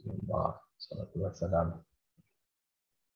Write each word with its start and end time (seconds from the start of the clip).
Rasulullah. 0.00 0.56
Salatu 0.80 1.16
wassalam. 1.20 1.68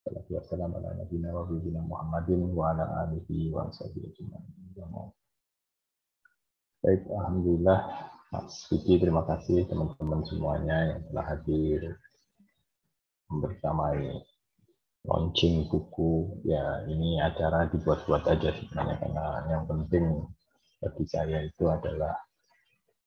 Salatu 0.04 0.30
wassalam 0.36 0.68
ala 0.76 0.92
nabiyina 1.00 1.32
wa 1.32 1.48
bibina 1.48 1.80
Muhammadin 1.80 2.52
wa 2.52 2.76
ala 2.76 3.08
alihi 3.08 3.48
wa 3.48 3.72
sahbihi 3.72 4.20
Baik, 6.84 7.08
Alhamdulillah. 7.08 7.80
Mas 8.28 8.68
Vicky, 8.68 9.00
terima 9.00 9.24
kasih 9.24 9.64
teman-teman 9.64 10.28
semuanya 10.28 10.76
yang 10.92 11.00
telah 11.08 11.24
hadir 11.24 11.96
bersamai 13.32 14.20
launching 15.08 15.64
buku. 15.72 16.36
Ya, 16.44 16.84
ini 16.84 17.16
acara 17.16 17.64
dibuat-buat 17.72 18.28
aja 18.28 18.52
sebenarnya 18.52 19.00
karena 19.00 19.26
yang 19.48 19.64
penting 19.64 20.28
bagi 20.84 21.04
saya 21.08 21.48
itu 21.48 21.64
adalah 21.64 22.12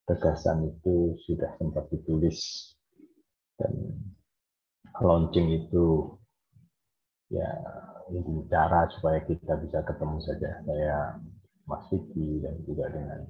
gagasan 0.09 0.66
itu 0.66 1.14
sudah 1.30 1.54
sempat 1.62 1.86
ditulis 1.94 2.73
dan 3.58 3.74
launching 5.02 5.50
itu 5.54 6.18
ya 7.29 7.50
ini 8.07 8.47
cara 8.47 8.88
supaya 8.97 9.20
kita 9.28 9.60
bisa 9.60 9.83
ketemu 9.83 10.18
saja. 10.24 10.64
Saya 10.64 11.20
Mas 11.68 11.83
Vicky 11.92 12.39
dan 12.39 12.56
juga 12.64 12.88
dengan 12.88 13.28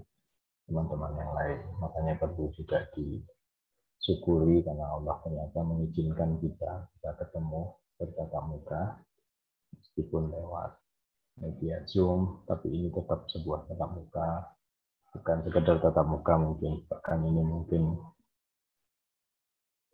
teman-teman 0.69 1.17
yang 1.17 1.31
lain. 1.33 1.59
Makanya 1.81 2.13
perlu 2.21 2.53
juga 2.53 2.85
disyukuri 2.93 4.61
karena 4.61 4.85
Allah 4.93 5.17
ternyata 5.25 5.59
mengizinkan 5.65 6.37
kita 6.37 6.85
bisa 6.93 7.09
ketemu 7.17 7.73
bertatap 7.97 8.43
muka 8.45 8.81
meskipun 9.73 10.29
lewat 10.29 10.77
media 11.41 11.81
Zoom 11.89 12.45
tapi 12.45 12.69
ini 12.69 12.93
tetap 12.93 13.25
sebuah 13.33 13.65
tatap 13.65 13.89
muka. 13.97 14.29
Bukan 15.17 15.37
sekedar 15.49 15.81
tatap 15.81 16.05
muka 16.05 16.37
mungkin 16.37 16.85
bahkan 16.85 17.25
ini 17.25 17.41
mungkin 17.41 17.97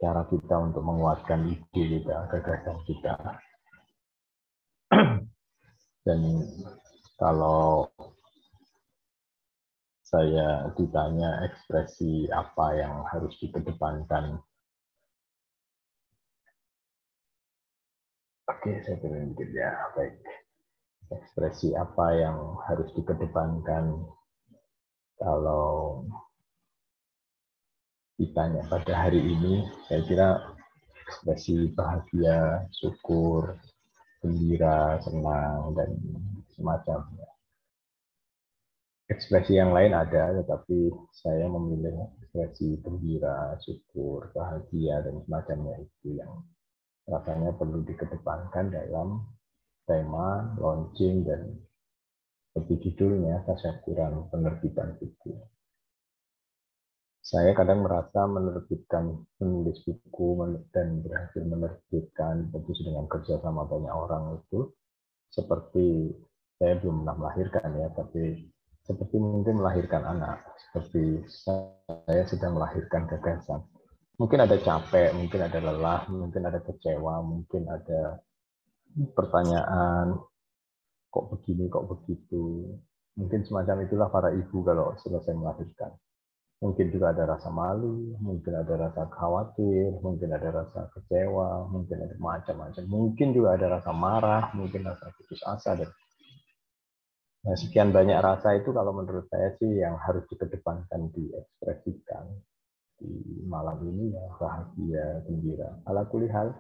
cara 0.02 0.26
kita 0.30 0.56
untuk 0.60 0.84
menguatkan 0.86 1.50
ide 1.50 1.84
kita, 2.00 2.28
gagasan 2.32 2.78
kita. 2.88 3.14
Dan 6.04 6.20
kalau 7.16 7.88
saya 10.04 10.70
ditanya 10.78 11.42
ekspresi 11.50 12.30
apa 12.30 12.78
yang 12.78 13.02
harus 13.10 13.34
dikedepankan. 13.42 14.38
Oke, 18.46 18.78
saya 18.86 19.00
dikit 19.02 19.50
ya. 19.56 19.72
Baik. 19.98 20.20
Ekspresi 21.10 21.74
apa 21.74 22.14
yang 22.14 22.38
harus 22.70 22.94
dikedepankan 22.94 24.06
kalau 25.18 26.04
ditanya 28.18 28.62
pada 28.70 28.94
hari 28.94 29.22
ini, 29.22 29.66
saya 29.90 30.02
kira 30.06 30.28
ekspresi 31.08 31.74
bahagia, 31.74 32.66
syukur, 32.74 33.58
gembira, 34.22 35.02
senang, 35.04 35.74
dan 35.76 35.90
semacamnya. 36.56 37.28
Ekspresi 39.12 39.60
yang 39.60 39.76
lain 39.76 39.92
ada, 39.92 40.32
tetapi 40.42 40.90
saya 41.12 41.46
memilih 41.52 42.08
ekspresi 42.24 42.80
gembira, 42.82 43.60
syukur, 43.62 44.32
bahagia, 44.32 45.04
dan 45.04 45.20
semacamnya 45.28 45.76
itu 45.84 46.18
yang 46.18 46.32
rasanya 47.04 47.52
perlu 47.60 47.84
dikedepankan 47.84 48.72
dalam 48.72 49.28
tema 49.84 50.56
launching 50.56 51.28
dan 51.28 51.60
seperti 52.56 52.90
judulnya 52.90 53.44
tasyakuran 53.44 54.32
penerbitan 54.32 54.96
buku 54.96 55.36
saya 57.24 57.56
kadang 57.56 57.88
merasa 57.88 58.28
menerbitkan 58.28 59.16
menulis 59.40 59.80
buku 59.88 60.44
dan 60.76 61.00
berhasil 61.00 61.40
menerbitkan 61.40 62.52
tentu 62.52 62.76
dengan 62.84 63.08
kerja 63.08 63.40
sama 63.40 63.64
banyak 63.64 63.96
orang 63.96 64.44
itu 64.44 64.68
seperti 65.32 66.12
saya 66.60 66.84
belum 66.84 67.08
pernah 67.08 67.16
melahirkan 67.16 67.70
ya 67.80 67.88
tapi 67.96 68.44
seperti 68.84 69.16
mungkin 69.24 69.64
melahirkan 69.64 70.04
anak 70.04 70.44
seperti 70.68 71.24
saya 71.32 72.28
sedang 72.28 72.60
melahirkan 72.60 73.08
gagasan. 73.08 73.64
Mungkin 74.20 74.44
ada 74.44 74.60
capek 74.60 75.16
mungkin 75.16 75.48
ada 75.48 75.60
lelah 75.64 76.04
mungkin 76.12 76.44
ada 76.44 76.60
kecewa 76.60 77.24
mungkin 77.24 77.72
ada 77.72 78.20
pertanyaan 79.16 80.20
kok 81.08 81.26
begini 81.32 81.72
kok 81.72 81.88
begitu? 81.88 82.68
Mungkin 83.16 83.48
semacam 83.48 83.88
itulah 83.88 84.12
para 84.12 84.36
ibu 84.36 84.60
kalau 84.60 84.92
selesai 85.00 85.32
melahirkan 85.32 85.96
Mungkin 86.64 86.96
juga 86.96 87.12
ada 87.12 87.28
rasa 87.28 87.52
malu, 87.52 88.16
mungkin 88.24 88.56
ada 88.56 88.88
rasa 88.88 89.04
khawatir, 89.12 90.00
mungkin 90.00 90.32
ada 90.32 90.64
rasa 90.64 90.88
kecewa, 90.96 91.68
mungkin 91.68 92.08
ada 92.08 92.16
macam-macam. 92.16 92.84
Mungkin 92.88 93.36
juga 93.36 93.60
ada 93.60 93.68
rasa 93.68 93.92
marah, 93.92 94.48
mungkin 94.56 94.88
rasa 94.88 95.12
putus 95.12 95.44
asa 95.44 95.76
dan 95.76 95.92
Nah, 97.44 97.60
sekian 97.60 97.92
banyak 97.92 98.16
rasa 98.24 98.56
itu 98.56 98.72
kalau 98.72 98.96
menurut 98.96 99.28
saya 99.28 99.52
sih 99.60 99.68
yang 99.84 100.00
harus 100.00 100.24
dikedepankan, 100.32 101.12
diekspresikan 101.12 102.24
di 102.96 103.44
malam 103.44 103.84
ini 103.84 104.16
ya 104.16 104.24
bahagia, 104.40 105.28
gembira. 105.28 105.76
Ala 105.84 106.08
kulihal, 106.08 106.56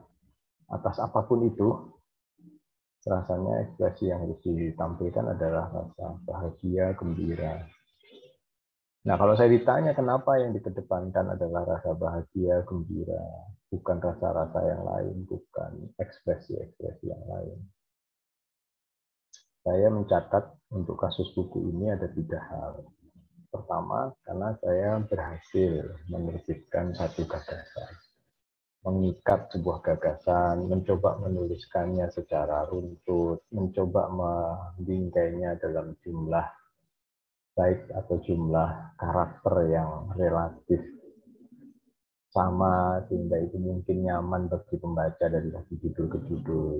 atas 0.68 1.00
apa 1.00 1.24
pun 1.24 1.47
itu, 1.47 1.88
rasanya 3.08 3.64
ekspresi 3.64 4.12
yang 4.12 4.28
harus 4.28 4.35
ditampilkan 4.44 5.24
adalah 5.31 5.72
rasa 5.72 6.20
bahagia, 6.28 6.91
gembira, 7.00 7.64
Nah, 9.03 9.19
kalau 9.19 9.36
saya 9.36 9.52
ditanya 9.52 9.91
kenapa 9.91 10.40
yang 10.40 10.56
dikedepankan 10.56 11.36
adalah 11.36 11.68
rasa 11.68 11.91
bahagia, 11.91 12.64
gembira, 12.64 13.52
bukan 13.68 14.00
rasa-rasa 14.00 14.59
yang 14.64 14.84
lain, 14.88 15.28
bukan 15.28 15.91
ekspresi-ekspresi 16.00 17.12
yang 17.12 17.25
lain. 17.28 17.59
Saya 19.59 19.91
mencatat 19.91 20.72
untuk 20.72 20.96
kasus 20.96 21.36
buku 21.36 21.68
ini 21.75 21.91
ada 21.91 22.08
tiga 22.16 22.40
hal. 22.47 22.88
Pertama, 23.52 24.08
karena 24.24 24.56
saya 24.64 24.96
berhasil 25.03 25.84
menerbitkan 26.08 26.96
satu 26.96 27.28
gagasan. 27.28 27.91
Mengikat 28.88 29.52
sebuah 29.52 29.84
gagasan, 29.84 30.64
mencoba 30.72 31.20
menuliskannya 31.28 32.08
secara 32.08 32.68
runtut, 32.72 33.44
mencoba 33.52 34.08
membingkainya 34.12 35.59
dalam 35.59 35.96
jumlah 36.03 36.62
baik 37.53 37.90
atau 37.94 38.18
jumlah 38.25 38.97
karakter 38.97 39.56
yang 39.69 40.09
relatif 40.18 40.81
sama 42.34 42.97
sehingga 43.06 43.38
itu 43.46 43.62
mungkin 43.62 44.09
nyaman 44.09 44.50
bagi 44.50 44.81
pembaca 44.81 45.25
dari 45.30 45.53
satu 45.53 45.74
judul 45.78 46.06
ke 46.09 46.19
judul. 46.25 46.80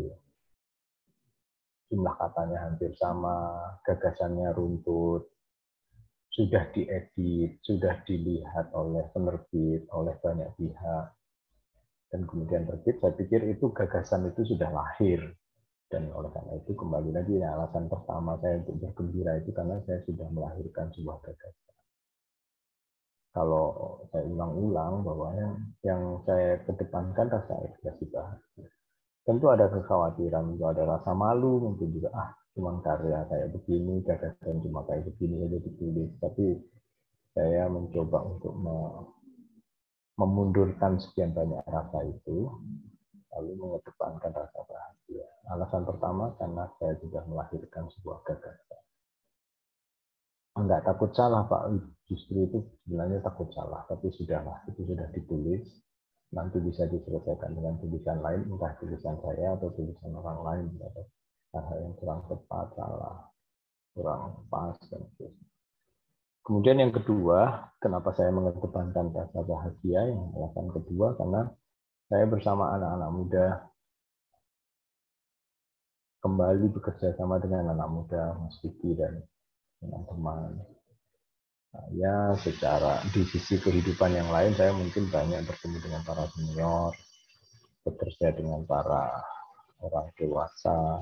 Jumlah 1.94 2.16
katanya 2.18 2.58
hampir 2.66 2.90
sama, 2.98 3.54
gagasannya 3.86 4.50
runtut, 4.58 5.30
sudah 6.34 6.66
diedit, 6.74 7.62
sudah 7.62 8.02
dilihat 8.10 8.74
oleh 8.74 9.06
penerbit, 9.14 9.86
oleh 9.94 10.18
banyak 10.18 10.50
pihak, 10.58 11.06
dan 12.10 12.26
kemudian 12.26 12.66
terbit, 12.66 12.98
saya 12.98 13.14
pikir 13.14 13.46
itu 13.46 13.70
gagasan 13.70 14.34
itu 14.34 14.42
sudah 14.58 14.74
lahir 14.74 15.38
dan 15.94 16.10
oleh 16.10 16.34
karena 16.34 16.58
itu 16.58 16.74
kembali 16.74 17.14
lagi 17.14 17.38
ya, 17.38 17.54
alasan 17.54 17.86
pertama 17.86 18.34
saya 18.42 18.66
untuk 18.66 18.82
bergembira 18.82 19.38
itu 19.38 19.54
karena 19.54 19.78
saya 19.86 20.02
sudah 20.10 20.26
melahirkan 20.34 20.90
sebuah 20.90 21.22
gagasan. 21.22 21.74
Kalau 23.34 23.66
saya 24.10 24.26
ulang-ulang 24.26 25.06
bahwa 25.06 25.38
yang, 25.38 25.54
yang 25.86 26.02
saya 26.26 26.66
kedepankan 26.66 27.30
rasa 27.30 27.62
ekspresi. 27.70 28.10
Tentu 29.22 29.46
ada 29.54 29.70
kekhawatiran, 29.70 30.58
ada 30.58 30.84
rasa 30.98 31.14
malu, 31.14 31.62
mungkin 31.62 31.94
juga 31.94 32.10
ah 32.18 32.30
cuma 32.58 32.82
karya 32.82 33.26
kayak 33.30 33.54
begini, 33.54 34.02
gagasan 34.02 34.66
cuma 34.66 34.82
kayak 34.90 35.06
begini 35.14 35.46
saja 35.46 35.58
ditulis. 35.62 36.10
Tapi 36.18 36.46
saya 37.38 37.70
mencoba 37.70 38.18
untuk 38.34 38.54
memundurkan 40.18 40.98
sekian 40.98 41.34
banyak 41.38 41.62
rasa 41.70 42.06
itu 42.06 42.50
lalu 43.38 43.58
mengedepankan 43.58 44.32
rasa 44.32 44.60
bahagia. 44.66 45.28
Alasan 45.54 45.84
pertama 45.84 46.34
karena 46.38 46.70
saya 46.78 46.94
sudah 47.02 47.24
melahirkan 47.26 47.90
sebuah 47.98 48.22
gagasan. 48.26 48.82
Enggak 50.54 50.86
takut 50.86 51.10
salah 51.18 51.50
Pak, 51.50 51.74
justru 52.06 52.46
itu 52.46 52.62
sebenarnya 52.86 53.26
takut 53.26 53.50
salah, 53.58 53.90
tapi 53.90 54.14
sudahlah, 54.14 54.62
itu 54.70 54.86
sudah 54.86 55.10
ditulis, 55.10 55.66
nanti 56.30 56.62
bisa 56.62 56.86
diselesaikan 56.86 57.58
dengan 57.58 57.82
tulisan 57.82 58.22
lain, 58.22 58.46
entah 58.54 58.78
tulisan 58.78 59.18
saya 59.26 59.58
atau 59.58 59.74
tulisan 59.74 60.14
orang 60.14 60.40
lain, 60.46 60.66
atau 60.78 61.04
hal 61.58 61.78
yang 61.82 61.98
kurang 61.98 62.22
tepat, 62.30 62.70
salah, 62.78 63.34
kurang 63.98 64.46
pas, 64.54 64.78
dan 64.94 65.02
sebagainya. 65.18 65.50
Kemudian 66.44 66.76
yang 66.76 66.92
kedua, 66.92 67.72
kenapa 67.80 68.12
saya 68.14 68.30
mengedepankan 68.36 69.16
rasa 69.16 69.40
bahagia? 69.48 70.12
Yang 70.12 70.22
alasan 70.36 70.68
kedua, 70.76 71.16
karena 71.16 71.42
saya 72.14 72.30
bersama 72.30 72.78
anak-anak 72.78 73.10
muda 73.10 73.48
kembali 76.22 76.70
bekerja 76.70 77.18
sama 77.18 77.42
dengan 77.42 77.74
anak 77.74 77.90
muda 77.90 78.38
Mas 78.38 78.54
Vicky 78.62 78.94
dan 78.94 79.18
teman-teman. 79.82 80.62
saya 81.74 82.38
secara 82.38 83.02
di 83.10 83.26
sisi 83.26 83.58
kehidupan 83.58 84.14
yang 84.14 84.30
lain 84.30 84.54
saya 84.54 84.78
mungkin 84.78 85.10
banyak 85.10 85.42
bertemu 85.42 85.82
dengan 85.82 86.06
para 86.06 86.30
senior 86.38 86.94
bekerja 87.82 88.30
dengan 88.38 88.62
para 88.70 89.10
orang 89.82 90.06
dewasa 90.14 91.02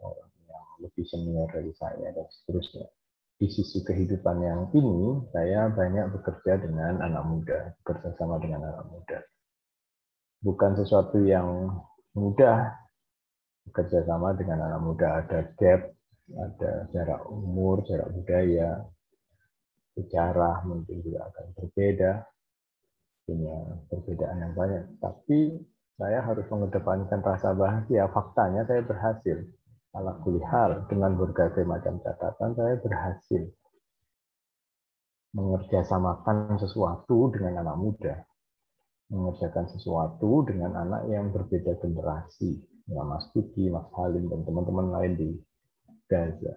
orang 0.00 0.32
yang 0.48 0.64
lebih 0.80 1.04
senior 1.12 1.44
dari 1.52 1.76
saya 1.76 2.08
dan 2.08 2.24
seterusnya 2.24 2.88
di 3.36 3.52
sisi 3.52 3.84
kehidupan 3.84 4.40
yang 4.40 4.64
ini 4.72 5.28
saya 5.28 5.68
banyak 5.68 6.08
bekerja 6.08 6.56
dengan 6.56 7.04
anak 7.04 7.20
muda 7.20 7.76
bekerja 7.84 8.16
sama 8.16 8.40
dengan 8.40 8.64
anak 8.72 8.88
muda 8.88 9.20
bukan 10.42 10.76
sesuatu 10.76 11.22
yang 11.22 11.70
mudah 12.12 12.74
bekerja 13.70 14.04
sama 14.04 14.34
dengan 14.34 14.66
anak 14.68 14.80
muda 14.82 15.08
ada 15.22 15.54
gap 15.54 15.94
ada 16.34 16.72
jarak 16.90 17.22
umur 17.30 17.80
jarak 17.86 18.10
budaya 18.10 18.82
sejarah 19.96 20.64
mungkin 20.64 21.04
juga 21.04 21.28
akan 21.28 21.46
berbeda, 21.56 22.12
punya 23.28 23.56
perbedaan 23.92 24.38
yang 24.40 24.52
banyak. 24.56 24.84
Tapi 24.98 25.40
saya 26.00 26.24
harus 26.24 26.46
mengedepankan 26.48 27.20
rasa 27.20 27.52
bahagia. 27.52 28.08
Faktanya 28.10 28.64
saya 28.64 28.80
berhasil. 28.82 29.38
Ala 29.92 30.16
kulihal, 30.24 30.88
dengan 30.88 31.20
berbagai 31.20 31.68
macam 31.68 32.00
catatan, 32.00 32.56
saya 32.56 32.80
berhasil 32.80 33.44
mengerjasamakan 35.36 36.56
sesuatu 36.56 37.28
dengan 37.28 37.60
anak 37.60 37.76
muda. 37.76 38.14
Mengerjakan 39.12 39.68
sesuatu 39.76 40.48
dengan 40.48 40.72
anak 40.72 41.04
yang 41.12 41.28
berbeda 41.28 41.76
generasi. 41.84 42.56
Ya, 42.88 43.04
Mas 43.04 43.28
Tuki, 43.36 43.68
Mas 43.68 43.86
Halim, 43.92 44.32
dan 44.32 44.42
teman-teman 44.42 44.88
lain 44.88 45.12
di 45.20 45.30
Gaza. 46.08 46.56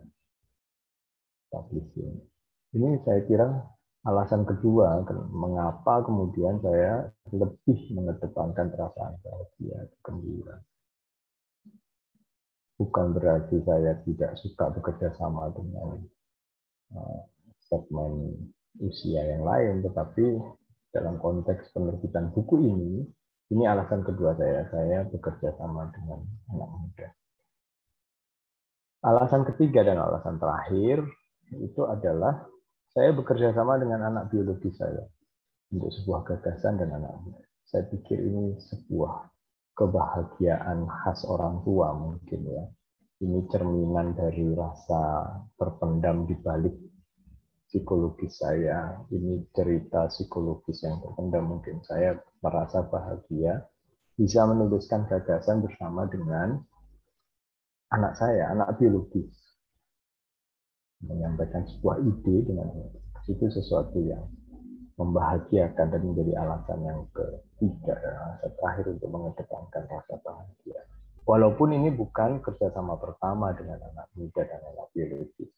Ini 2.75 2.99
saya 3.07 3.21
kira 3.23 3.47
alasan 4.03 4.43
kedua 4.43 5.01
mengapa 5.31 6.03
kemudian 6.03 6.59
saya 6.59 7.07
lebih 7.31 7.79
mengedepankan 7.95 8.69
perasaan 8.75 9.15
bahagia, 9.23 9.87
gembira. 10.03 10.59
Bukan 12.75 13.15
berarti 13.15 13.63
saya 13.63 13.95
tidak 14.03 14.35
suka 14.43 14.67
bekerja 14.75 15.15
sama 15.15 15.47
dengan 15.55 16.03
uh, 16.91 17.19
segmen 17.71 18.35
usia 18.83 19.23
yang 19.23 19.47
lain, 19.47 19.79
tetapi 19.79 20.43
dalam 20.95 21.19
konteks 21.19 21.75
penerbitan 21.75 22.31
buku 22.31 22.63
ini, 22.63 23.03
ini 23.51 23.63
alasan 23.67 23.99
kedua 24.07 24.31
saya, 24.39 24.63
saya 24.71 25.03
bekerja 25.11 25.51
sama 25.59 25.91
dengan 25.91 26.23
anak 26.55 26.69
muda. 26.71 27.07
Alasan 29.03 29.43
ketiga 29.51 29.83
dan 29.83 29.99
alasan 29.99 30.39
terakhir 30.39 31.03
itu 31.59 31.83
adalah 31.83 32.47
saya 32.95 33.11
bekerja 33.11 33.51
sama 33.51 33.75
dengan 33.75 34.07
anak 34.07 34.31
biologi 34.31 34.71
saya 34.71 35.03
untuk 35.75 35.91
sebuah 35.91 36.23
gagasan 36.23 36.79
dan 36.79 36.95
anak 36.95 37.11
muda. 37.21 37.43
Saya 37.67 37.83
pikir 37.91 38.17
ini 38.23 38.55
sebuah 38.55 39.29
kebahagiaan 39.75 40.87
khas 40.87 41.27
orang 41.27 41.59
tua 41.67 41.91
mungkin 41.91 42.41
ya. 42.47 42.63
Ini 43.15 43.47
cerminan 43.51 44.15
dari 44.15 44.47
rasa 44.55 45.27
terpendam 45.59 46.23
di 46.27 46.35
balik 46.39 46.75
psikologis 47.75 48.39
saya. 48.39 49.03
Ini 49.11 49.51
cerita 49.51 50.07
psikologis 50.07 50.79
yang 50.87 51.03
terpendam 51.03 51.51
mungkin. 51.51 51.83
Saya 51.83 52.15
merasa 52.39 52.87
bahagia 52.87 53.67
bisa 54.15 54.47
menuliskan 54.47 55.03
gagasan 55.11 55.59
bersama 55.59 56.07
dengan 56.07 56.63
anak 57.91 58.15
saya, 58.15 58.55
anak 58.55 58.79
biologis 58.79 59.27
menyampaikan 61.03 61.67
sebuah 61.67 61.99
ide 61.99 62.47
dengan 62.47 62.71
itu 63.27 63.45
sesuatu 63.51 63.99
yang 63.99 64.23
membahagiakan 64.95 65.91
dan 65.91 66.01
menjadi 66.07 66.39
alasan 66.39 66.79
yang 66.87 67.03
ketiga 67.11 67.99
alasan 67.99 68.49
terakhir 68.55 68.95
untuk 68.95 69.09
mengedepankan 69.11 69.83
rasa 69.91 70.15
bahagia. 70.23 70.79
Walaupun 71.27 71.75
ini 71.75 71.91
bukan 71.91 72.39
kerjasama 72.39 72.95
pertama 72.95 73.51
dengan 73.57 73.81
anak 73.91 74.07
muda 74.15 74.45
dan 74.47 74.61
anak 74.61 74.87
biologis. 74.95 75.51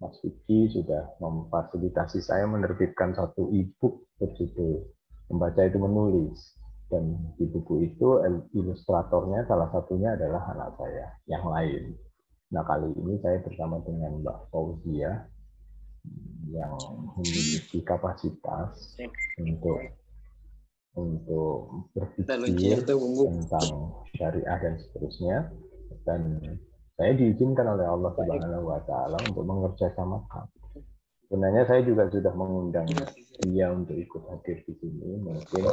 Mas 0.00 0.16
Vicky 0.24 0.72
sudah 0.72 1.12
memfasilitasi 1.20 2.24
saya 2.24 2.48
menerbitkan 2.48 3.12
satu 3.12 3.52
e-book 3.52 4.08
berjudul 4.16 4.88
Membaca 5.28 5.60
itu 5.62 5.78
Menulis. 5.78 6.56
Dan 6.90 7.36
di 7.38 7.46
buku 7.46 7.86
itu 7.86 8.18
ilustratornya 8.50 9.46
salah 9.46 9.70
satunya 9.70 10.18
adalah 10.18 10.42
anak 10.50 10.74
saya 10.74 11.06
yang 11.30 11.46
lain. 11.46 11.94
Nah 12.50 12.66
kali 12.66 12.90
ini 12.90 13.14
saya 13.22 13.38
bersama 13.46 13.78
dengan 13.86 14.18
Mbak 14.26 14.50
Fauzia 14.50 15.30
yang 16.50 16.74
memiliki 17.14 17.78
kapasitas 17.86 18.98
untuk 19.38 19.78
untuk 20.98 21.86
berpikir 21.94 22.82
tentang 22.82 23.68
syariah 24.18 24.58
dan 24.58 24.74
seterusnya 24.82 25.36
dan 26.02 26.22
saya 27.00 27.16
diizinkan 27.16 27.64
oleh 27.64 27.88
Allah 27.88 28.12
Subhanahu 28.12 28.68
wa 28.68 28.80
taala 28.84 29.16
untuk 29.24 29.48
mengerjasamakan. 29.48 30.44
Sebenarnya 31.24 31.64
saya 31.64 31.80
juga 31.80 32.12
sudah 32.12 32.28
mengundang 32.36 32.84
dia 33.40 33.72
untuk 33.72 33.96
ikut 33.96 34.20
hadir 34.28 34.60
di 34.68 34.74
sini. 34.76 35.16
Mungkin 35.24 35.64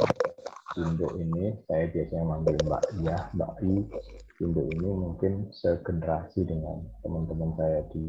induk 0.80 1.12
ini 1.20 1.52
saya 1.68 1.84
biasanya 1.92 2.24
manggil 2.24 2.56
Mbak 2.64 2.82
Iya, 3.04 3.16
Mbak 3.36 3.52
I 3.60 3.74
Indo 4.40 4.62
ini 4.72 4.88
mungkin 4.88 5.52
segenerasi 5.52 6.48
dengan 6.48 6.88
teman-teman 7.04 7.52
saya 7.60 7.84
di 7.92 8.08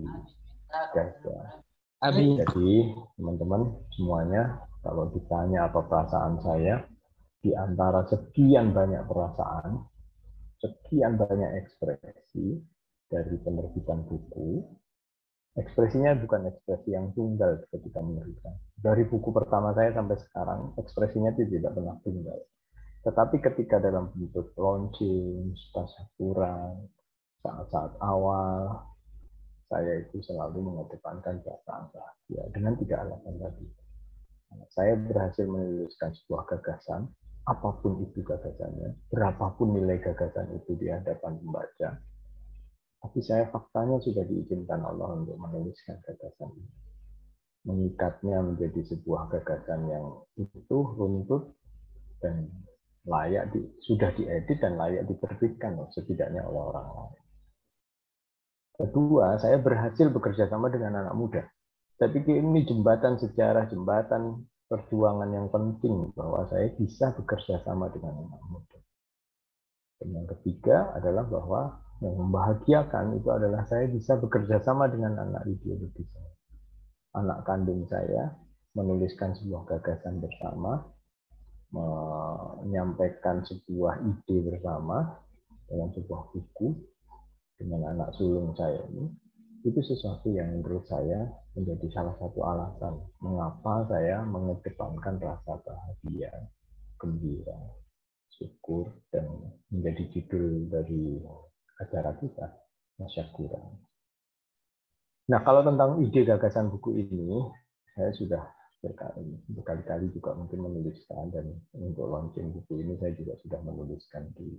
Gaza. 0.96 1.60
Abi. 2.00 2.40
Jadi 2.40 2.72
teman-teman 3.20 3.84
semuanya 4.00 4.64
kalau 4.80 5.12
ditanya 5.12 5.68
apa 5.68 5.84
perasaan 5.84 6.40
saya 6.40 6.88
di 7.44 7.52
antara 7.52 8.08
sekian 8.08 8.72
banyak 8.72 9.04
perasaan, 9.04 9.84
sekian 10.64 11.20
banyak 11.20 11.68
ekspresi 11.68 12.79
dari 13.10 13.36
penerbitan 13.42 14.06
buku, 14.06 14.64
ekspresinya 15.58 16.14
bukan 16.22 16.48
ekspresi 16.54 16.94
yang 16.94 17.12
tunggal 17.18 17.66
ketika 17.74 18.00
menerbitkan. 18.00 18.56
Dari 18.78 19.04
buku 19.10 19.34
pertama 19.34 19.74
saya 19.74 19.92
sampai 19.92 20.18
sekarang, 20.22 20.78
ekspresinya 20.78 21.34
tidak 21.34 21.74
pernah 21.74 21.98
tunggal 22.06 22.40
tetapi 23.00 23.40
ketika 23.40 23.80
dalam 23.80 24.12
bentuk 24.12 24.52
launching, 24.60 25.56
kurang, 26.20 26.92
saat-saat 27.40 27.96
awal, 28.04 28.92
saya 29.72 30.04
itu 30.04 30.20
selalu 30.20 30.60
mengedepankan 30.68 31.40
perasaan 31.40 31.88
bahagia 31.96 32.44
dengan 32.52 32.76
tiga 32.76 32.96
alasan 33.08 33.36
tadi. 33.40 33.68
Saya 34.76 35.00
berhasil 35.00 35.46
menuliskan 35.48 36.12
sebuah 36.12 36.44
gagasan, 36.52 37.08
apa 37.48 37.70
pun 37.80 38.04
itu 38.04 38.20
gagasannya, 38.20 38.98
berapapun 39.08 39.80
nilai 39.80 40.04
gagasan 40.04 40.52
itu 40.60 40.76
di 40.76 40.92
hadapan 40.92 41.40
pembaca, 41.40 42.04
tapi 43.00 43.20
saya 43.24 43.48
faktanya 43.48 43.98
sudah 44.04 44.28
diizinkan 44.28 44.84
Allah 44.84 45.16
untuk 45.16 45.40
menuliskan 45.40 46.04
gagasan 46.04 46.52
ini. 46.52 46.72
Mengikatnya 47.68 48.44
menjadi 48.44 48.82
sebuah 48.92 49.32
gagasan 49.32 49.88
yang 49.88 50.06
itu 50.36 50.78
runtut 50.96 51.56
dan 52.20 52.52
layak 53.08 53.56
di, 53.56 53.64
sudah 53.84 54.12
diedit 54.16 54.60
dan 54.60 54.76
layak 54.76 55.08
diterbitkan 55.08 55.80
setidaknya 55.96 56.44
oleh 56.44 56.60
orang 56.60 56.88
lain. 56.88 57.24
Kedua, 58.80 59.36
saya 59.40 59.60
berhasil 59.60 60.08
bekerja 60.08 60.48
sama 60.48 60.72
dengan 60.72 61.04
anak 61.04 61.16
muda. 61.16 61.44
Saya 62.00 62.16
pikir 62.16 62.40
ini 62.40 62.64
jembatan 62.64 63.20
sejarah, 63.20 63.68
jembatan 63.68 64.48
perjuangan 64.72 65.28
yang 65.36 65.48
penting 65.52 66.16
bahwa 66.16 66.48
saya 66.48 66.72
bisa 66.80 67.12
bekerja 67.12 67.60
sama 67.68 67.92
dengan 67.92 68.24
anak 68.24 68.44
muda. 68.48 68.80
Dan 70.00 70.16
yang 70.16 70.28
ketiga 70.32 70.96
adalah 70.96 71.28
bahwa 71.28 71.62
yang 72.00 72.16
membahagiakan 72.16 73.20
itu 73.20 73.30
adalah 73.32 73.68
saya 73.68 73.92
bisa 73.92 74.16
bekerja 74.16 74.64
sama 74.64 74.88
dengan 74.88 75.20
anak 75.20 75.44
ideologi 75.48 76.04
saya. 76.08 76.34
Anak 77.20 77.44
kandung 77.44 77.84
saya 77.90 78.32
menuliskan 78.78 79.36
sebuah 79.36 79.68
gagasan 79.68 80.24
bersama, 80.24 80.80
menyampaikan 82.64 83.44
sebuah 83.46 84.02
ide 84.02 84.38
bersama 84.48 85.20
dalam 85.70 85.90
sebuah 85.94 86.34
buku 86.34 86.74
dengan 87.60 87.94
anak 87.94 88.16
sulung 88.18 88.56
saya 88.58 88.82
ini 88.90 89.06
itu 89.68 89.84
sesuatu 89.84 90.32
yang 90.32 90.56
menurut 90.56 90.88
saya 90.88 91.28
menjadi 91.52 91.92
salah 91.92 92.16
satu 92.16 92.40
alasan 92.48 92.96
mengapa 93.20 93.84
saya 93.92 94.24
mengedepankan 94.24 95.20
rasa 95.20 95.60
bahagia, 95.68 96.32
gembira, 96.96 97.60
syukur 98.40 98.88
dan 99.12 99.28
menjadi 99.68 100.04
judul 100.16 100.72
dari 100.72 101.20
acara 101.80 102.12
kita 102.20 102.48
Masyakuran. 103.00 103.80
Nah 105.32 105.40
kalau 105.48 105.64
tentang 105.64 106.04
ide 106.04 106.28
gagasan 106.28 106.68
buku 106.68 107.00
ini 107.00 107.48
saya 107.96 108.12
sudah 108.12 108.44
berkali-kali 109.52 110.12
juga 110.12 110.36
mungkin 110.36 110.60
menuliskan 110.64 111.32
dan 111.32 111.52
untuk 111.76 112.08
launching 112.12 112.52
buku 112.56 112.84
ini 112.84 112.96
saya 113.00 113.16
juga 113.16 113.36
sudah 113.40 113.60
menuliskan 113.64 114.32
di 114.36 114.56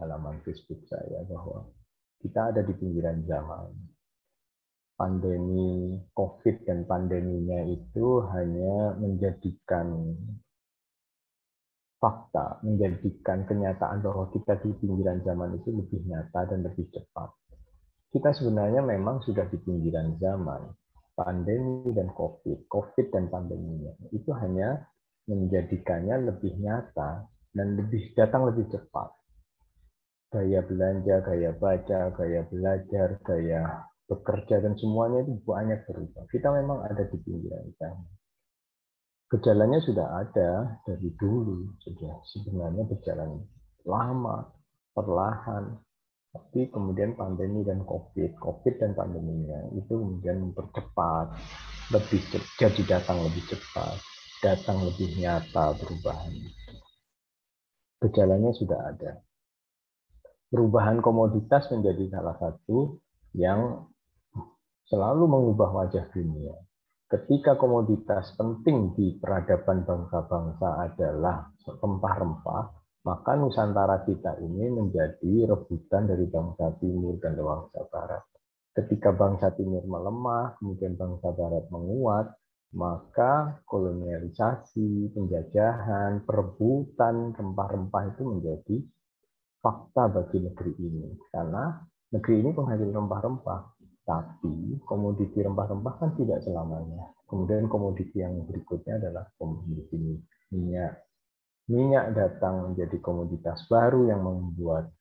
halaman 0.00 0.40
Facebook 0.44 0.84
saya 0.88 1.24
bahwa 1.28 1.68
kita 2.20 2.52
ada 2.52 2.60
di 2.64 2.72
pinggiran 2.76 3.24
zaman. 3.24 3.72
pandemi 4.96 5.92
COVID 6.16 6.64
dan 6.64 6.88
pandeminya 6.88 7.68
itu 7.68 8.24
hanya 8.32 8.96
menjadikan 8.96 10.16
fakta, 11.96 12.60
menjadikan 12.60 13.48
kenyataan 13.48 14.04
bahwa 14.04 14.28
kita 14.32 14.60
di 14.60 14.70
pinggiran 14.76 15.24
zaman 15.24 15.56
itu 15.56 15.72
lebih 15.72 16.00
nyata 16.04 16.40
dan 16.48 16.60
lebih 16.64 16.86
cepat. 16.92 17.32
Kita 18.12 18.32
sebenarnya 18.32 18.80
memang 18.84 19.20
sudah 19.24 19.48
di 19.48 19.58
pinggiran 19.60 20.16
zaman. 20.20 20.72
Pandemi 21.16 21.96
dan 21.96 22.12
COVID, 22.12 22.68
COVID 22.68 23.06
dan 23.08 23.32
pandeminya, 23.32 23.88
itu 24.12 24.28
hanya 24.36 24.84
menjadikannya 25.24 26.28
lebih 26.28 26.60
nyata 26.60 27.24
dan 27.56 27.72
lebih 27.72 28.12
datang 28.12 28.44
lebih 28.44 28.68
cepat. 28.68 29.16
Gaya 30.28 30.60
belanja, 30.60 31.24
gaya 31.24 31.56
baca, 31.56 32.12
gaya 32.12 32.44
belajar, 32.44 33.16
gaya 33.24 33.88
bekerja 34.06 34.60
dan 34.60 34.76
semuanya 34.76 35.24
itu 35.24 35.40
banyak 35.42 35.88
berubah. 35.88 36.24
Kita 36.28 36.48
memang 36.52 36.84
ada 36.84 37.08
di 37.08 37.16
pinggiran 37.16 37.64
sana. 37.80 38.15
Gejalanya 39.26 39.82
sudah 39.82 40.22
ada 40.22 40.78
dari 40.86 41.10
dulu, 41.18 41.74
sudah 41.82 42.22
sebenarnya 42.30 42.86
berjalan 42.86 43.42
lama, 43.82 44.46
perlahan, 44.94 45.74
tapi 46.30 46.70
kemudian 46.70 47.18
pandemi 47.18 47.66
dan 47.66 47.82
COVID, 47.82 48.38
COVID 48.38 48.74
dan 48.78 48.94
pandeminya 48.94 49.66
itu 49.74 49.90
kemudian 49.98 50.46
mempercepat, 50.46 51.34
lebih 51.90 52.22
jadi 52.54 52.82
datang 52.86 53.18
lebih 53.26 53.42
cepat 53.50 53.98
datang 54.44 54.84
lebih 54.84 55.16
nyata 55.16 55.72
perubahan. 55.74 56.32
Gejalanya 57.98 58.52
sudah 58.52 58.80
ada. 58.92 59.12
Perubahan 60.46 61.02
komoditas 61.02 61.66
menjadi 61.72 62.12
salah 62.14 62.36
satu 62.38 63.00
yang 63.34 63.90
selalu 64.86 65.26
mengubah 65.26 65.72
wajah 65.82 66.06
dunia. 66.12 66.54
Ketika 67.06 67.54
komoditas 67.54 68.34
penting 68.34 68.90
di 68.98 69.14
peradaban 69.14 69.86
bangsa-bangsa 69.86 70.90
adalah 70.90 71.54
rempah-rempah, 71.62 72.62
maka 73.06 73.38
Nusantara 73.38 74.02
kita 74.02 74.42
ini 74.42 74.66
menjadi 74.74 75.46
rebutan 75.46 76.10
dari 76.10 76.26
bangsa 76.26 76.74
timur 76.82 77.22
dan 77.22 77.38
bangsa 77.38 77.86
barat. 77.86 78.26
Ketika 78.74 79.14
bangsa 79.14 79.54
timur 79.54 79.86
melemah, 79.86 80.58
kemudian 80.58 80.98
bangsa 80.98 81.30
barat 81.30 81.70
menguat, 81.70 82.26
maka 82.74 83.62
kolonialisasi, 83.70 85.14
penjajahan, 85.14 86.26
perebutan 86.26 87.30
rempah-rempah 87.38 88.02
itu 88.18 88.22
menjadi 88.26 88.76
fakta 89.62 90.10
bagi 90.10 90.42
negeri 90.42 90.72
ini. 90.82 91.06
Karena 91.30 91.70
negeri 92.10 92.34
ini 92.42 92.50
penghasil 92.50 92.90
rempah-rempah, 92.90 93.60
tapi 94.06 94.78
komoditi 94.86 95.42
rempah-rempah 95.42 95.94
kan 95.98 96.10
tidak 96.14 96.38
selamanya. 96.46 97.10
Kemudian 97.26 97.66
komoditi 97.66 98.22
yang 98.22 98.38
berikutnya 98.46 99.02
adalah 99.02 99.26
komoditi 99.34 99.98
minyak. 100.54 101.02
Minyak 101.66 102.14
datang 102.14 102.70
menjadi 102.70 103.02
komoditas 103.02 103.66
baru 103.66 104.06
yang 104.06 104.22
membuat 104.22 104.94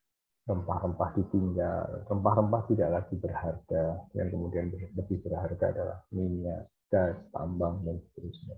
rempah-rempah 0.49 1.09
ditinggal. 1.21 2.09
Rempah-rempah 2.09 2.61
tidak 2.65 2.89
lagi 2.89 3.15
berharga. 3.21 3.85
Yang 4.17 4.27
kemudian 4.33 4.65
lebih 4.73 5.17
berharga 5.21 5.65
adalah 5.69 5.97
minyak 6.09 6.65
gas, 6.89 7.13
tambang, 7.29 7.85
dan 7.85 8.01
seterusnya. 8.09 8.57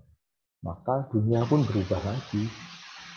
Maka 0.63 1.11
dunia 1.11 1.43
pun 1.43 1.67
berubah 1.67 1.99
lagi. 2.07 2.47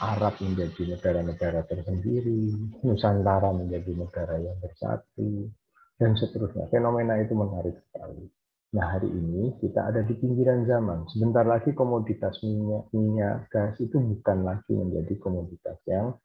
Arab 0.01 0.33
menjadi 0.41 0.97
negara-negara 0.97 1.61
tersendiri, 1.69 2.57
Nusantara 2.81 3.53
menjadi 3.53 3.93
negara 3.93 4.41
yang 4.41 4.57
bersatu, 4.57 5.53
dan 6.01 6.17
seterusnya. 6.17 6.73
Fenomena 6.73 7.21
itu 7.21 7.37
menarik 7.37 7.77
sekali. 7.93 8.25
Nah 8.73 8.97
hari 8.97 9.13
ini 9.13 9.61
kita 9.61 9.93
ada 9.93 10.01
di 10.01 10.17
pinggiran 10.17 10.65
zaman. 10.65 11.05
Sebentar 11.13 11.45
lagi 11.45 11.77
komoditas 11.77 12.41
minyak, 12.41 12.89
minyak 12.97 13.53
gas 13.53 13.77
itu 13.77 14.01
bukan 14.01 14.49
lagi 14.49 14.73
menjadi 14.73 15.15
komoditas 15.21 15.77
yang 15.85 16.17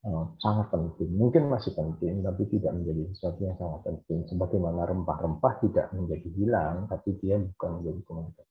Eh, 0.00 0.24
sangat 0.40 0.72
penting. 0.72 1.12
Mungkin 1.12 1.52
masih 1.52 1.76
penting, 1.76 2.24
tapi 2.24 2.48
tidak 2.48 2.72
menjadi 2.72 3.04
sesuatu 3.12 3.40
yang 3.44 3.56
sangat 3.60 3.80
penting. 3.84 4.24
Sebagaimana 4.32 4.88
rempah-rempah 4.88 5.60
tidak 5.60 5.92
menjadi 5.92 6.28
hilang, 6.40 6.88
tapi 6.88 7.20
dia 7.20 7.36
bukan 7.36 7.70
menjadi 7.80 8.00
komoditas. 8.08 8.48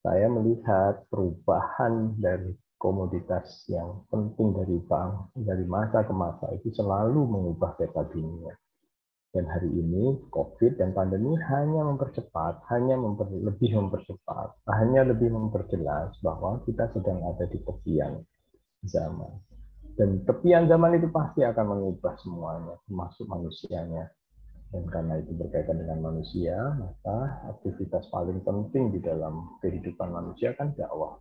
Saya 0.00 0.26
melihat 0.32 1.04
perubahan 1.12 2.16
dari 2.16 2.56
komoditas 2.80 3.68
yang 3.68 4.04
penting 4.08 4.56
dari 4.56 4.76
bank 4.84 5.32
dari 5.36 5.64
masa 5.64 6.04
ke 6.04 6.12
masa 6.12 6.52
itu 6.56 6.72
selalu 6.72 7.24
mengubah 7.24 7.76
peta 7.76 8.04
dunia. 8.08 8.52
Dan 9.34 9.50
hari 9.50 9.66
ini 9.66 10.14
COVID 10.30 10.78
dan 10.78 10.94
pandemi 10.94 11.34
hanya 11.50 11.82
mempercepat, 11.82 12.62
hanya 12.70 12.94
memper, 12.94 13.26
lebih 13.34 13.74
mempercepat, 13.74 14.62
hanya 14.78 15.02
lebih 15.02 15.34
memperjelas 15.34 16.14
bahwa 16.22 16.62
kita 16.62 16.86
sedang 16.94 17.18
ada 17.26 17.42
di 17.50 17.58
tepian 17.66 18.22
zaman 18.86 19.34
dan 19.94 20.26
tepian 20.26 20.66
zaman 20.66 20.98
itu 20.98 21.06
pasti 21.14 21.46
akan 21.46 21.66
mengubah 21.70 22.18
semuanya, 22.18 22.74
termasuk 22.86 23.30
manusianya. 23.30 24.10
Dan 24.74 24.90
karena 24.90 25.22
itu 25.22 25.30
berkaitan 25.38 25.78
dengan 25.78 26.02
manusia, 26.02 26.58
maka 26.74 27.46
aktivitas 27.54 28.10
paling 28.10 28.42
penting 28.42 28.90
di 28.90 28.98
dalam 28.98 29.54
kehidupan 29.62 30.10
manusia 30.10 30.50
kan 30.58 30.74
dakwah. 30.74 31.14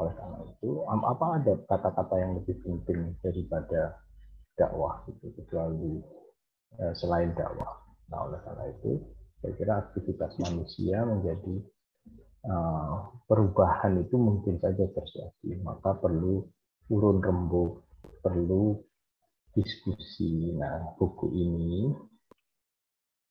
Oleh 0.00 0.16
karena 0.16 0.40
itu, 0.40 0.88
apa 0.88 1.26
ada 1.36 1.52
kata-kata 1.68 2.14
yang 2.16 2.32
lebih 2.40 2.56
penting 2.64 3.12
daripada 3.20 4.00
dakwah 4.56 5.04
itu 5.04 5.28
kecuali 5.36 6.00
selain 6.96 7.30
dakwah. 7.34 7.84
Nah, 8.10 8.28
oleh 8.28 8.40
karena 8.42 8.64
itu, 8.70 8.92
saya 9.40 9.52
kira 9.56 9.74
aktivitas 9.80 10.32
manusia 10.40 11.04
menjadi 11.04 11.54
uh, 12.48 13.12
perubahan 13.28 14.00
itu 14.00 14.16
mungkin 14.16 14.60
saja 14.60 14.84
terjadi. 14.88 15.60
Maka 15.62 15.96
perlu 16.00 16.44
urun 16.90 17.18
rembuk 17.20 17.84
perlu 18.20 18.80
diskusi. 19.56 20.52
Nah, 20.56 20.96
buku 20.96 21.26
ini 21.32 21.92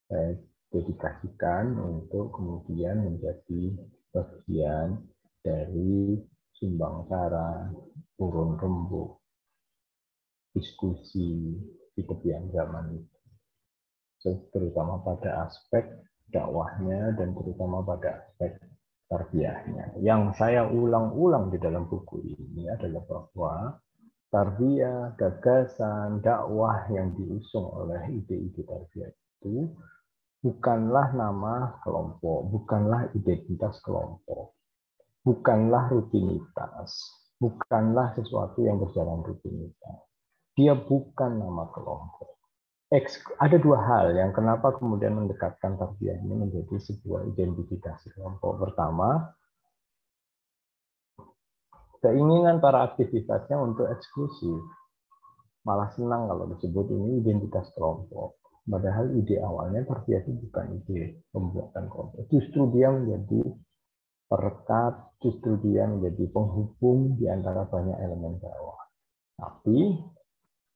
saya 0.09 0.37
dedikasikan 0.73 1.77
untuk 1.77 2.33
kemudian 2.33 3.05
menjadi 3.05 3.77
bagian 4.13 5.01
dari 5.41 6.17
sumbang 6.57 7.05
sara, 7.09 7.69
urun 8.21 8.57
rembuk, 8.57 9.21
diskusi 10.53 11.57
di 11.93 12.01
tepian 12.01 12.49
zaman 12.49 12.97
itu. 12.97 13.12
Terutama 14.23 15.03
pada 15.03 15.47
aspek 15.47 15.83
dakwahnya 16.31 17.13
dan 17.19 17.35
terutama 17.35 17.83
pada 17.83 18.23
aspek 18.23 18.57
tarbiyahnya. 19.11 20.01
Yang 20.01 20.41
saya 20.41 20.65
ulang-ulang 20.65 21.53
di 21.53 21.61
dalam 21.61 21.85
buku 21.85 22.23
ini 22.25 22.65
adalah 22.71 23.03
bahwa 23.05 23.53
tarbiyah, 24.33 25.13
gagasan, 25.13 26.25
dakwah 26.25 26.89
yang 26.89 27.13
diusung 27.13 27.69
oleh 27.69 28.01
ide-ide 28.09 28.65
tarbiyah 28.65 29.13
itu 29.13 29.69
bukanlah 30.41 31.13
nama 31.13 31.77
kelompok, 31.85 32.49
bukanlah 32.49 33.13
identitas 33.13 33.77
kelompok, 33.85 34.57
bukanlah 35.21 35.93
rutinitas, 35.93 36.97
bukanlah 37.37 38.17
sesuatu 38.17 38.65
yang 38.65 38.81
berjalan 38.81 39.21
rutinitas. 39.21 40.09
Dia 40.57 40.73
bukan 40.73 41.37
nama 41.37 41.69
kelompok. 41.69 42.32
Ada 43.41 43.57
dua 43.57 43.81
hal 43.81 44.13
yang 44.13 44.29
kenapa 44.37 44.77
kemudian 44.77 45.17
mendekatkan 45.17 45.81
tarbiyah 45.81 46.13
ini 46.21 46.45
menjadi 46.45 46.77
sebuah 46.77 47.25
identifikasi 47.25 48.13
kelompok. 48.13 48.61
Pertama, 48.61 49.33
keinginan 52.05 52.61
para 52.61 52.85
aktivitasnya 52.93 53.57
untuk 53.57 53.89
eksklusif. 53.89 54.61
Malah 55.65 55.89
senang 55.97 56.29
kalau 56.29 56.45
disebut 56.53 56.93
ini 56.93 57.25
identitas 57.25 57.73
kelompok. 57.73 58.37
Padahal 58.63 59.09
ide 59.17 59.41
awalnya 59.41 59.81
terbiasa 59.89 60.29
bukan 60.29 60.65
ide 60.77 61.25
pembuatan 61.33 61.89
kelompok. 61.89 62.29
Justru 62.29 62.69
dia 62.77 62.93
menjadi 62.93 63.41
perekat, 64.29 65.17
justru 65.17 65.57
dia 65.65 65.89
menjadi 65.89 66.29
penghubung 66.29 67.17
di 67.17 67.25
antara 67.25 67.65
banyak 67.65 67.97
elemen 68.05 68.37
dakwah. 68.37 68.77
Tapi 69.33 69.97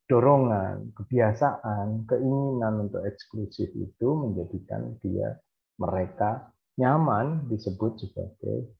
dorongan, 0.08 0.96
kebiasaan, 0.96 2.08
keinginan 2.08 2.88
untuk 2.88 3.04
eksklusif 3.04 3.70
itu 3.76 4.08
menjadikan 4.16 4.96
dia 5.04 5.36
mereka 5.78 6.52
nyaman 6.80 7.50
disebut 7.52 8.00
sebagai 8.00 8.72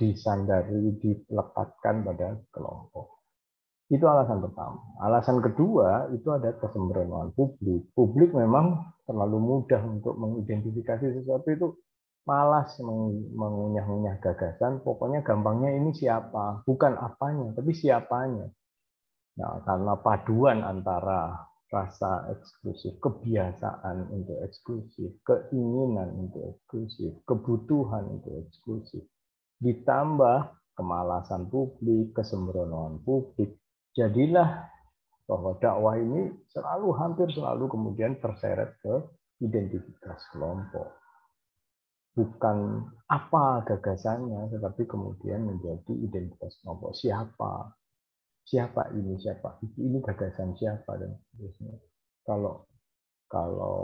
disandari, 0.00 0.96
dilekatkan 0.98 1.96
pada 2.06 2.28
kelompok. 2.54 3.14
Itu 3.92 4.08
alasan 4.08 4.40
pertama. 4.40 4.80
Alasan 5.04 5.44
kedua 5.44 6.08
itu 6.16 6.32
ada 6.32 6.56
kesembronoan 6.56 7.36
publik. 7.36 7.92
Publik 7.92 8.32
memang 8.32 8.80
terlalu 9.04 9.38
mudah 9.38 9.82
untuk 9.84 10.16
mengidentifikasi 10.16 11.20
sesuatu 11.20 11.48
itu 11.52 11.68
malas 12.24 12.72
mengunyah-unyah 12.80 14.16
gagasan. 14.24 14.80
Pokoknya 14.80 15.20
gampangnya 15.20 15.76
ini 15.76 15.92
siapa, 15.92 16.64
bukan 16.64 16.96
apanya, 16.96 17.52
tapi 17.52 17.76
siapanya. 17.76 18.48
Nah, 19.34 19.58
karena 19.66 19.98
paduan 19.98 20.62
antara 20.62 21.50
rasa 21.74 22.30
eksklusif, 22.30 23.02
kebiasaan 23.02 24.14
untuk 24.14 24.38
eksklusif, 24.46 25.10
keinginan 25.26 26.06
untuk 26.14 26.54
eksklusif, 26.54 27.18
kebutuhan 27.26 28.06
untuk 28.14 28.46
eksklusif, 28.46 29.02
ditambah 29.58 30.54
kemalasan 30.78 31.50
publik, 31.50 32.14
kesembronoan 32.14 33.02
publik, 33.02 33.58
jadilah 33.98 34.70
bahwa 35.26 35.58
dakwah 35.58 35.98
ini 35.98 36.30
selalu 36.54 36.88
hampir 36.94 37.26
selalu 37.34 37.66
kemudian 37.66 38.22
terseret 38.22 38.78
ke 38.78 38.94
identitas 39.42 40.20
kelompok. 40.30 40.94
Bukan 42.14 42.86
apa 43.10 43.66
gagasannya, 43.66 44.46
tetapi 44.54 44.86
kemudian 44.86 45.42
menjadi 45.42 45.90
identitas 45.90 46.54
kelompok. 46.62 46.94
Siapa 46.94 47.74
siapa 48.44 48.92
ini 48.94 49.16
siapa? 49.20 49.58
Itu 49.64 49.78
ini 49.80 49.98
gagasan 50.04 50.56
siapa 50.56 50.96
dan 51.00 51.16
seterusnya. 51.32 51.74
Kalau 52.24 52.68
kalau 53.28 53.76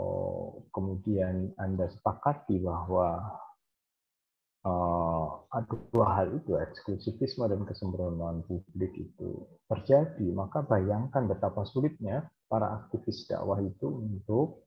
kemudian 0.71 1.51
anda 1.59 1.89
sepakati 1.91 2.61
bahwa 2.61 3.19
uh, 4.63 5.27
dua 5.91 6.07
hal 6.15 6.39
itu 6.39 6.55
eksklusivisme 6.55 7.49
dan 7.49 7.65
kesembronoan 7.67 8.45
publik 8.47 8.93
itu 8.95 9.43
terjadi 9.67 10.27
maka 10.31 10.63
bayangkan 10.63 11.27
betapa 11.27 11.67
sulitnya 11.67 12.29
para 12.47 12.79
aktivis 12.79 13.27
dakwah 13.27 13.59
itu 13.59 13.87
untuk 13.89 14.63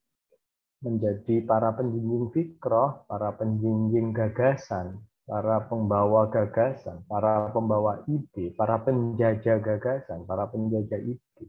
menjadi 0.85 1.41
para 1.49 1.73
penjunjung 1.73 2.29
fikroh, 2.37 3.09
para 3.09 3.33
penjunjung 3.41 4.13
gagasan, 4.13 5.01
para 5.25 5.64
pembawa 5.69 6.28
gagasan, 6.28 7.00
para 7.09 7.49
pembawa 7.50 8.04
ide, 8.09 8.52
para 8.57 8.76
penjajah 8.85 9.61
gagasan, 9.61 10.28
para 10.28 10.49
penjajah 10.52 11.00
ide. 11.00 11.45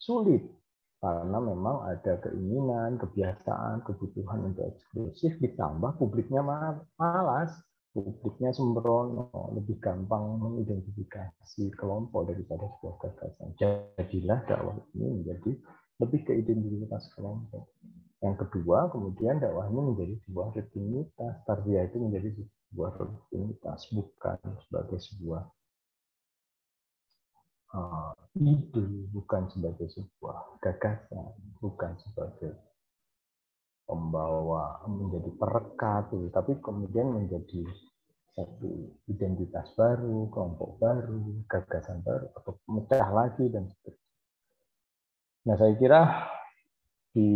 Sulit 0.00 0.42
karena 0.98 1.38
memang 1.38 1.86
ada 1.86 2.18
keinginan, 2.24 2.98
kebiasaan, 2.98 3.86
kebutuhan 3.86 4.50
untuk 4.50 4.66
eksklusif 4.66 5.38
ditambah 5.38 5.94
publiknya 5.94 6.42
malas, 6.98 7.54
publiknya 7.94 8.50
sembrono, 8.50 9.30
lebih 9.54 9.78
gampang 9.78 10.42
mengidentifikasi 10.42 11.70
kelompok 11.78 12.34
daripada 12.34 12.66
sebuah 12.66 12.94
gagasan. 12.98 13.54
Jadilah 13.60 14.42
dakwah 14.50 14.74
ini 14.98 15.22
menjadi 15.22 15.52
lebih 16.02 16.20
ke 16.26 16.32
identitas 16.34 17.06
kelompok. 17.14 17.70
Yang 18.18 18.46
kedua, 18.46 18.90
kemudian 18.90 19.38
dakwah 19.38 19.70
ini 19.70 19.94
menjadi 19.94 20.14
sebuah 20.26 20.50
rutinitas. 20.50 21.34
Tarbiyah 21.46 21.86
itu 21.86 21.96
menjadi 22.02 22.28
sebuah 22.34 22.57
rutinitas, 22.74 23.88
bukan 23.94 24.38
sebagai 24.66 24.98
sebuah 25.00 25.42
uh, 27.74 28.12
ide, 28.36 28.84
bukan 29.12 29.48
sebagai 29.52 29.88
sebuah 29.92 30.60
gagasan, 30.60 31.32
bukan 31.60 31.96
sebagai 32.04 32.52
pembawa 33.88 34.84
menjadi 34.84 35.30
perekat, 35.40 36.12
tapi 36.32 36.52
kemudian 36.60 37.08
menjadi 37.08 37.64
satu 38.36 38.94
identitas 39.08 39.72
baru, 39.74 40.28
kelompok 40.30 40.78
baru, 40.78 41.42
gagasan 41.48 42.04
baru, 42.04 42.28
atau 42.36 42.52
pecah 42.62 43.10
lagi 43.10 43.48
dan 43.48 43.66
seterusnya. 43.66 44.14
Nah, 45.48 45.56
saya 45.56 45.74
kira 45.80 46.00
di 47.16 47.30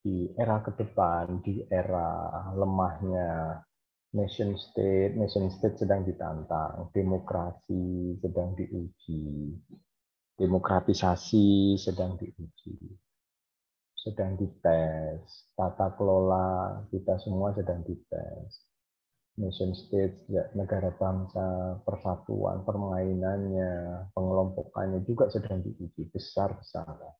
di 0.00 0.32
era 0.36 0.60
ke 0.64 0.76
depan, 0.76 1.44
di 1.44 1.64
era 1.68 2.30
lemahnya 2.56 3.60
nation 4.14 4.58
state, 4.58 5.14
nation 5.14 5.50
state 5.54 5.78
sedang 5.78 6.02
ditantang, 6.02 6.90
demokrasi 6.90 8.16
sedang 8.18 8.58
diuji, 8.58 9.54
demokratisasi 10.34 11.78
sedang 11.78 12.18
diuji, 12.18 12.78
sedang 13.94 14.34
dites, 14.34 15.54
tata 15.54 15.94
kelola 15.94 16.82
kita 16.90 17.20
semua 17.22 17.54
sedang 17.54 17.86
dites. 17.86 18.66
Nation 19.40 19.72
state, 19.72 20.26
negara 20.58 20.90
bangsa, 20.92 21.78
persatuan, 21.86 22.66
permainannya, 22.66 24.04
pengelompokannya 24.12 25.06
juga 25.06 25.30
sedang 25.32 25.62
diuji 25.64 26.10
besar-besaran 26.12 27.14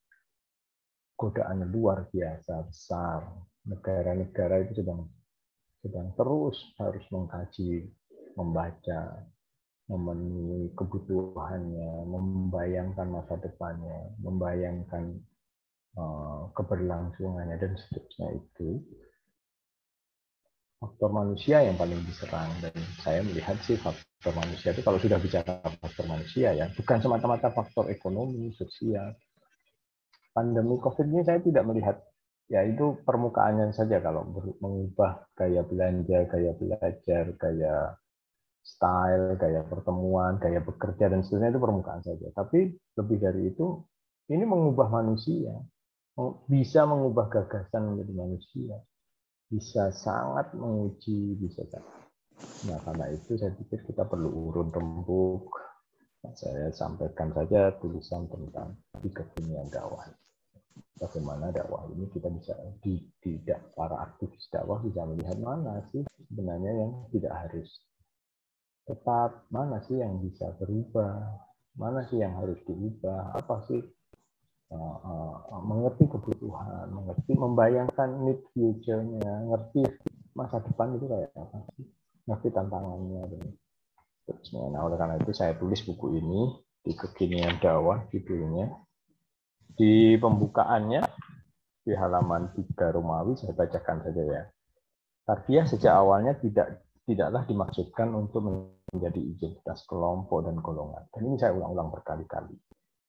godaannya 1.21 1.69
luar 1.69 2.09
biasa 2.09 2.65
besar. 2.65 3.21
Negara-negara 3.69 4.65
itu 4.65 4.81
sedang 4.81 5.05
sedang 5.81 6.13
terus 6.17 6.57
harus 6.77 7.05
mengkaji, 7.09 7.89
membaca, 8.37 9.01
memenuhi 9.91 10.71
kebutuhannya, 10.79 12.07
membayangkan 12.07 13.09
masa 13.11 13.35
depannya, 13.43 14.15
membayangkan 14.23 15.19
uh, 15.99 16.47
keberlangsungannya 16.55 17.57
dan 17.59 17.73
seterusnya 17.75 18.29
itu. 18.39 18.79
Faktor 20.81 21.13
manusia 21.13 21.61
yang 21.61 21.77
paling 21.77 22.01
diserang 22.09 22.49
dan 22.65 22.73
saya 23.05 23.21
melihat 23.21 23.53
sih 23.69 23.77
faktor 23.77 24.33
manusia 24.33 24.73
itu 24.73 24.81
kalau 24.81 24.97
sudah 24.97 25.21
bicara 25.21 25.61
faktor 25.77 26.09
manusia 26.09 26.57
ya 26.57 26.73
bukan 26.73 27.05
semata-mata 27.05 27.53
faktor 27.53 27.93
ekonomi, 27.93 28.49
sosial, 28.57 29.13
pandemi 30.33 30.81
COVID 30.81 31.05
ini 31.05 31.21
saya 31.21 31.37
tidak 31.45 31.69
melihat 31.69 32.01
ya 32.51 32.67
itu 32.67 32.99
permukaannya 33.07 33.71
saja 33.71 34.03
kalau 34.03 34.27
mengubah 34.59 35.31
gaya 35.39 35.63
belanja, 35.63 36.27
gaya 36.27 36.53
belajar, 36.59 37.25
gaya 37.39 37.95
style, 38.67 39.39
gaya 39.39 39.63
pertemuan, 39.63 40.43
gaya 40.43 40.59
bekerja 40.59 41.07
dan 41.07 41.23
seterusnya 41.23 41.55
itu 41.55 41.63
permukaan 41.63 42.03
saja. 42.03 42.27
Tapi 42.35 42.75
lebih 42.99 43.17
dari 43.23 43.55
itu 43.55 43.87
ini 44.35 44.43
mengubah 44.43 44.91
manusia, 44.91 45.55
bisa 46.51 46.85
mengubah 46.91 47.31
gagasan 47.31 47.95
menjadi 47.95 48.13
manusia, 48.19 48.77
bisa 49.47 49.95
sangat 49.95 50.51
menguji, 50.59 51.39
bisa 51.39 51.63
Nah 52.67 52.79
karena 52.83 53.07
itu 53.13 53.37
saya 53.37 53.53
pikir 53.53 53.85
kita 53.85 54.09
perlu 54.09 54.27
urun 54.27 54.73
rembuk. 54.75 55.55
Saya 56.21 56.69
sampaikan 56.73 57.33
saja 57.33 57.73
tulisan 57.81 58.29
tentang 58.29 58.77
tiga 59.01 59.25
dunia 59.33 59.65
dakwah 59.73 60.05
bagaimana 61.01 61.49
dakwah 61.49 61.89
ini 61.97 62.07
kita 62.13 62.29
bisa 62.29 62.53
di, 62.85 63.01
tidak 63.25 63.73
para 63.73 64.05
aktivis 64.05 64.47
dakwah 64.53 64.79
bisa 64.85 65.01
melihat 65.09 65.41
mana 65.41 65.81
sih 65.89 66.05
sebenarnya 66.29 66.73
yang 66.77 66.93
tidak 67.09 67.33
harus 67.33 67.81
tetap, 68.85 69.47
mana 69.55 69.79
sih 69.87 70.03
yang 70.03 70.19
bisa 70.19 70.51
berubah, 70.59 71.23
mana 71.79 72.03
sih 72.11 72.19
yang 72.19 72.35
harus 72.37 72.59
diubah, 72.67 73.39
apa 73.39 73.63
sih 73.71 73.81
uh, 74.75 74.99
uh, 75.01 75.63
mengerti 75.63 76.11
kebutuhan, 76.11 76.91
mengerti 76.91 77.33
membayangkan 77.39 78.27
need 78.27 78.43
future-nya, 78.51 79.47
ngerti 79.47 79.87
masa 80.35 80.59
depan 80.59 80.99
itu 80.99 81.07
kayak 81.07 81.31
apa 81.39 81.59
sih, 81.79 81.87
ngerti 82.27 82.49
tantangannya 82.51 83.23
dan 83.31 83.43
seterusnya. 84.27 84.75
Nah 84.75 84.81
oleh 84.83 84.99
karena 84.99 85.17
itu 85.23 85.31
saya 85.31 85.55
tulis 85.55 85.81
buku 85.87 86.19
ini 86.19 86.41
di 86.83 86.93
kekinian 86.97 87.63
dakwah 87.63 88.09
judulnya 88.11 88.73
di 89.81 90.21
pembukaannya 90.21 91.01
di 91.81 91.97
halaman 91.97 92.53
3 92.53 92.69
Romawi 92.93 93.33
saya 93.41 93.57
bacakan 93.57 94.05
saja 94.05 94.23
ya. 94.29 94.43
Tarbiyah 95.25 95.65
sejak 95.65 95.95
awalnya 95.97 96.37
tidak 96.37 96.85
tidaklah 97.09 97.49
dimaksudkan 97.49 98.13
untuk 98.13 98.45
menjadi 98.93 99.17
identitas 99.17 99.89
kelompok 99.89 100.45
dan 100.45 100.61
golongan. 100.61 101.09
Dan 101.09 101.33
ini 101.33 101.41
saya 101.41 101.57
ulang-ulang 101.57 101.89
berkali-kali. 101.97 102.61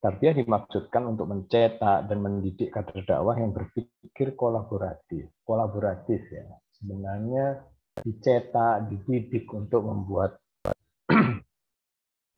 Tarbiyah 0.01 0.33
dimaksudkan 0.33 1.03
untuk 1.11 1.29
mencetak 1.29 2.07
dan 2.07 2.17
mendidik 2.23 2.73
kader 2.73 3.03
dakwah 3.03 3.35
yang 3.35 3.51
berpikir 3.51 4.33
kolaboratif. 4.33 5.29
Kolaboratif 5.43 6.23
ya. 6.31 6.47
Sebenarnya 6.73 7.61
dicetak, 8.01 8.89
dididik 8.89 9.45
untuk 9.53 9.85
membuat 9.85 10.40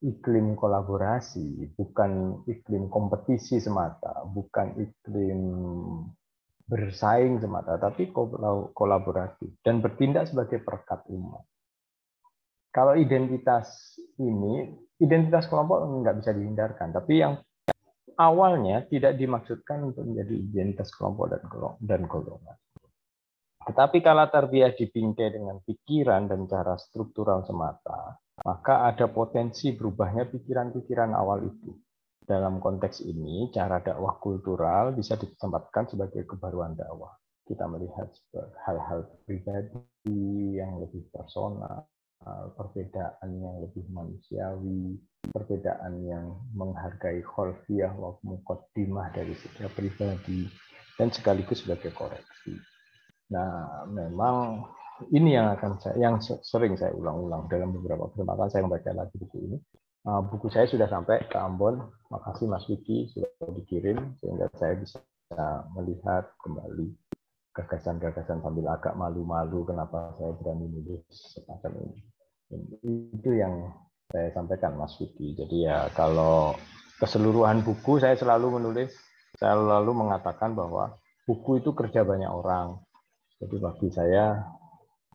iklim 0.03 0.59
kolaborasi, 0.59 1.71
bukan 1.79 2.43
iklim 2.43 2.91
kompetisi 2.91 3.63
semata, 3.63 4.27
bukan 4.27 4.75
iklim 4.75 5.41
bersaing 6.67 7.39
semata, 7.39 7.79
tapi 7.79 8.11
kolaboratif 8.75 9.55
dan 9.63 9.79
bertindak 9.79 10.27
sebagai 10.27 10.59
perekat 10.59 11.07
umat. 11.07 11.47
Kalau 12.73 12.99
identitas 12.99 13.95
ini, 14.19 14.75
identitas 14.99 15.47
kelompok 15.47 15.83
nggak 16.03 16.19
bisa 16.19 16.31
dihindarkan, 16.35 16.91
tapi 16.91 17.23
yang 17.23 17.39
awalnya 18.19 18.83
tidak 18.89 19.15
dimaksudkan 19.15 19.87
untuk 19.87 20.03
menjadi 20.03 20.35
identitas 20.35 20.89
kelompok 20.91 21.31
dan 21.79 22.01
golongan. 22.09 22.57
Tetapi 23.63 24.03
kalau 24.03 24.27
tarbiyah 24.27 24.75
dibingkai 24.75 25.31
dengan 25.31 25.63
pikiran 25.63 26.27
dan 26.27 26.43
cara 26.51 26.75
struktural 26.75 27.47
semata, 27.47 28.19
maka 28.41 28.89
ada 28.89 29.05
potensi 29.05 29.69
berubahnya 29.77 30.25
pikiran-pikiran 30.33 31.13
awal 31.13 31.45
itu. 31.45 31.77
Dalam 32.23 32.57
konteks 32.63 33.03
ini, 33.03 33.51
cara 33.51 33.83
dakwah 33.83 34.17
kultural 34.17 34.95
bisa 34.95 35.19
ditempatkan 35.19 35.91
sebagai 35.91 36.23
kebaruan 36.25 36.73
dakwah. 36.73 37.13
Kita 37.43 37.67
melihat 37.67 38.07
hal-hal 38.63 39.05
pribadi 39.27 40.55
yang 40.55 40.79
lebih 40.79 41.03
personal, 41.11 41.83
perbedaan 42.55 43.29
yang 43.43 43.59
lebih 43.59 43.83
manusiawi, 43.91 44.95
perbedaan 45.27 45.99
yang 46.07 46.39
menghargai 46.55 47.19
kholfiyah 47.19 47.91
wa 47.99 48.15
muqaddimah 48.23 49.11
dari 49.11 49.35
setiap 49.35 49.75
pribadi, 49.75 50.47
dan 50.95 51.11
sekaligus 51.11 51.67
sebagai 51.67 51.91
koreksi. 51.91 52.55
Nah, 53.27 53.83
memang 53.91 54.71
ini 55.11 55.35
yang 55.35 55.51
akan 55.57 55.81
saya, 55.81 55.95
yang 55.99 56.15
sering 56.21 56.79
saya 56.79 56.95
ulang-ulang 56.95 57.51
dalam 57.51 57.75
beberapa 57.75 58.07
kesempatan 58.13 58.47
saya 58.47 58.61
membaca 58.63 58.91
lagi 58.93 59.15
buku 59.19 59.37
ini. 59.49 59.57
Uh, 60.03 60.19
buku 60.19 60.51
saya 60.51 60.67
sudah 60.67 60.87
sampai 60.87 61.23
ke 61.27 61.37
Ambon. 61.39 61.79
Makasih 62.11 62.47
Mas 62.47 62.67
Wiki 62.67 63.11
sudah 63.11 63.31
dikirim 63.55 64.15
sehingga 64.19 64.51
saya 64.59 64.75
bisa 64.77 64.99
melihat 65.73 66.29
kembali 66.45 66.93
gagasan-gagasan 67.53 68.41
sambil 68.41 68.65
agak 68.69 68.93
malu-malu 68.97 69.65
kenapa 69.65 70.13
saya 70.17 70.33
berani 70.37 70.65
menulis 70.69 71.37
semacam 71.37 71.71
ini. 71.85 71.99
Itu 73.17 73.33
yang 73.33 73.73
saya 74.09 74.29
sampaikan 74.33 74.77
Mas 74.77 74.93
Wiki. 75.01 75.37
Jadi 75.37 75.65
ya 75.65 75.89
kalau 75.93 76.53
keseluruhan 77.01 77.65
buku 77.65 77.97
saya 77.97 78.13
selalu 78.17 78.61
menulis, 78.61 78.93
saya 79.37 79.57
selalu 79.57 79.91
mengatakan 80.05 80.53
bahwa 80.53 80.97
buku 81.25 81.61
itu 81.61 81.73
kerja 81.73 82.05
banyak 82.05 82.29
orang. 82.29 82.81
Jadi 83.41 83.55
bagi 83.57 83.89
saya 83.89 84.39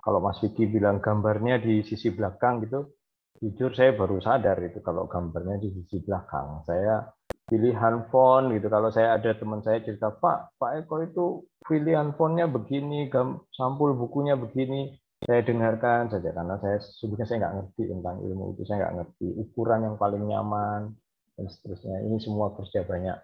kalau 0.03 0.23
Mas 0.23 0.39
Vicky 0.41 0.67
bilang 0.71 1.03
gambarnya 1.03 1.61
di 1.63 1.83
sisi 1.85 2.15
belakang 2.15 2.65
gitu, 2.65 2.99
jujur 3.39 3.71
saya 3.75 3.95
baru 3.95 4.19
sadar 4.19 4.59
itu 4.67 4.83
kalau 4.83 5.07
gambarnya 5.07 5.63
di 5.63 5.69
sisi 5.75 6.03
belakang. 6.03 6.67
Saya 6.67 7.07
pilihan 7.49 8.13
font 8.13 8.53
gitu. 8.53 8.69
Kalau 8.69 8.93
saya 8.93 9.17
ada 9.17 9.33
teman 9.35 9.65
saya 9.65 9.81
cerita, 9.81 10.13
Pak, 10.13 10.61
Pak 10.61 10.85
Eko 10.85 10.95
itu 11.03 11.27
pilihan 11.65 12.13
fontnya 12.15 12.47
begini, 12.47 13.09
sampul 13.57 13.97
bukunya 13.97 14.37
begini. 14.37 14.93
Saya 15.19 15.43
dengarkan 15.43 16.15
saja 16.15 16.31
karena 16.31 16.55
saya 16.63 16.79
sesungguhnya 16.79 17.27
saya 17.27 17.39
nggak 17.43 17.55
ngerti 17.59 17.83
tentang 17.91 18.17
ilmu 18.23 18.55
itu, 18.55 18.63
saya 18.63 18.87
nggak 18.87 18.95
ngerti 19.03 19.27
ukuran 19.35 19.81
yang 19.91 19.97
paling 19.99 20.23
nyaman 20.23 20.95
dan 21.35 21.47
seterusnya. 21.51 22.07
Ini 22.07 22.23
semua 22.23 22.55
kerja 22.55 22.87
banyak 22.87 23.19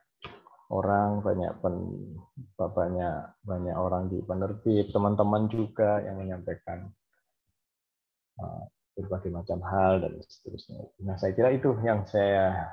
orang, 0.73 1.21
banyak 1.21 1.53
pen, 1.61 1.75
banyak 2.57 3.17
banyak 3.45 3.77
orang 3.77 4.09
di 4.09 4.19
penerbit, 4.25 4.93
teman-teman 4.95 5.49
juga 5.53 6.01
yang 6.05 6.21
menyampaikan 6.21 6.89
uh, 8.41 8.65
berbagai 8.95 9.31
macam 9.35 9.59
hal 9.67 10.01
dan 10.01 10.17
seterusnya. 10.23 10.87
Nah, 11.03 11.19
saya 11.19 11.35
kira 11.35 11.51
itu 11.53 11.75
yang 11.83 12.07
saya 12.07 12.71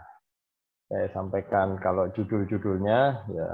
saya 0.92 1.08
sampaikan. 1.16 1.80
Kalau 1.80 2.12
judul-judulnya 2.14 3.00
ya 3.32 3.50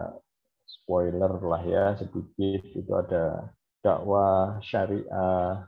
spoiler 0.66 1.32
lah 1.40 1.64
ya 1.64 1.86
sedikit. 1.96 2.62
Itu 2.76 2.92
ada 2.98 3.54
dakwah 3.86 4.60
syariah. 4.66 5.64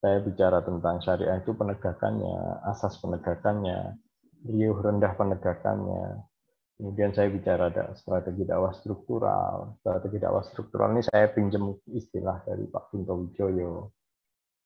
Saya 0.00 0.16
bicara 0.24 0.64
tentang 0.64 1.00
syariah 1.04 1.40
itu 1.44 1.52
penegakannya 1.52 2.64
asas 2.72 2.96
penegakannya 3.04 4.00
riuh 4.48 4.80
rendah 4.80 5.12
penegakannya 5.12 6.24
Kemudian 6.80 7.12
saya 7.12 7.28
bicara 7.28 7.68
ada 7.68 7.92
strategi 7.92 8.48
dakwah 8.48 8.72
struktural. 8.72 9.76
Strategi 9.84 10.16
dakwah 10.16 10.40
struktural 10.40 10.96
ini 10.96 11.04
saya 11.04 11.28
pinjam 11.28 11.76
istilah 11.92 12.40
dari 12.48 12.64
Pak 12.64 12.88
Kunto 12.88 13.20
Wijoyo. 13.20 13.92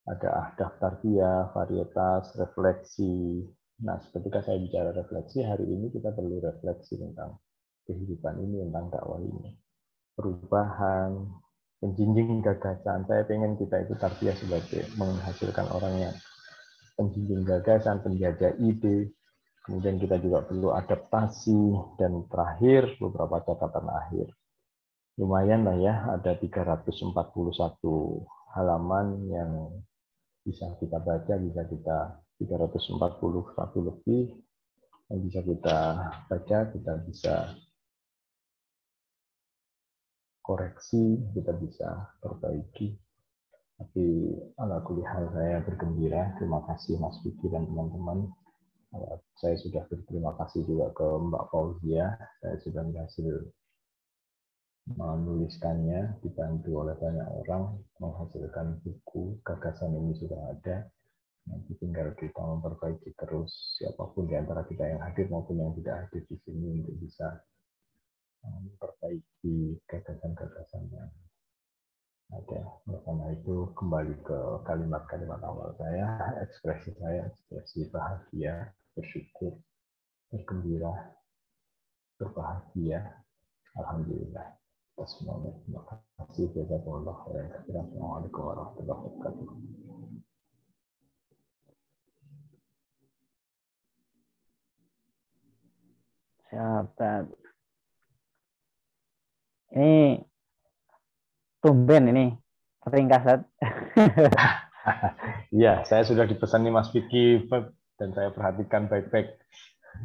Ada 0.07 0.31
ahdaf 0.31 0.79
tarbiyah, 0.79 1.51
varietas, 1.51 2.39
refleksi. 2.39 3.43
Nah, 3.83 3.99
ketika 4.15 4.47
saya 4.47 4.63
bicara 4.63 4.95
refleksi, 4.95 5.43
hari 5.43 5.67
ini 5.67 5.91
kita 5.91 6.15
perlu 6.15 6.39
refleksi 6.39 7.03
tentang 7.03 7.35
kehidupan 7.83 8.39
ini, 8.47 8.63
tentang 8.63 8.95
dakwah 8.95 9.19
ini. 9.19 9.51
Perubahan, 10.15 11.19
penjinjing 11.83 12.47
gagasan. 12.47 13.11
Saya 13.11 13.27
ingin 13.27 13.59
kita 13.59 13.91
itu 13.91 13.99
tarbiyah 13.99 14.39
sebagai 14.39 14.87
menghasilkan 14.95 15.67
orang 15.75 15.99
yang 15.99 16.15
penjinjing 16.95 17.43
gagasan, 17.43 17.99
penjajah 18.07 18.55
ide, 18.63 19.11
Kemudian 19.65 19.97
kita 19.97 20.21
juga 20.21 20.45
perlu 20.45 20.77
adaptasi 20.77 21.97
dan 21.97 22.29
terakhir 22.29 23.01
beberapa 23.01 23.41
catatan 23.49 23.89
akhir. 23.89 24.29
Lumayan 25.17 25.65
lah 25.65 25.77
ya, 25.81 25.95
ada 26.21 26.37
341 26.37 27.17
halaman 28.53 29.07
yang 29.33 29.73
bisa 30.45 30.69
kita 30.77 31.01
baca, 31.01 31.41
bisa 31.41 31.65
kita 31.65 31.99
341 32.45 33.89
lebih 33.89 34.37
yang 35.09 35.21
bisa 35.25 35.41
kita 35.41 35.79
baca, 36.29 36.59
kita 36.69 36.93
bisa 37.09 37.35
koreksi, 40.45 41.25
kita 41.33 41.57
bisa 41.57 42.13
perbaiki. 42.21 43.01
Tapi 43.81 44.07
ala 44.61 44.85
hal 44.85 45.25
saya 45.33 45.65
bergembira. 45.65 46.37
Terima 46.37 46.61
kasih 46.69 47.01
Mas 47.01 47.17
Vicky 47.25 47.49
dan 47.49 47.65
teman-teman 47.65 48.29
saya 49.39 49.57
sudah 49.59 49.83
berterima 49.91 50.33
kasih 50.39 50.63
juga 50.65 50.91
ke 50.95 51.05
Mbak 51.05 51.45
Fauzia. 51.51 52.15
Saya 52.41 52.57
sudah 52.63 52.83
berhasil 52.87 53.51
menuliskannya, 54.85 56.21
dibantu 56.21 56.71
oleh 56.85 56.95
banyak 57.01 57.29
orang, 57.45 57.81
menghasilkan 57.99 58.81
buku, 58.85 59.41
gagasan 59.43 59.97
ini 59.97 60.13
sudah 60.21 60.41
ada. 60.53 60.89
Nanti 61.45 61.77
tinggal 61.77 62.17
kita 62.17 62.41
memperbaiki 62.41 63.13
terus 63.21 63.77
siapa 63.77 64.01
pun 64.17 64.25
di 64.25 64.37
antara 64.37 64.65
kita 64.65 64.81
yang 64.81 65.01
hadir 65.05 65.29
maupun 65.29 65.61
yang 65.61 65.77
tidak 65.77 66.09
hadir 66.09 66.25
di 66.25 66.37
sini 66.41 66.81
untuk 66.81 66.97
bisa 67.05 67.29
memperbaiki 68.45 69.77
gagasan-gagasan 69.85 70.85
yang 70.89 71.11
ada. 72.33 72.61
Karena 73.05 73.27
itu 73.37 73.69
kembali 73.77 74.15
ke 74.25 74.39
kalimat-kalimat 74.65 75.41
awal 75.45 75.77
saya, 75.77 76.33
ekspresi 76.41 76.97
saya, 76.97 77.29
ekspresi 77.29 77.93
bahagia, 77.93 78.73
bersyukur, 78.95 79.59
bergembira, 80.31 81.19
berbahagia. 82.19 83.27
Alhamdulillah. 83.75 84.55
Kasih. 84.95 85.27
Jazakallah 86.55 87.15
khairan. 87.27 87.51
Assalamualaikum 87.67 88.43
warahmatullahi 88.47 89.01
wabarakatuh. 89.03 89.47
Siap, 96.55 96.95
Ini 99.75 100.23
tumben 101.59 102.15
ini 102.15 102.27
ringkasan. 102.87 103.43
Iya, 105.49 105.81
saya 105.89 106.05
sudah 106.05 106.29
dipesan 106.29 106.61
nih 106.61 106.75
Mas 106.75 106.93
Vicky 106.93 107.49
dan 107.99 108.11
saya 108.15 108.31
perhatikan 108.35 108.91
baik-baik 108.91 109.39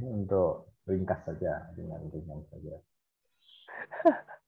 untuk 0.06 0.74
ringkas 0.86 1.22
saja 1.26 1.70
dengan 1.74 2.02
ringan 2.10 2.42
saja. 2.50 2.76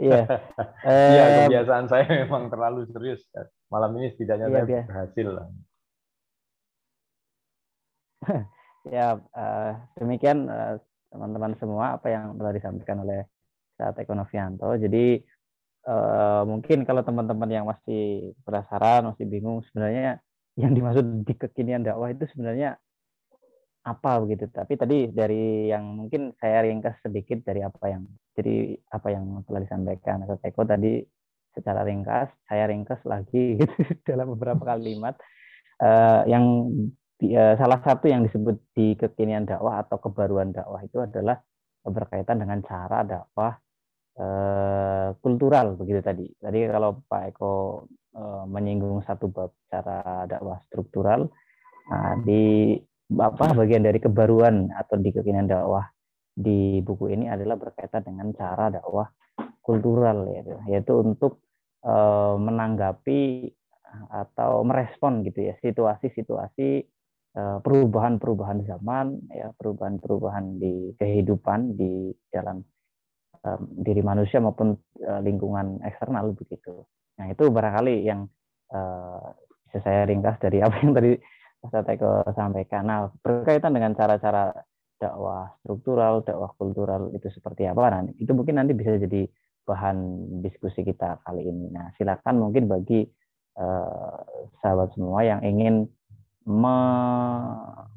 Iya. 0.00 0.24
Iya, 0.86 1.24
kebiasaan 1.48 1.86
saya 1.88 2.04
memang 2.24 2.48
terlalu 2.48 2.88
serius. 2.88 3.20
Malam 3.68 3.96
ini 4.00 4.12
setidaknya 4.12 4.48
iya, 4.48 4.54
saya 4.54 4.64
biasa. 4.64 4.88
berhasil. 4.88 5.28
ya, 8.96 9.06
uh, 9.16 9.72
demikian 9.96 10.48
teman 10.48 10.80
teman-teman 11.10 11.52
semua 11.58 11.98
apa 11.98 12.06
yang 12.12 12.38
telah 12.38 12.52
disampaikan 12.54 13.02
oleh 13.04 13.28
saat 13.76 13.96
Ekonovianto. 13.98 14.76
Jadi 14.78 15.20
uh, 15.88 16.42
mungkin 16.48 16.84
kalau 16.88 17.02
teman-teman 17.04 17.50
yang 17.50 17.66
masih 17.68 18.32
penasaran, 18.44 19.12
masih 19.12 19.24
bingung 19.28 19.60
sebenarnya 19.68 20.20
yang 20.60 20.72
dimaksud 20.76 21.24
di 21.24 21.34
kekinian 21.34 21.82
dakwah 21.82 22.12
itu 22.12 22.28
sebenarnya 22.30 22.76
apa 23.80 24.20
begitu. 24.20 24.44
Tapi 24.52 24.76
tadi 24.76 24.98
dari 25.08 25.72
yang 25.72 26.04
mungkin 26.04 26.36
saya 26.36 26.60
ringkas 26.64 27.00
sedikit 27.00 27.40
dari 27.48 27.64
apa 27.64 27.84
yang 27.88 28.04
jadi 28.36 28.76
apa 28.92 29.08
yang 29.08 29.24
telah 29.48 29.60
disampaikan 29.64 30.24
atau 30.28 30.36
Eko 30.44 30.62
tadi 30.68 31.00
secara 31.50 31.82
ringkas 31.82 32.30
saya 32.46 32.68
ringkas 32.68 33.00
lagi 33.08 33.56
gitu, 33.60 33.80
dalam 34.04 34.36
beberapa 34.36 34.76
kalimat. 34.76 35.16
Uh, 35.80 36.28
yang 36.28 36.44
uh, 37.24 37.54
salah 37.56 37.80
satu 37.80 38.04
yang 38.04 38.20
disebut 38.20 38.60
di 38.76 38.92
kekinian 39.00 39.48
dakwah 39.48 39.80
atau 39.80 39.96
kebaruan 39.96 40.52
dakwah 40.52 40.84
itu 40.84 41.00
adalah 41.00 41.40
berkaitan 41.80 42.36
dengan 42.36 42.60
cara 42.60 43.00
dakwah 43.00 43.56
uh, 44.20 45.16
kultural 45.24 45.80
begitu 45.80 46.04
tadi. 46.04 46.28
Tadi 46.36 46.68
kalau 46.68 47.00
Pak 47.08 47.22
Eko 47.32 47.52
uh, 48.14 48.44
menyinggung 48.46 49.02
satu 49.06 49.30
bab 49.30 49.54
cara 49.70 50.26
dakwah 50.26 50.58
struktural 50.66 51.30
nah, 51.90 52.14
di 52.22 52.74
apa 53.18 53.54
bagian 53.58 53.82
dari 53.82 53.98
kebaruan 53.98 54.70
atau 54.70 54.94
di 54.98 55.10
kekinian 55.10 55.50
dakwah 55.50 55.90
di 56.30 56.78
buku 56.80 57.10
ini 57.10 57.26
adalah 57.26 57.58
berkaitan 57.58 58.06
dengan 58.06 58.30
cara 58.32 58.70
dakwah 58.70 59.10
kultural 59.60 60.30
yaitu, 60.30 60.54
yaitu 60.70 60.92
untuk 61.02 61.42
e, 61.82 61.94
menanggapi 62.38 63.50
atau 64.14 64.62
merespon 64.62 65.26
gitu 65.26 65.50
ya 65.50 65.58
situasi-situasi 65.58 66.86
perubahan-perubahan 67.62 68.66
zaman 68.66 69.18
ya 69.30 69.50
perubahan-perubahan 69.54 70.58
di 70.62 70.94
kehidupan 70.94 71.74
di 71.74 72.14
dalam 72.30 72.62
e, 73.42 73.48
diri 73.82 74.02
manusia 74.06 74.38
maupun 74.38 74.78
e, 74.98 75.12
lingkungan 75.26 75.82
eksternal 75.82 76.30
begitu. 76.34 76.86
Nah 77.20 77.28
itu 77.28 77.44
barangkali 77.52 78.08
yang 78.08 78.24
bisa 79.70 79.78
saya 79.84 80.08
ringkas 80.08 80.40
dari 80.40 80.58
apa 80.64 80.80
yang 80.80 80.96
tadi 80.96 81.12
Mas 81.60 81.76
Teko 81.84 82.24
sampaikan. 82.32 82.88
Nah, 82.88 83.12
berkaitan 83.20 83.76
dengan 83.76 83.92
cara-cara 83.92 84.48
dakwah 84.96 85.52
struktural, 85.60 86.24
dakwah 86.24 86.50
kultural 86.56 87.12
itu 87.12 87.28
seperti 87.28 87.68
apa 87.68 87.92
nanti? 87.92 88.16
Itu 88.16 88.32
mungkin 88.32 88.56
nanti 88.56 88.72
bisa 88.72 88.96
jadi 88.96 89.28
bahan 89.68 89.96
diskusi 90.40 90.80
kita 90.80 91.20
kali 91.20 91.44
ini. 91.44 91.68
Nah, 91.68 91.92
silakan 92.00 92.48
mungkin 92.48 92.64
bagi 92.64 93.04
uh, 93.60 94.20
sahabat 94.64 94.96
semua 94.96 95.20
yang 95.20 95.44
ingin 95.44 95.84
me, 96.48 96.76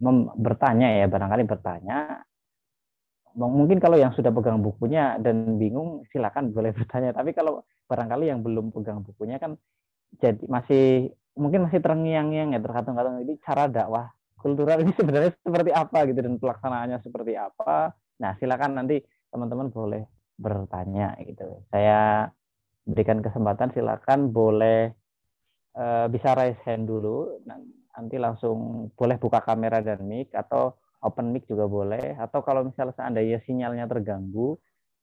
mem, 0.04 0.28
bertanya 0.36 0.92
ya, 1.00 1.08
barangkali 1.08 1.44
bertanya. 1.48 2.20
Mungkin 3.34 3.82
kalau 3.82 3.98
yang 3.98 4.13
sudah 4.13 4.30
pegang 4.30 4.62
bukunya 4.62 5.17
dan 5.17 5.58
bingung, 5.58 6.06
silakan 6.13 6.54
boleh 6.54 6.72
bertanya. 6.78 7.13
Tapi 7.13 7.34
kalau 7.34 7.65
barangkali 7.89 8.30
yang 8.30 8.46
belum 8.46 8.72
pegang 8.72 9.02
bukunya 9.02 9.38
kan 9.41 9.58
jadi 10.22 10.46
masih 10.46 11.10
mungkin 11.34 11.65
masih 11.65 11.82
terngiang-ngiang 11.82 12.54
ya 12.54 12.62
terkatung-katung 12.62 13.17
ini 13.26 13.41
cara 13.41 13.65
dakwah 13.65 14.13
kultural 14.38 14.78
ini 14.86 14.93
sebenarnya 15.00 15.34
seperti 15.39 15.72
apa 15.74 15.98
gitu 16.06 16.19
dan 16.19 16.36
pelaksanaannya 16.38 16.98
seperti 17.02 17.34
apa. 17.39 17.96
Nah, 18.22 18.38
silakan 18.38 18.84
nanti 18.84 19.02
teman-teman 19.34 19.74
boleh 19.74 20.04
bertanya 20.38 21.17
gitu. 21.24 21.63
Saya 21.74 22.28
berikan 22.84 23.24
kesempatan 23.24 23.72
silakan 23.72 24.30
boleh 24.36 24.91
uh, 25.80 26.06
bisa 26.12 26.36
raise 26.36 26.60
hand 26.67 26.86
dulu 26.86 27.39
nanti 27.48 28.19
langsung 28.19 28.89
boleh 28.98 29.15
buka 29.22 29.39
kamera 29.39 29.80
dan 29.80 30.04
mic 30.04 30.34
atau 30.36 30.76
open 31.04 31.36
mic 31.36 31.44
juga 31.46 31.68
boleh 31.68 32.16
atau 32.18 32.39
kalau 32.42 32.63
misalnya 32.66 32.96
seandainya 32.96 33.39
sinyalnya 33.44 33.86
terganggu 33.92 34.56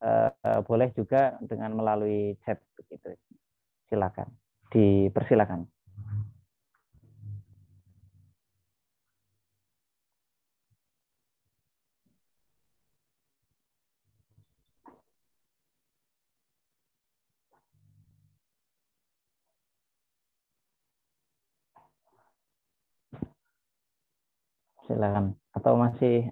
uh, 0.02 0.60
boleh 0.64 0.88
juga 0.96 1.36
dengan 1.44 1.76
melalui 1.76 2.34
chat 2.44 2.58
gitu. 2.88 3.14
Silakan. 3.92 4.28
Dipersilakan. 4.72 5.66
silakan 24.90 25.39
atau 25.56 25.74
masih 25.74 26.30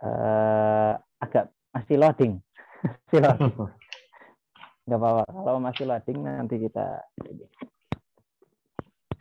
uh, 0.00 0.96
agak 1.20 1.52
masih 1.72 1.96
loading? 2.00 2.34
Silakan 3.10 3.74
nggak 4.86 5.00
apa-apa. 5.02 5.24
Kalau 5.26 5.60
masih 5.60 5.84
loading 5.84 6.18
nanti 6.22 6.56
kita 6.62 7.02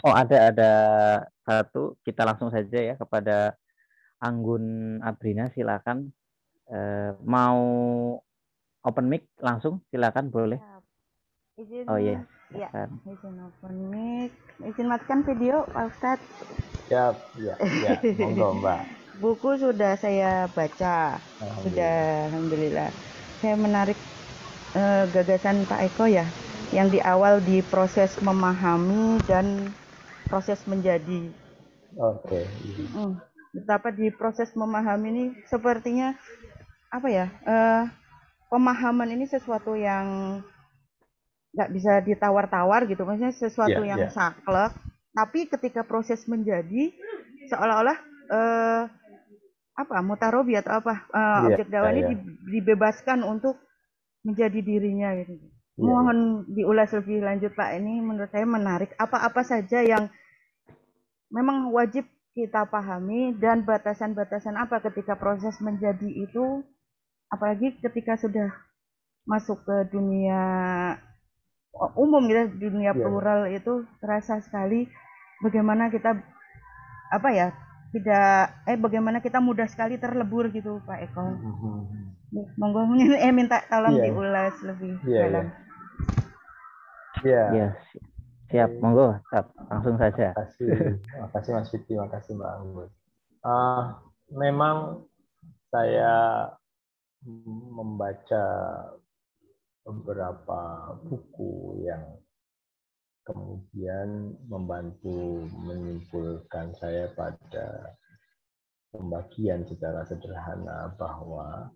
oh 0.05 0.13
ada 0.13 0.53
ada 0.53 0.71
satu. 1.43 1.97
Kita 2.05 2.21
langsung 2.21 2.53
saja 2.53 2.93
ya 2.93 2.95
kepada 2.95 3.57
Anggun 4.21 4.97
Abrina 5.01 5.49
silakan. 5.51 6.13
Uh, 6.65 7.13
mau 7.25 7.61
open 8.85 9.05
mic 9.09 9.29
langsung? 9.41 9.81
Silakan 9.89 10.29
boleh. 10.29 10.61
Izin 11.57 11.85
oh 11.89 11.97
iya. 11.97 12.21
ya 12.53 12.69
izin 13.09 13.41
open 13.41 13.75
mic. 13.89 14.31
Izin 14.61 14.85
matikan 14.85 15.25
video 15.25 15.65
Pak 15.73 15.85
Ustadz 15.89 16.74
Siap, 16.85 17.15
ya, 17.41 17.55
ya. 17.57 17.97
Monggo, 18.21 18.61
Mbak. 18.61 18.81
Buku 19.21 19.57
sudah 19.57 19.95
saya 19.97 20.45
baca. 20.51 21.17
Alhamdulillah. 21.39 21.63
Sudah 21.63 21.97
alhamdulillah. 22.29 22.89
Saya 23.39 23.55
menarik 23.55 23.99
uh, 24.75 25.03
gagasan 25.09 25.65
Pak 25.65 25.81
Eko 25.91 26.05
ya, 26.05 26.27
yang 26.75 26.91
di 26.91 26.99
awal 27.01 27.39
di 27.41 27.63
proses 27.65 28.13
memahami 28.19 29.17
dan 29.25 29.71
proses 30.27 30.61
menjadi. 30.67 31.31
Oke. 31.95 32.43
Okay. 32.43 32.85
Hmm, 32.91 33.17
betapa 33.55 33.89
di 33.95 34.11
proses 34.11 34.51
memahami 34.53 35.07
ini 35.09 35.25
sepertinya 35.47 36.13
apa 36.91 37.07
ya? 37.07 37.25
Uh, 37.47 37.83
pemahaman 38.51 39.09
ini 39.15 39.25
sesuatu 39.25 39.73
yang 39.73 40.39
nggak 41.55 41.71
bisa 41.71 42.03
ditawar-tawar 42.03 42.83
gitu, 42.83 43.07
maksudnya 43.07 43.31
sesuatu 43.31 43.79
yeah, 43.79 43.95
yang 43.95 44.01
yeah. 44.05 44.11
saklek 44.11 44.75
tapi 45.15 45.47
ketika 45.47 45.87
proses 45.87 46.27
menjadi 46.27 46.91
seolah-olah 47.47 47.97
uh, 48.29 48.83
apa 49.75 49.95
mutarobi 50.03 50.59
atau 50.59 50.79
apa 50.79 51.07
uh, 51.11 51.19
yeah, 51.19 51.47
objek 51.51 51.67
dakwah 51.71 51.91
yeah, 51.91 52.11
ini 52.11 52.13
dibebaskan 52.51 53.23
untuk 53.23 53.59
menjadi 54.27 54.59
dirinya 54.59 55.15
gitu. 55.23 55.35
Yeah. 55.39 55.87
Mohon 55.87 56.47
diulas 56.51 56.91
lebih 56.95 57.23
lanjut 57.23 57.51
Pak. 57.55 57.79
Ini 57.79 57.93
menurut 57.99 58.31
saya 58.31 58.47
menarik. 58.47 58.95
Apa-apa 58.95 59.43
saja 59.43 59.83
yang 59.83 60.07
memang 61.31 61.71
wajib 61.75 62.07
kita 62.35 62.67
pahami 62.67 63.35
dan 63.39 63.63
batasan-batasan 63.63 64.59
apa 64.59 64.83
ketika 64.83 65.15
proses 65.15 65.55
menjadi 65.63 66.07
itu 66.11 66.63
apalagi 67.31 67.79
ketika 67.79 68.19
sudah 68.19 68.51
masuk 69.23 69.63
ke 69.63 69.87
dunia 69.91 70.43
umum 71.95 72.27
gitu 72.27 72.71
dunia 72.71 72.91
yeah. 72.91 72.99
plural 72.99 73.47
itu 73.47 73.87
terasa 74.03 74.39
sekali 74.43 74.87
bagaimana 75.43 75.91
kita 75.91 76.15
apa 77.11 77.29
ya 77.31 77.47
tidak 77.95 78.59
eh 78.67 78.75
bagaimana 78.75 79.23
kita 79.23 79.39
mudah 79.39 79.67
sekali 79.71 79.95
terlebur 79.95 80.51
gitu 80.51 80.83
Pak 80.83 80.99
Eko. 81.11 81.23
Mm-hmm. 81.23 81.77
Monggo 82.59 82.81
eh 83.25 83.31
minta 83.31 83.63
tolong 83.71 83.95
yeah. 83.95 84.05
diulas 84.11 84.55
lebih 84.63 84.93
yeah, 85.07 85.23
dalam. 85.27 85.45
Iya. 87.23 87.31
Yeah. 87.31 87.47
Yeah. 87.55 87.71
Siap, 88.45 88.77
monggo, 88.77 89.17
langsung 89.73 89.97
saja. 89.97 90.29
Terima 90.29 90.45
kasih, 90.45 90.69
terima 91.01 91.27
kasih 91.33 91.51
Mas 91.57 91.69
Fiti, 91.73 91.97
terima 91.97 92.07
kasih 92.13 92.37
Mbak 92.37 92.51
Anggun. 92.61 92.89
Uh, 93.41 93.81
memang 94.37 94.77
saya 95.73 96.13
membaca 97.73 98.45
beberapa 99.81 100.61
buku 101.09 101.81
yang 101.89 102.05
kemudian 103.25 104.37
membantu 104.45 105.49
menyimpulkan 105.65 106.71
saya 106.77 107.09
pada 107.17 107.97
pembagian 108.93 109.65
secara 109.65 110.05
sederhana 110.05 110.93
bahwa 110.95 111.73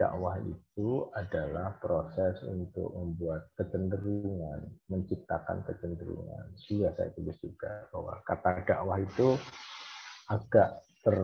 dakwah 0.00 0.34
itu 0.42 1.06
adalah 1.14 1.78
proses 1.78 2.40
untuk 2.42 2.90
membuat 2.96 3.46
kecenderungan, 3.54 4.66
menciptakan 4.90 5.62
kecenderungan. 5.62 6.56
Sudah 6.58 6.90
saya 6.98 7.12
tulis 7.14 7.38
juga 7.38 7.86
bahwa 7.94 8.18
kata 8.26 8.66
dakwah 8.66 8.98
itu 8.98 9.38
agak 10.26 10.82
ter, 11.04 11.18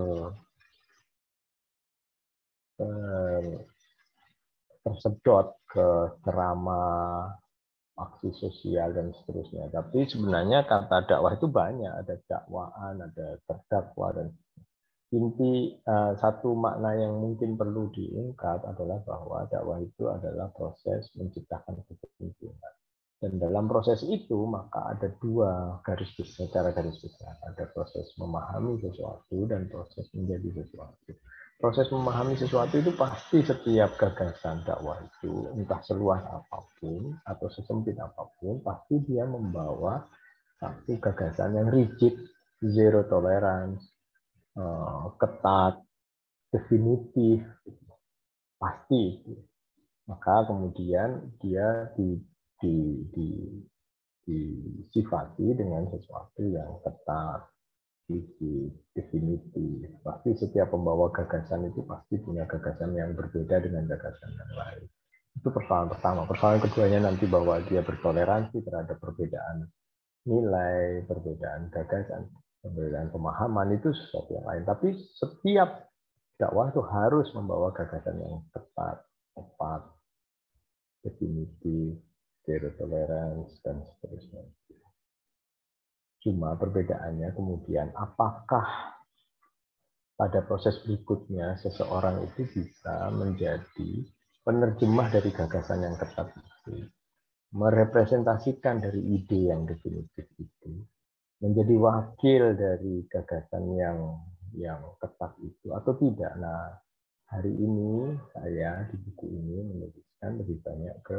ter 2.79 2.95
tersedot 4.87 5.59
ke 5.67 5.87
ceramah 6.23 7.35
aksi 7.99 8.31
sosial 8.39 8.95
dan 8.95 9.11
seterusnya. 9.11 9.69
Tapi 9.75 10.07
sebenarnya 10.07 10.65
kata 10.65 11.11
dakwah 11.11 11.35
itu 11.35 11.51
banyak, 11.51 11.91
ada 11.91 12.15
dakwaan, 12.31 12.95
ada 13.03 13.43
terdakwa 13.45 14.09
dan 14.15 14.29
inti 15.09 15.73
uh, 15.89 16.13
satu 16.21 16.53
makna 16.53 16.93
yang 16.95 17.17
mungkin 17.17 17.57
perlu 17.57 17.89
diungkap 17.91 18.63
adalah 18.69 19.01
bahwa 19.03 19.49
dakwah 19.51 19.81
itu 19.83 20.07
adalah 20.07 20.53
proses 20.55 21.11
menciptakan 21.17 21.81
kepentingan. 21.85 22.75
Dan 23.19 23.43
dalam 23.43 23.67
proses 23.67 24.07
itu 24.07 24.47
maka 24.47 24.95
ada 24.95 25.11
dua 25.19 25.83
garis 25.83 26.15
besar, 26.15 26.47
cara 26.55 26.71
garis 26.71 27.03
besar. 27.03 27.35
Ada 27.51 27.67
proses 27.75 28.15
memahami 28.15 28.79
sesuatu 28.79 29.43
dan 29.51 29.67
proses 29.67 30.07
menjadi 30.15 30.63
sesuatu 30.63 31.19
proses 31.59 31.91
memahami 31.91 32.39
sesuatu 32.39 32.79
itu 32.79 32.95
pasti 32.95 33.43
setiap 33.43 33.99
gagasan 33.99 34.63
dakwah 34.63 35.03
itu 35.03 35.51
entah 35.59 35.83
seluas 35.83 36.23
apa 36.23 36.63
pun 36.79 37.19
atau 37.27 37.51
sesempit 37.51 37.99
apa 37.99 38.31
pun 38.39 38.63
pasti 38.63 39.03
dia 39.03 39.27
membawa 39.27 40.07
satu 40.63 41.03
gagasan 41.03 41.59
yang 41.59 41.69
rigid 41.71 42.15
zero 42.63 43.07
tolerance 43.11 43.83
eh, 44.55 45.05
ketat 45.19 45.83
definitif. 46.55 47.43
Pasti 48.59 49.23
maka 50.09 50.49
kemudian 50.49 51.37
dia 51.39 51.93
di, 51.95 52.17
di, 52.59 52.75
di, 53.13 53.29
disifati 54.25 55.53
dengan 55.55 55.87
sesuatu 55.93 56.43
yang 56.49 56.81
ketat 56.83 57.45
visi. 58.09 58.73
Pasti 60.03 60.31
setiap 60.35 60.73
pembawa 60.73 61.13
gagasan 61.13 61.69
itu 61.69 61.85
pasti 61.85 62.17
punya 62.19 62.49
gagasan 62.49 62.97
yang 62.97 63.13
berbeda 63.13 63.61
dengan 63.61 63.85
gagasan 63.85 64.33
yang 64.33 64.53
lain. 64.57 64.83
Itu 65.39 65.53
persoalan 65.55 65.93
pertama. 65.93 66.27
Persoalan 66.27 66.65
keduanya 66.65 67.07
nanti 67.07 67.29
bahwa 67.29 67.61
dia 67.69 67.85
bertoleransi 67.85 68.59
terhadap 68.65 68.99
perbedaan 68.99 69.69
nilai, 70.27 71.07
perbedaan 71.07 71.71
gagasan, 71.71 72.27
perbedaan 72.65 73.13
pemahaman 73.15 73.79
itu 73.79 73.95
sesuatu 73.95 74.35
yang 74.35 74.47
lain. 74.49 74.63
Tapi 74.67 74.89
setiap 75.15 75.87
dakwah 76.41 76.73
itu 76.73 76.83
harus 76.83 77.29
membawa 77.37 77.71
gagasan 77.71 78.19
yang 78.19 78.43
tepat, 78.51 79.05
tepat, 79.37 79.83
definitif, 81.07 82.03
zero 82.43 82.69
tolerance, 82.81 83.61
dan 83.63 83.85
seterusnya. 83.85 84.43
Cuma 86.19 86.59
perbedaannya 86.59 87.31
kemudian 87.35 87.95
apakah 87.95 88.99
pada 90.19 90.43
proses 90.43 90.83
berikutnya 90.83 91.55
seseorang 91.63 92.27
itu 92.27 92.43
bisa 92.51 93.07
menjadi 93.15 94.03
penerjemah 94.43 95.15
dari 95.15 95.31
gagasan 95.31 95.87
yang 95.87 95.95
ketat 95.95 96.35
itu, 96.35 96.91
merepresentasikan 97.55 98.83
dari 98.83 98.99
ide 98.99 99.55
yang 99.55 99.63
definitif 99.63 100.27
itu, 100.43 100.83
menjadi 101.39 101.75
wakil 101.79 102.59
dari 102.59 103.07
gagasan 103.07 103.79
yang 103.79 103.99
yang 104.59 104.83
ketat 104.99 105.39
itu 105.39 105.71
atau 105.71 105.95
tidak. 106.03 106.35
Nah, 106.35 106.67
hari 107.31 107.55
ini 107.55 108.19
saya 108.35 108.91
di 108.91 108.99
buku 108.99 109.31
ini 109.31 109.63
menuliskan 109.71 110.35
lebih 110.41 110.59
banyak 110.67 110.97
ke 111.07 111.19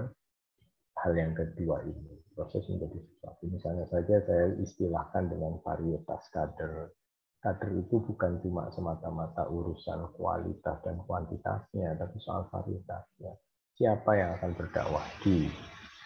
hal 1.03 1.13
yang 1.15 1.33
kedua 1.35 1.83
ini 1.87 2.19
proses 2.35 2.63
menjadi 2.71 2.99
sesuatu. 3.03 3.43
Misalnya 3.51 3.85
saja 3.91 4.15
saya 4.23 4.55
istilahkan 4.63 5.27
dengan 5.27 5.59
varietas 5.59 6.23
kader. 6.31 6.95
Kader 7.39 7.71
itu 7.75 8.03
bukan 8.03 8.39
cuma 8.43 8.67
semata-mata 8.71 9.47
urusan 9.47 10.15
kualitas 10.15 10.79
dan 10.83 10.99
kuantitasnya 11.03 11.95
tapi 11.99 12.17
soal 12.23 12.47
varietasnya. 12.51 13.35
Siapa 13.79 14.11
yang 14.15 14.35
akan 14.39 14.51
berdakwah 14.59 15.07
di 15.23 15.47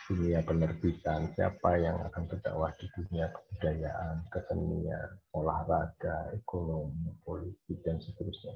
dunia 0.05 0.45
penerbitan, 0.45 1.31
siapa 1.33 1.79
yang 1.81 1.97
akan 2.05 2.29
berdakwah 2.29 2.69
di 2.77 2.85
dunia 2.93 3.33
kebudayaan, 3.33 4.29
kesenian, 4.29 5.09
olahraga, 5.33 6.37
ekonomi, 6.37 7.17
politik, 7.25 7.81
dan 7.81 7.97
seterusnya. 7.97 8.53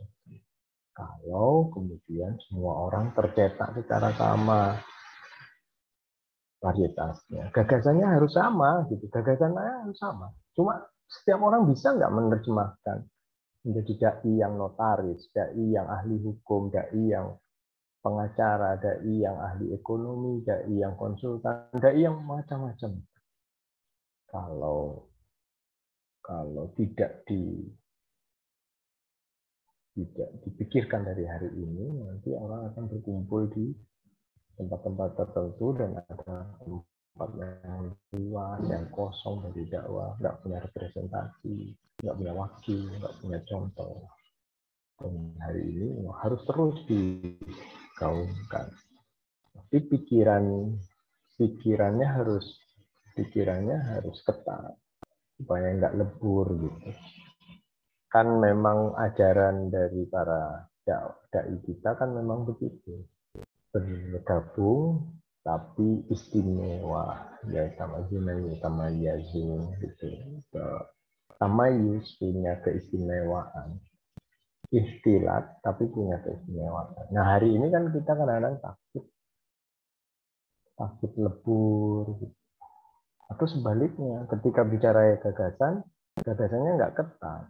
Kalau 0.93 1.69
kemudian 1.73 2.37
semua 2.45 2.89
orang 2.89 3.13
tercetak 3.13 3.73
secara 3.73 4.13
sama, 4.17 4.77
varietasnya. 6.61 7.53
Gagasannya 7.53 8.07
harus 8.07 8.33
sama, 8.33 8.85
gitu. 8.89 9.05
Gagasannya 9.09 9.87
harus 9.87 9.97
sama. 9.97 10.33
Cuma 10.57 10.81
setiap 11.07 11.39
orang 11.39 11.69
bisa 11.69 11.95
nggak 11.95 12.11
menerjemahkan 12.11 13.07
menjadi 13.67 13.93
dai 13.99 14.31
yang 14.39 14.55
notaris, 14.55 15.27
dai 15.35 15.59
yang 15.59 15.87
ahli 15.91 16.15
hukum, 16.23 16.71
dai 16.71 17.03
yang 17.11 17.35
pengacara, 17.99 18.79
dai 18.79 19.11
yang 19.11 19.35
ahli 19.35 19.75
ekonomi, 19.75 20.39
dai 20.47 20.71
yang 20.71 20.95
konsultan, 20.95 21.67
dai 21.75 21.99
yang 21.99 22.15
macam-macam. 22.23 23.03
Kalau 24.27 25.07
kalau 26.23 26.75
tidak 26.75 27.23
di 27.27 27.63
tidak 29.95 30.29
dipikirkan 30.45 31.03
dari 31.03 31.25
hari 31.25 31.49
ini, 31.51 32.05
nanti 32.05 32.29
orang 32.35 32.69
akan 32.71 32.85
berkumpul 32.87 33.49
di 33.49 33.73
tempat-tempat 34.57 35.09
tertentu 35.13 35.67
dan 35.77 36.01
ada 36.01 36.49
tempat 36.65 37.29
yang 37.37 37.93
luas, 38.17 38.59
yang 38.65 38.85
kosong 38.89 39.45
dari 39.45 39.69
dakwah, 39.69 40.17
nggak 40.17 40.37
punya 40.41 40.57
representasi, 40.65 41.77
nggak 42.01 42.17
punya 42.17 42.33
wakil, 42.33 42.81
nggak 42.97 43.15
punya 43.21 43.39
contoh. 43.45 44.09
Dan 44.97 45.13
hari 45.45 45.61
ini 45.61 46.09
harus 46.09 46.41
terus 46.49 46.77
digaungkan. 46.89 48.73
Tapi 49.53 49.77
pikiran 49.93 50.73
pikirannya 51.37 52.07
harus 52.09 52.45
pikirannya 53.13 53.77
harus 53.77 54.17
ketat 54.25 54.73
supaya 55.37 55.69
nggak 55.77 55.97
lebur 56.01 56.49
gitu. 56.57 56.89
Kan 58.09 58.41
memang 58.41 58.97
ajaran 58.97 59.69
dari 59.69 60.09
para 60.09 60.65
dai 60.87 61.57
kita 61.67 61.99
kan 61.99 62.15
memang 62.15 62.47
begitu 62.47 63.03
bergabung 63.71 65.17
tapi 65.47 66.03
istimewa. 66.11 67.23
Ya 67.47 67.71
sama 67.79 68.03
Zunayu 68.11 68.59
sama 68.59 68.91
Yazun 68.91 69.71
gitu. 69.79 70.07
Sama 71.39 71.71
Yus 71.71 72.03
punya 72.19 72.59
keistimewaan. 72.59 73.79
Istilat 74.67 75.63
tapi 75.63 75.87
punya 75.87 76.19
keistimewaan. 76.19 77.07
Nah 77.15 77.23
hari 77.37 77.55
ini 77.55 77.71
kan 77.71 77.87
kita 77.95 78.11
kadang-kadang 78.11 78.59
takut. 78.59 79.05
Takut 80.77 81.11
lebur 81.15 82.05
gitu. 82.21 82.35
atau 83.27 83.43
sebaliknya 83.43 84.23
ketika 84.31 84.63
bicara 84.63 85.19
gagasan 85.19 85.83
gagasannya 86.23 86.79
nggak 86.79 86.95
ketat. 86.95 87.43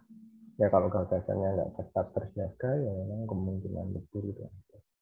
Ya 0.58 0.66
kalau 0.74 0.90
gagasannya 0.90 1.48
nggak 1.54 1.70
ketat 1.78 2.06
terjaga 2.14 2.70
ya 2.82 2.90
memang 2.98 3.30
kemungkinan 3.30 3.94
lebur 3.94 4.26
itu 4.26 4.42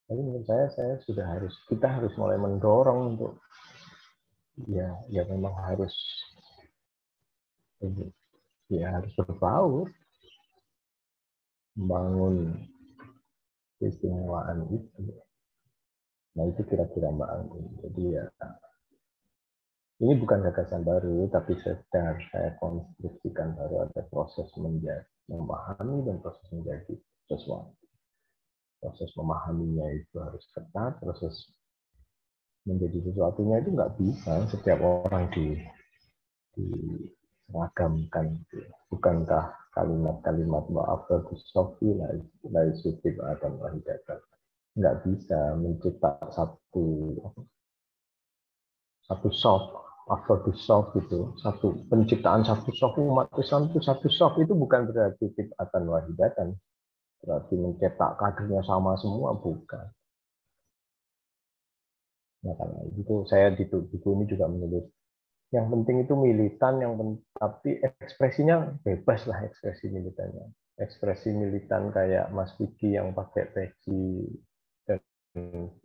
jadi 0.07 0.21
menurut 0.23 0.47
saya 0.47 0.71
saya 0.71 0.93
sudah 1.03 1.25
harus 1.27 1.51
kita 1.67 1.87
harus 1.87 2.15
mulai 2.15 2.39
mendorong 2.39 3.19
untuk 3.19 3.43
ya 4.71 4.87
ya 5.11 5.27
memang 5.27 5.51
harus 5.51 5.91
ya 8.71 8.87
harus 8.95 9.11
berbaur 9.19 9.91
membangun 11.77 12.57
keistimewaan 13.77 14.65
itu. 14.73 15.13
Nah 16.33 16.43
itu 16.49 16.61
kira-kira 16.65 17.13
Mbak 17.13 17.29
Anggun. 17.29 17.65
Jadi 17.85 18.03
ya 18.17 18.25
ini 19.97 20.13
bukan 20.17 20.45
gagasan 20.45 20.85
baru, 20.85 21.25
tapi 21.29 21.57
sedang 21.61 22.17
saya 22.29 22.53
konstruksikan 22.61 23.57
baru 23.57 23.89
ada 23.89 24.01
proses 24.09 24.49
menjadi 24.57 25.05
memahami 25.27 26.05
dan 26.05 26.21
proses 26.21 26.45
menjadi 26.53 26.93
sesuatu 27.29 27.86
proses 28.79 29.09
memahaminya 29.17 29.87
itu 29.93 30.15
harus 30.21 30.45
ketat, 30.53 30.97
proses 31.01 31.49
menjadi 32.67 32.99
sesuatunya 33.09 33.63
itu 33.63 33.69
nggak 33.73 33.93
bisa 33.97 34.33
setiap 34.51 34.79
orang 34.83 35.31
di 35.31 35.55
diseragamkan. 36.57 38.43
Bukankah 38.91 39.67
kalimat-kalimat 39.77 40.65
maaf 40.73 41.05
bagus 41.05 41.45
sofi 41.53 41.93
dari 42.41 42.73
sutib 42.81 43.21
adam 43.21 43.61
wahidatan 43.61 44.17
nggak 44.77 44.95
bisa 45.05 45.57
mencipta 45.57 46.17
satu 46.33 47.17
satu 49.05 49.29
soft 49.33 49.69
after 50.09 50.53
soft 50.53 50.97
itu 50.97 51.33
satu 51.41 51.77
penciptaan 51.89 52.45
satu 52.45 52.69
soft 52.73 52.97
umat 53.01 53.29
Islam 53.37 53.69
itu 53.69 53.81
satu 53.81 54.09
soft 54.09 54.37
itu 54.41 54.53
bukan 54.53 54.89
berarti 54.89 55.33
tip 55.33 55.49
akan 55.57 55.83
wahidatan 55.89 56.57
berarti 57.21 57.55
mencetak 57.57 58.11
kadernya 58.19 58.61
sama 58.63 58.93
semua 59.01 59.33
bukan. 59.37 59.85
Nah 62.45 62.53
karena 62.53 62.79
itu 62.93 63.25
saya 63.25 63.51
di 63.51 63.65
buku 63.65 64.09
ini 64.15 64.25
juga 64.29 64.45
menulis. 64.45 64.85
Yang 65.51 65.67
penting 65.71 65.95
itu 66.03 66.13
militan 66.15 66.83
yang 66.83 66.93
penting, 66.99 67.23
tapi 67.31 67.79
ekspresinya 67.79 68.75
bebas 68.83 69.23
lah 69.31 69.47
ekspresi 69.47 69.87
militannya. 69.87 70.51
Ekspresi 70.77 71.31
militan 71.33 71.89
kayak 71.89 72.29
Mas 72.35 72.53
Vicky 72.59 72.99
yang 72.99 73.15
pakai 73.15 73.49
peci 73.49 74.27
dan 74.85 74.99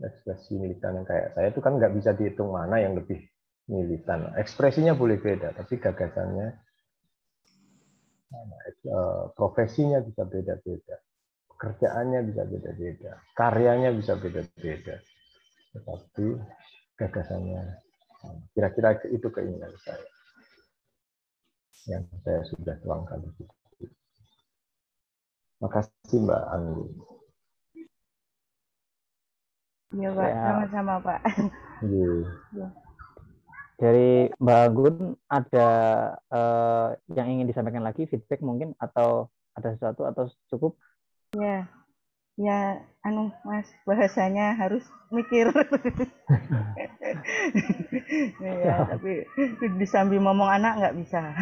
ekspresi 0.02 0.58
militan 0.58 1.00
yang 1.00 1.06
kayak 1.06 1.32
saya 1.32 1.48
itu 1.54 1.62
kan 1.62 1.78
nggak 1.78 1.94
bisa 1.94 2.10
dihitung 2.12 2.52
mana 2.52 2.82
yang 2.82 2.98
lebih 2.98 3.22
militan. 3.70 4.34
Ekspresinya 4.34 4.98
boleh 4.98 5.16
beda 5.22 5.54
tapi 5.54 5.78
gagasannya 5.78 6.48
eh, 8.82 9.24
profesinya 9.38 10.02
bisa 10.02 10.26
beda-beda 10.26 10.96
kerjaannya 11.62 12.26
bisa 12.26 12.42
beda-beda, 12.42 13.12
karyanya 13.38 13.94
bisa 13.94 14.18
beda-beda, 14.18 14.98
tetapi 15.70 16.26
gagasannya 16.98 17.62
Kira-kira 18.54 18.94
itu 19.10 19.28
keinginan 19.32 19.72
saya 19.82 20.06
yang 21.90 22.06
saya 22.22 22.46
sudah 22.46 22.78
tuangkan 22.78 23.18
di 23.26 23.30
situ. 23.34 23.86
Makasih 25.58 26.18
Mbak 26.22 26.42
Anggi. 26.54 26.86
Iya 29.98 30.08
Pak, 30.14 30.30
sama-sama 30.30 30.94
Pak. 31.02 31.20
Iya. 31.82 32.66
Dari 33.82 34.30
Mbak 34.38 34.58
Anggun 34.62 34.96
ada 35.26 35.68
uh, 36.30 36.94
yang 37.10 37.26
ingin 37.34 37.50
disampaikan 37.50 37.82
lagi 37.82 38.06
feedback 38.06 38.38
mungkin 38.38 38.78
atau 38.78 39.26
ada 39.58 39.74
sesuatu 39.74 40.06
atau 40.06 40.30
cukup? 40.54 40.78
Ya, 41.32 41.64
ya, 42.36 42.76
anu 43.08 43.32
Mas 43.48 43.64
bahasanya 43.88 44.52
harus 44.52 44.84
mikir. 45.08 45.48
ya, 48.44 48.84
tapi 48.84 49.24
disambi 49.80 50.20
ngomong 50.20 50.44
anak 50.44 50.76
nggak 50.76 50.96
bisa. 51.00 51.24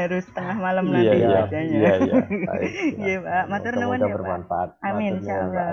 harus 0.00 0.24
tengah 0.32 0.56
malam 0.56 0.88
iya, 0.88 0.96
nanti 0.96 1.16
iya, 1.20 1.28
bacanya. 1.28 1.76
Iya, 1.76 1.92
iya. 2.00 2.16
Iya, 3.04 3.16
Pak. 3.20 3.44
Matur 3.52 3.74
nuwun 3.76 4.00
ya, 4.00 4.16
Pak. 4.48 4.80
Amin, 4.80 5.20
insyaallah. 5.20 5.68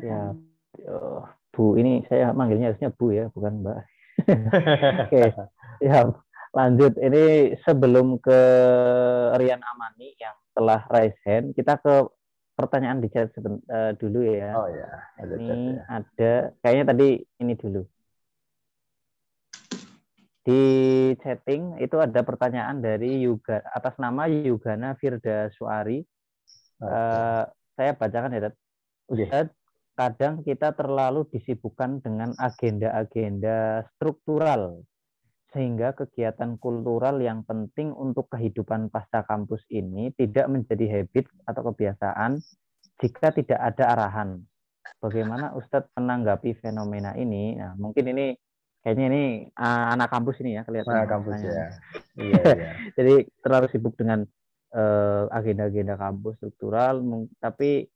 Siap. 0.00 0.34
Oh, 0.88 1.28
Bu, 1.52 1.76
ini 1.76 2.08
saya 2.08 2.32
manggilnya 2.32 2.72
harusnya 2.72 2.88
Bu 2.88 3.12
ya, 3.12 3.28
bukan 3.36 3.60
Mbak. 3.60 3.80
Oke, 5.12 5.28
siap. 5.84 6.24
Lanjut, 6.50 6.98
ini 6.98 7.54
sebelum 7.62 8.16
ke 8.16 8.40
Rian 9.38 9.60
Amani 9.60 10.18
yang 10.18 10.34
setelah 10.60 10.84
raise 10.92 11.16
hand, 11.24 11.56
kita 11.56 11.80
ke 11.80 12.04
pertanyaan 12.52 13.00
di 13.00 13.08
chat 13.08 13.32
uh, 13.32 13.96
dulu 13.96 14.20
ya. 14.28 14.52
Oh 14.52 14.68
ya, 14.68 14.92
ada 15.16 15.34
ini 15.40 15.48
chat 15.48 15.56
ya. 15.56 15.80
ada 15.88 16.32
kayaknya 16.60 16.84
tadi 16.92 17.08
ini 17.40 17.54
dulu. 17.56 17.82
di 20.40 20.64
chatting 21.20 21.80
itu 21.80 21.96
ada 22.00 22.20
pertanyaan 22.24 22.80
dari 22.80 23.24
Yuga 23.24 23.60
atas 23.72 23.96
nama 23.96 24.28
Yugana 24.28 24.96
Firda 25.00 25.48
Suari. 25.56 26.04
Uh, 26.80 27.48
saya 27.76 27.96
bacakan 27.96 28.36
ya, 28.36 28.52
Ustaz. 29.08 29.48
Kadang 29.96 30.44
kita 30.44 30.76
terlalu 30.76 31.28
disibukkan 31.28 32.04
dengan 32.04 32.36
agenda-agenda 32.36 33.88
struktural 33.96 34.84
sehingga 35.50 35.94
kegiatan 35.98 36.56
kultural 36.62 37.18
yang 37.18 37.42
penting 37.42 37.90
untuk 37.90 38.30
kehidupan 38.30 38.86
pasca 38.88 39.26
kampus 39.26 39.66
ini 39.70 40.14
tidak 40.14 40.46
menjadi 40.46 41.02
habit 41.02 41.26
atau 41.46 41.74
kebiasaan 41.74 42.38
jika 43.02 43.34
tidak 43.34 43.58
ada 43.58 43.84
arahan. 43.98 44.38
Bagaimana 45.02 45.56
Ustadz 45.58 45.90
menanggapi 45.98 46.54
fenomena 46.60 47.16
ini? 47.18 47.58
Nah, 47.58 47.74
mungkin 47.74 48.14
ini 48.14 48.36
kayaknya 48.84 49.06
ini 49.10 49.22
uh, 49.58 49.86
anak 49.96 50.08
kampus 50.12 50.38
ini 50.44 50.60
ya 50.60 50.62
kelihatan. 50.62 50.94
Anak 50.94 51.10
kampus 51.10 51.36
ya. 51.42 51.50
iya, 52.20 52.42
iya. 52.46 52.70
Jadi 52.94 53.14
terlalu 53.42 53.66
sibuk 53.74 53.94
dengan 53.98 54.22
uh, 54.76 55.24
agenda-agenda 55.34 55.98
kampus 55.98 56.38
struktural, 56.38 57.02
tapi 57.42 57.90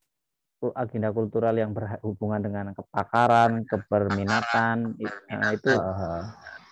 agenda 0.72 1.12
kultural 1.12 1.52
yang 1.54 1.76
berhubungan 1.76 2.40
dengan 2.40 2.66
kepakaran, 2.72 3.68
keberminatan 3.68 4.96
uh, 5.28 5.50
itu 5.52 5.72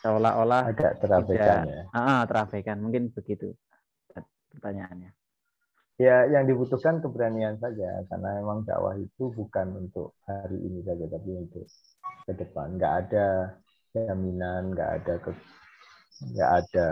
seolah-olah 0.03 0.74
agak 0.74 0.98
terabaikan 0.98 1.64
ya. 1.70 1.82
Uh, 1.94 2.22
terabaikan, 2.26 2.76
mungkin 2.82 3.14
begitu 3.14 3.55
pertanyaannya. 4.53 5.14
Ya, 6.00 6.26
yang 6.26 6.50
dibutuhkan 6.50 6.98
keberanian 6.98 7.62
saja, 7.62 8.03
karena 8.11 8.42
memang 8.42 8.66
dakwah 8.66 8.98
itu 8.98 9.30
bukan 9.30 9.86
untuk 9.86 10.18
hari 10.26 10.59
ini 10.59 10.82
saja, 10.82 11.07
tapi 11.07 11.30
untuk 11.30 11.64
ke 12.26 12.32
depan. 12.34 12.74
Nggak 12.74 12.94
ada 13.07 13.26
jaminan, 13.94 14.74
nggak 14.74 14.90
ada 14.98 15.14
ke, 15.22 15.30
nggak 16.32 16.50
ada 16.50 16.88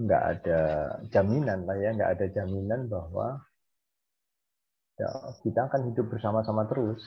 nggak 0.00 0.24
ada 0.36 0.60
jaminan 1.12 1.58
lah 1.64 1.76
ya, 1.76 1.90
nggak 1.96 2.10
ada 2.18 2.26
jaminan 2.32 2.80
bahwa 2.88 3.40
ya, 5.00 5.08
kita 5.40 5.60
akan 5.70 5.92
hidup 5.92 6.06
bersama-sama 6.12 6.68
terus. 6.68 7.00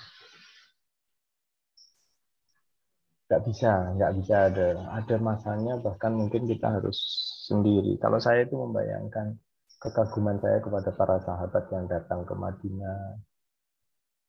Nggak 3.34 3.50
bisa, 3.50 3.98
nggak 3.98 4.14
bisa 4.22 4.36
ada 4.46 4.68
ada 4.94 5.16
masanya 5.18 5.74
bahkan 5.82 6.14
mungkin 6.14 6.46
kita 6.46 6.70
harus 6.70 7.02
sendiri. 7.50 7.98
Kalau 7.98 8.22
saya 8.22 8.46
itu 8.46 8.54
membayangkan 8.54 9.42
kekaguman 9.82 10.38
saya 10.38 10.62
kepada 10.62 10.94
para 10.94 11.18
sahabat 11.18 11.66
yang 11.74 11.90
datang 11.90 12.30
ke 12.30 12.34
Madinah. 12.38 13.18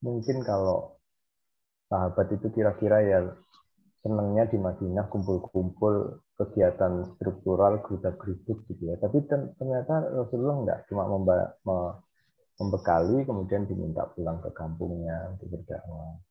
Mungkin 0.09 0.41
kalau 0.41 0.97
sahabat 1.93 2.33
itu 2.33 2.49
kira-kira 2.49 3.05
ya 3.05 3.29
senangnya 4.01 4.49
di 4.49 4.57
Madinah 4.57 5.05
kumpul-kumpul 5.13 6.25
kegiatan 6.41 7.05
struktural 7.21 7.85
geruda-geruduk 7.85 8.65
gitu 8.73 8.83
ya. 8.89 8.97
Tapi 9.05 9.21
ternyata 9.29 10.17
Rasulullah 10.17 10.65
enggak 10.65 10.89
cuma 10.89 11.13
membekali 12.57 13.21
kemudian 13.29 13.69
diminta 13.69 14.09
pulang 14.17 14.41
ke 14.41 14.49
kampungnya 14.57 15.29
untuk 15.37 15.61
berdakwah. 15.61 16.25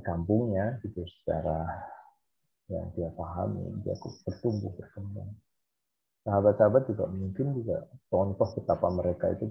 Kampungnya 0.00 0.80
gitu 0.84 1.04
secara 1.06 1.66
yang 2.70 2.86
dia 2.94 3.10
pahami, 3.14 3.66
dia 3.82 3.94
bertumbuh 4.26 4.70
berkembang. 4.78 5.34
Sahabat-sahabat 6.22 6.86
juga 6.86 7.08
mungkin 7.10 7.56
juga 7.56 7.88
contoh 8.12 8.48
betapa 8.54 8.88
mereka 8.92 9.32
itu 9.32 9.50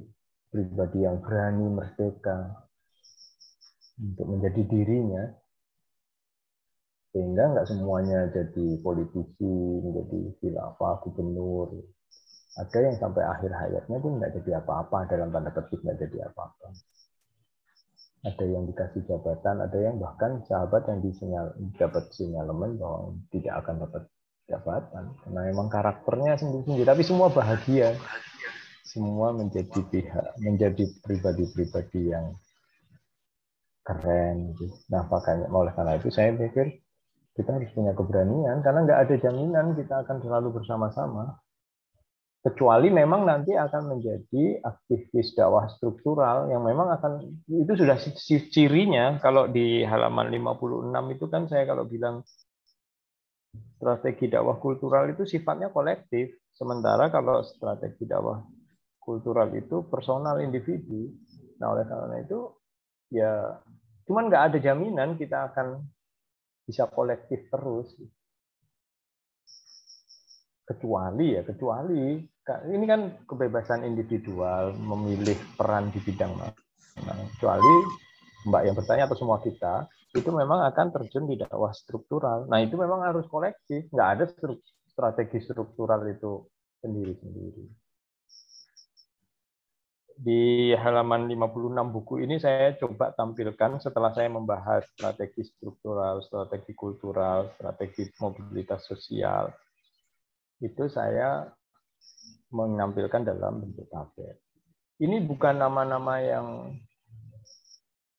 pribadi 0.53 1.03
yang 1.03 1.17
berani 1.21 1.65
merdeka 1.65 2.65
untuk 3.99 4.25
menjadi 4.29 4.61
dirinya 4.65 5.23
sehingga 7.09 7.43
nggak 7.57 7.67
semuanya 7.67 8.29
jadi 8.29 8.77
politisi, 8.85 9.55
menjadi 9.81 10.29
khilafah, 10.39 11.01
gubernur. 11.01 11.73
Ada 12.53 12.77
yang 12.85 12.97
sampai 13.01 13.23
akhir 13.25 13.49
hayatnya 13.49 13.97
pun 13.97 14.21
nggak 14.21 14.33
jadi 14.41 14.61
apa-apa, 14.61 15.09
dalam 15.09 15.33
tanda 15.33 15.49
petik 15.49 15.81
nggak 15.81 16.05
jadi 16.05 16.29
apa-apa. 16.29 16.69
Ada 18.19 18.43
yang 18.43 18.67
dikasih 18.67 19.07
jabatan, 19.07 19.63
ada 19.63 19.79
yang 19.79 19.95
bahkan 19.95 20.43
sahabat 20.43 20.83
yang 20.91 20.99
disinyal, 20.99 21.55
dapat 21.79 22.11
sinyalemen 22.11 22.75
bahwa 22.75 23.15
tidak 23.31 23.53
akan 23.63 23.75
dapat 23.87 24.03
jabatan. 24.51 25.03
Karena 25.23 25.41
memang 25.47 25.67
karakternya 25.71 26.35
sendiri-sendiri, 26.35 26.83
tapi 26.83 27.03
semua 27.07 27.31
bahagia. 27.31 27.95
Semua 28.83 29.31
menjadi 29.31 29.79
pihak, 29.85 30.41
menjadi 30.41 30.83
pribadi-pribadi 31.05 32.11
yang 32.11 32.35
keren. 33.85 34.53
Gitu. 34.57 34.75
Nah, 34.91 35.05
makanya 35.09 35.47
oleh 35.49 35.73
karena 35.73 35.97
itu 35.97 36.09
saya 36.13 36.33
pikir 36.33 36.81
kita 37.33 37.55
harus 37.55 37.71
punya 37.71 37.95
keberanian 37.95 38.59
karena 38.59 38.83
nggak 38.83 38.99
ada 39.07 39.15
jaminan 39.15 39.73
kita 39.73 40.03
akan 40.03 40.17
selalu 40.19 40.59
bersama-sama. 40.59 41.39
Kecuali 42.39 42.87
memang 42.87 43.27
nanti 43.27 43.51
akan 43.51 43.99
menjadi 43.99 44.63
aktivis 44.63 45.35
dakwah 45.35 45.67
struktural 45.75 46.47
yang 46.47 46.63
memang 46.63 46.87
akan 46.95 47.43
itu 47.51 47.73
sudah 47.75 47.99
cirinya 48.47 49.19
kalau 49.19 49.51
di 49.51 49.83
halaman 49.83 50.31
56 50.31 51.15
itu 51.19 51.25
kan 51.27 51.51
saya 51.51 51.67
kalau 51.67 51.83
bilang 51.83 52.23
strategi 53.75 54.31
dakwah 54.31 54.55
kultural 54.55 55.11
itu 55.11 55.27
sifatnya 55.27 55.67
kolektif. 55.67 56.31
Sementara 56.55 57.11
kalau 57.11 57.43
strategi 57.43 58.07
dakwah 58.07 58.39
kultural 59.03 59.51
itu 59.51 59.87
personal 59.91 60.39
individu. 60.39 61.11
Nah 61.59 61.75
oleh 61.75 61.83
karena 61.87 62.23
itu 62.23 62.39
ya 63.11 63.59
cuman 64.07 64.31
nggak 64.31 64.43
ada 64.47 64.57
jaminan 64.63 65.19
kita 65.19 65.51
akan 65.51 65.83
bisa 66.63 66.87
kolektif 66.87 67.51
terus. 67.51 67.99
Kecuali 70.69 71.33
ya, 71.33 71.41
kecuali 71.41 72.21
ini 72.69 72.85
kan 72.85 73.25
kebebasan 73.25 73.81
individual 73.85 74.77
memilih 74.77 75.33
peran 75.57 75.89
di 75.89 75.97
bidang 75.97 76.37
mana. 76.37 77.13
Kecuali 77.33 77.73
Mbak 78.45 78.61
yang 78.69 78.75
bertanya 78.77 79.03
atau 79.09 79.17
semua 79.17 79.41
kita 79.41 79.89
itu 80.13 80.29
memang 80.29 80.65
akan 80.69 80.87
terjun 80.93 81.25
di 81.25 81.41
dakwah 81.41 81.73
struktural. 81.73 82.45
Nah 82.45 82.61
itu 82.61 82.77
memang 82.77 83.01
harus 83.01 83.25
kolektif, 83.25 83.89
nggak 83.89 84.09
ada 84.13 84.25
strategi 84.89 85.41
struktural 85.41 86.05
itu 86.05 86.45
sendiri-sendiri 86.85 87.65
di 90.19 90.75
halaman 90.75 91.31
56 91.31 91.95
buku 91.95 92.27
ini 92.27 92.43
saya 92.43 92.75
coba 92.75 93.15
tampilkan 93.15 93.79
setelah 93.79 94.11
saya 94.11 94.27
membahas 94.27 94.83
strategi 94.91 95.47
struktural, 95.47 96.19
strategi 96.19 96.75
kultural, 96.75 97.55
strategi 97.55 98.03
mobilitas 98.19 98.83
sosial. 98.83 99.47
Itu 100.59 100.91
saya 100.91 101.47
menampilkan 102.51 103.23
dalam 103.23 103.63
bentuk 103.63 103.87
tabel. 103.87 104.35
Ini 104.99 105.23
bukan 105.23 105.55
nama-nama 105.55 106.19
yang 106.19 106.75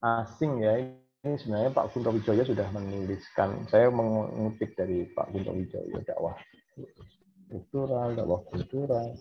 asing 0.01 0.65
ya. 0.65 0.81
Ini 1.21 1.37
sebenarnya 1.37 1.77
Pak 1.77 1.93
Kunto 1.93 2.09
Wijoyo 2.17 2.49
sudah 2.49 2.65
menuliskan. 2.73 3.69
Saya 3.69 3.93
mengutip 3.93 4.73
dari 4.73 5.05
Pak 5.13 5.29
Kunto 5.37 5.53
Wijoyo 5.53 6.01
dakwah 6.01 6.33
struktural, 7.45 8.17
dakwah 8.17 8.41
kultural, 8.49 9.13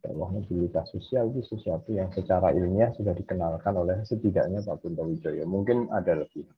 bahwa 0.00 0.40
mobilitas 0.40 0.88
sosial 0.88 1.28
itu 1.28 1.44
sesuatu 1.44 1.92
yang 1.92 2.08
secara 2.16 2.56
ilmiah 2.56 2.88
sudah 2.96 3.12
dikenalkan 3.12 3.76
oleh 3.76 4.00
setidaknya 4.08 4.64
Pak 4.64 4.80
Kunto 4.80 5.04
Wijoyo. 5.04 5.44
Mungkin 5.44 5.92
ada 5.92 6.24
lebih. 6.24 6.48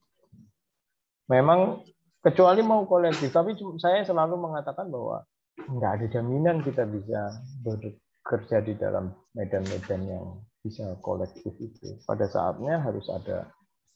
Memang 1.26 1.82
kecuali 2.22 2.62
mau 2.62 2.86
kolektif, 2.86 3.34
tapi 3.34 3.58
saya 3.82 4.06
selalu 4.06 4.38
mengatakan 4.38 4.86
bahwa 4.86 5.26
nggak 5.56 5.92
ada 6.00 6.06
jaminan 6.08 6.64
kita 6.64 6.88
bisa 6.88 7.20
bekerja 7.62 8.64
di 8.64 8.74
dalam 8.76 9.12
medan-medan 9.36 10.02
yang 10.08 10.26
bisa 10.62 10.96
kolektif 11.02 11.52
itu. 11.58 11.98
Pada 12.06 12.26
saatnya 12.30 12.80
harus 12.80 13.06
ada 13.10 13.50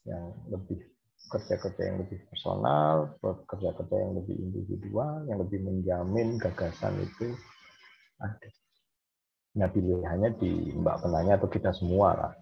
yang 0.06 0.34
lebih 0.50 0.82
kerja-kerja 1.26 1.82
yang 1.82 1.98
lebih 2.06 2.22
personal, 2.30 3.18
kerja-kerja 3.22 3.96
yang 3.96 4.14
lebih 4.14 4.36
individual, 4.38 5.26
yang 5.26 5.38
lebih 5.42 5.58
menjamin 5.64 6.38
gagasan 6.38 6.94
itu 7.02 7.34
ada. 8.22 8.48
Nah 9.56 9.68
pilihannya 9.72 10.30
di 10.36 10.52
Mbak 10.76 10.96
Penanya 11.02 11.40
atau 11.40 11.48
kita 11.48 11.72
semua 11.72 12.14
lah. 12.14 12.32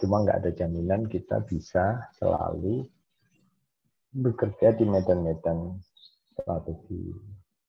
Cuma 0.00 0.24
nggak 0.24 0.44
ada 0.44 0.50
jaminan 0.56 1.06
kita 1.06 1.44
bisa 1.44 2.08
selalu 2.16 2.88
bekerja 4.10 4.74
di 4.74 4.84
medan-medan 4.88 5.78
strategi 6.40 7.00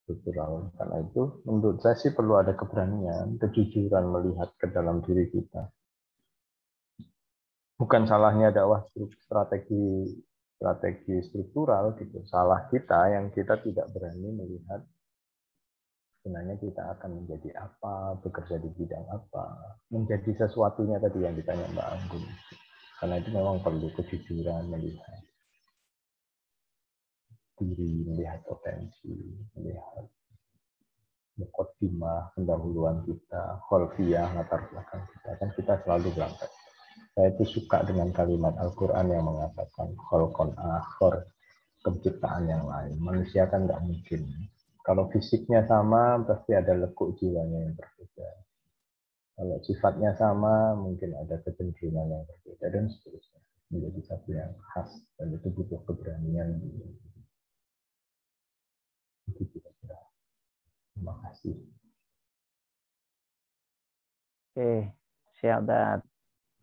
struktural. 0.03 0.73
Karena 0.75 0.97
itu 1.03 1.21
menurut 1.47 1.79
saya 1.79 1.95
sih 1.95 2.11
perlu 2.11 2.35
ada 2.39 2.57
keberanian, 2.57 3.39
kejujuran 3.39 4.05
melihat 4.11 4.49
ke 4.57 4.67
dalam 4.71 4.99
diri 5.05 5.29
kita. 5.31 5.71
Bukan 7.79 8.05
salahnya 8.05 8.53
dakwah 8.53 8.85
strategi 9.25 10.05
strategi 10.61 11.17
struktural 11.25 11.97
gitu. 11.97 12.21
Salah 12.29 12.69
kita 12.69 13.17
yang 13.17 13.33
kita 13.33 13.57
tidak 13.65 13.89
berani 13.89 14.29
melihat 14.29 14.85
sebenarnya 16.21 16.61
kita 16.61 16.83
akan 16.97 17.25
menjadi 17.25 17.49
apa, 17.57 18.21
bekerja 18.21 18.61
di 18.61 18.69
bidang 18.77 19.05
apa, 19.09 19.81
menjadi 19.89 20.45
sesuatunya 20.45 21.01
tadi 21.01 21.25
yang 21.25 21.33
ditanya 21.33 21.65
Mbak 21.73 21.87
Anggun. 21.97 22.23
Karena 23.01 23.15
itu 23.17 23.29
memang 23.33 23.57
perlu 23.65 23.89
kejujuran 23.97 24.69
melihat. 24.69 25.30
Diri, 27.61 28.09
melihat 28.09 28.41
potensi, 28.49 29.37
melihat 29.53 30.09
mukotimah, 31.37 32.33
pendahuluan 32.33 33.05
kita, 33.05 33.61
kholfiyah, 33.69 34.33
latar 34.33 34.65
belakang 34.73 35.05
kita. 35.13 35.29
Kan 35.37 35.49
kita 35.53 35.73
selalu 35.85 36.09
berangkat. 36.17 36.49
Saya 37.13 37.27
itu 37.35 37.43
suka 37.59 37.85
dengan 37.85 38.09
kalimat 38.09 38.57
Al-Quran 38.57 39.13
yang 39.13 39.25
mengatakan 39.29 39.93
kholkon 39.95 40.57
akhor, 40.57 41.29
penciptaan 41.85 42.49
yang 42.49 42.65
lain. 42.65 42.97
Manusia 42.97 43.45
kan 43.45 43.69
nggak 43.69 43.81
mungkin. 43.83 44.25
Kalau 44.81 45.09
fisiknya 45.13 45.61
sama, 45.69 46.25
pasti 46.25 46.57
ada 46.57 46.73
lekuk 46.73 47.13
jiwanya 47.21 47.69
yang 47.69 47.75
berbeda. 47.77 48.29
Kalau 49.37 49.57
sifatnya 49.61 50.11
sama, 50.17 50.73
mungkin 50.73 51.13
ada 51.17 51.37
kecenderungan 51.41 52.05
yang 52.09 52.23
berbeda, 52.25 52.65
dan 52.69 52.85
seterusnya. 52.89 53.39
Menjadi 53.71 54.01
satu 54.03 54.29
yang 54.35 54.51
khas, 54.73 54.89
dan 55.15 55.31
itu 55.31 55.47
butuh 55.53 55.79
keberanian. 55.87 56.59
Itu 59.31 59.43
kira-kira. 59.47 59.99
Terima 60.91 61.15
kasih. 61.23 61.55
Oke, 64.51 64.91
siap 65.39 65.63
dan 65.63 66.03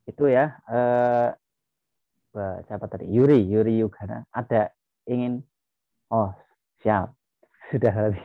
itu 0.04 0.28
ya. 0.28 0.60
Eh, 0.68 1.28
siapa 2.68 2.84
tadi? 2.86 3.08
Yuri, 3.08 3.40
Yuri 3.48 3.80
Yugana. 3.80 4.28
Ada 4.30 4.68
ingin? 5.08 5.40
Oh, 6.12 6.28
siap. 6.84 7.16
Sudah 7.72 7.92
hari 7.92 8.20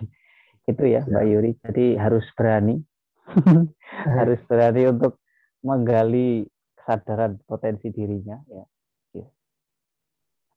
itu 0.67 0.83
ya, 0.83 1.07
Mbak 1.07 1.25
Yuri. 1.27 1.51
Jadi 1.63 1.85
harus 1.95 2.27
berani, 2.35 2.79
harus 4.19 4.39
berani 4.47 4.91
untuk 4.91 5.23
menggali 5.63 6.43
kesadaran 6.75 7.39
potensi 7.47 7.87
dirinya. 7.87 8.39
Ya. 8.51 8.63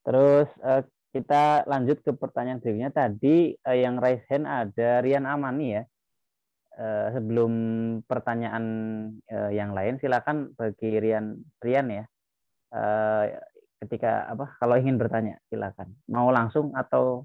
Terus 0.07 0.47
eh, 0.63 0.83
kita 1.17 1.65
lanjut 1.65 2.05
ke 2.05 2.13
pertanyaan 2.13 2.61
berikutnya 2.61 2.93
tadi 2.93 3.57
eh, 3.57 3.79
yang 3.81 3.97
raise 3.97 4.21
hand 4.29 4.45
ada 4.45 5.01
Rian 5.01 5.25
Amani 5.25 5.81
ya. 5.81 5.83
Eh, 6.77 7.09
sebelum 7.17 7.53
pertanyaan 8.05 8.65
eh, 9.25 9.57
yang 9.57 9.73
lain 9.73 9.97
silakan 9.97 10.53
bagi 10.53 11.01
Rian 11.01 11.41
Rian 11.65 11.89
ya. 11.89 12.05
Eh, 12.77 13.25
ketika 13.81 14.29
apa 14.29 14.61
kalau 14.61 14.77
ingin 14.77 15.01
bertanya 15.01 15.41
silakan. 15.49 15.97
Mau 16.13 16.29
langsung 16.29 16.77
atau 16.77 17.25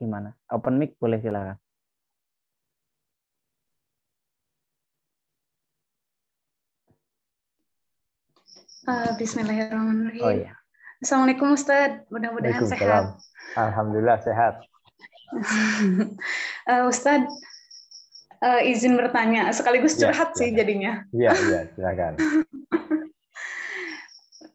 gimana? 0.00 0.32
Open 0.48 0.80
mic 0.80 0.96
boleh 0.96 1.20
silakan. 1.20 1.60
Uh, 8.86 9.18
Bismillahirrahmanirrahim. 9.18 10.22
Oh 10.22 10.30
iya. 10.30 10.54
Assalamualaikum 10.96 11.52
Ustadz, 11.52 12.08
mudah-mudahan 12.08 12.64
sehat. 12.64 13.20
Alhamdulillah 13.52 14.16
sehat. 14.24 14.64
uh, 16.72 16.84
Ustadz, 16.88 17.28
uh, 18.40 18.60
izin 18.64 18.96
bertanya, 18.96 19.52
sekaligus 19.52 20.00
Ya, 20.00 20.08
curhat 20.08 20.32
sih 20.34 20.48
silakan. 20.48 20.58
jadinya. 20.58 20.92
Iya, 21.12 21.30
iya, 21.36 21.60
silakan. 21.76 22.12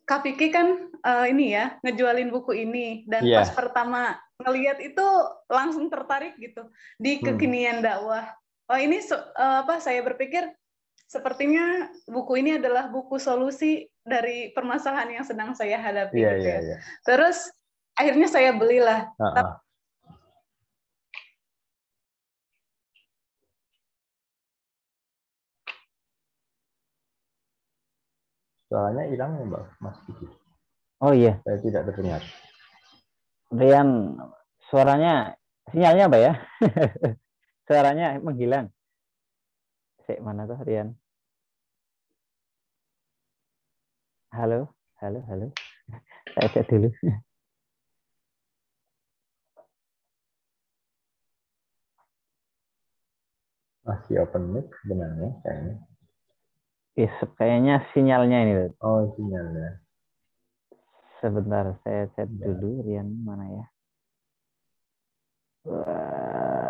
Kak 0.09 0.25
Vicky 0.27 0.49
kan 0.49 0.91
uh, 1.05 1.25
ini 1.29 1.53
ya, 1.55 1.77
ngejualin 1.85 2.33
buku 2.33 2.57
ini. 2.57 3.05
Dan 3.05 3.21
Iya. 3.23 3.45
pas 3.45 3.49
pertama 3.53 4.01
ngelihat 4.41 4.81
itu 4.81 5.07
langsung 5.47 5.87
tertarik 5.87 6.35
gitu, 6.41 6.67
di 6.97 7.21
Hmm. 7.21 7.37
kekinian 7.37 7.85
dakwah. 7.85 8.33
Oh 8.65 8.79
ini 8.79 8.97
uh, 9.13 9.61
apa 9.61 9.77
saya 9.77 10.01
berpikir, 10.01 10.49
sepertinya 11.11 11.91
buku 12.07 12.39
ini 12.39 12.55
adalah 12.55 12.87
buku 12.87 13.19
solusi 13.19 13.83
dari 13.99 14.55
permasalahan 14.55 15.19
yang 15.19 15.25
sedang 15.27 15.51
saya 15.51 15.75
hadapi. 15.75 16.15
Iya, 16.15 16.31
gitu 16.39 16.47
iya, 16.47 16.55
ya. 16.55 16.59
iya. 16.63 16.77
Terus 17.03 17.51
akhirnya 17.99 18.27
saya 18.31 18.55
belilah 18.55 19.11
Ah, 19.19 19.35
ah. 19.35 19.49
Suaranya 28.71 29.03
hilang 29.11 29.35
ya 29.35 29.43
Mbak 29.51 29.63
Mas 29.83 29.99
Kiki. 30.07 30.27
Oh 31.03 31.11
iya, 31.11 31.43
Saya 31.43 31.59
tidak 31.59 31.91
terdengar. 31.91 32.23
Rian 33.51 34.15
suaranya 34.71 35.35
sinyalnya 35.75 36.07
apa 36.07 36.17
ya? 36.23 36.33
suaranya 37.67 38.07
menghilang. 38.23 38.71
Sik 40.11 40.27
mana 40.27 40.43
tuh 40.43 40.59
Rian? 40.67 40.91
Halo, 44.35 44.75
halo, 44.99 45.23
halo. 45.23 45.47
Saya 46.35 46.51
cek 46.51 46.67
dulu. 46.67 46.91
Masih 53.87 54.19
open 54.19 54.51
mic 54.51 54.67
sebenarnya 54.83 55.31
kayaknya. 55.47 55.75
Is, 56.99 57.15
kayaknya 57.39 57.87
sinyalnya 57.95 58.37
ini. 58.43 58.53
Oh, 58.83 59.15
sinyalnya. 59.15 59.79
Sebentar, 61.23 61.79
saya 61.87 62.11
cek 62.19 62.27
Ya. 62.35 62.51
dulu 62.51 62.83
Rian 62.83 63.15
mana 63.23 63.47
ya? 63.47 63.65
Wah. 65.71 66.60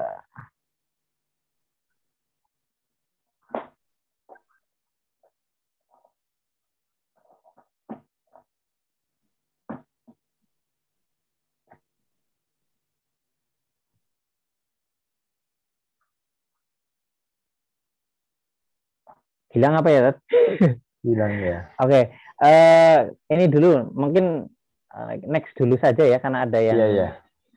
Hilang 19.52 19.74
apa 19.76 19.90
ya, 19.92 20.00
Tat? 20.10 20.18
Hilang 21.08 21.34
ya. 21.42 21.58
Oke, 21.78 22.14
eh 22.40 22.98
ini 23.28 23.46
dulu 23.50 23.90
mungkin 23.92 24.48
eh, 24.90 25.14
next 25.28 25.58
dulu 25.58 25.76
saja 25.76 26.04
ya 26.06 26.18
karena 26.18 26.46
ada 26.46 26.60
yang 26.62 26.78
Iya, 26.78 26.88
iya. 26.88 27.08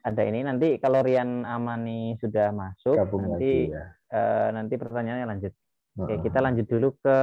ada 0.02 0.22
ini 0.24 0.42
nanti 0.42 0.76
kalau 0.78 1.04
Rian 1.04 1.44
Amani 1.44 2.16
sudah 2.18 2.50
masuk 2.50 2.96
Gabung 2.98 3.30
nanti 3.30 3.70
lagi 3.70 3.76
ya. 3.76 3.84
eh, 4.10 4.48
nanti 4.50 4.74
pertanyaannya 4.74 5.26
lanjut. 5.28 5.52
Oke, 5.94 6.10
Heeh. 6.10 6.22
kita 6.26 6.38
lanjut 6.42 6.66
dulu 6.66 6.88
ke 6.98 7.16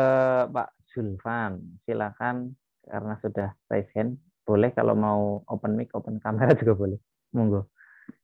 Pak 0.47 0.69
Zulfan. 0.93 1.59
Silakan 1.84 2.55
karena 2.88 3.13
sudah 3.19 3.49
raise 3.67 3.91
hand. 3.91 4.15
Boleh 4.41 4.72
kalau 4.72 4.95
mau 4.95 5.43
open 5.51 5.76
mic, 5.76 5.91
open 5.91 6.17
kamera 6.17 6.55
juga 6.61 6.74
boleh. 6.80 6.99
Monggo. 7.36 7.67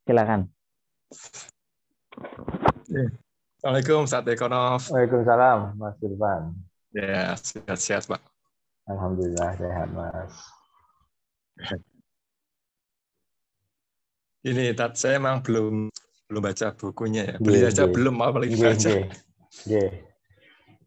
Silakan. 0.08 0.48
Assalamualaikum, 3.58 4.06
Ustaz 4.06 4.22
Ekonov. 4.30 4.82
Waalaikumsalam, 4.94 5.60
Mas 5.82 5.98
Irfan. 6.06 6.54
Ya, 6.94 7.34
sehat-sehat, 7.34 8.06
Pak. 8.06 8.22
Alhamdulillah 8.86 9.50
sehat, 9.58 9.90
Mas. 9.98 10.34
Ini, 14.46 14.78
Tat, 14.78 14.94
saya 14.94 15.18
emang 15.18 15.42
belum 15.42 15.90
belum 16.30 16.42
baca 16.46 16.70
bukunya 16.78 17.34
ya. 17.34 17.36
Iya, 17.36 17.42
Beli 17.42 17.60
aja 17.66 17.84
iya. 17.90 17.94
belum, 17.98 18.16
apalagi 18.22 18.54
Nggih, 18.54 18.68
baca. 18.70 18.90
nggih. 18.94 19.06
Nggih. 19.66 19.90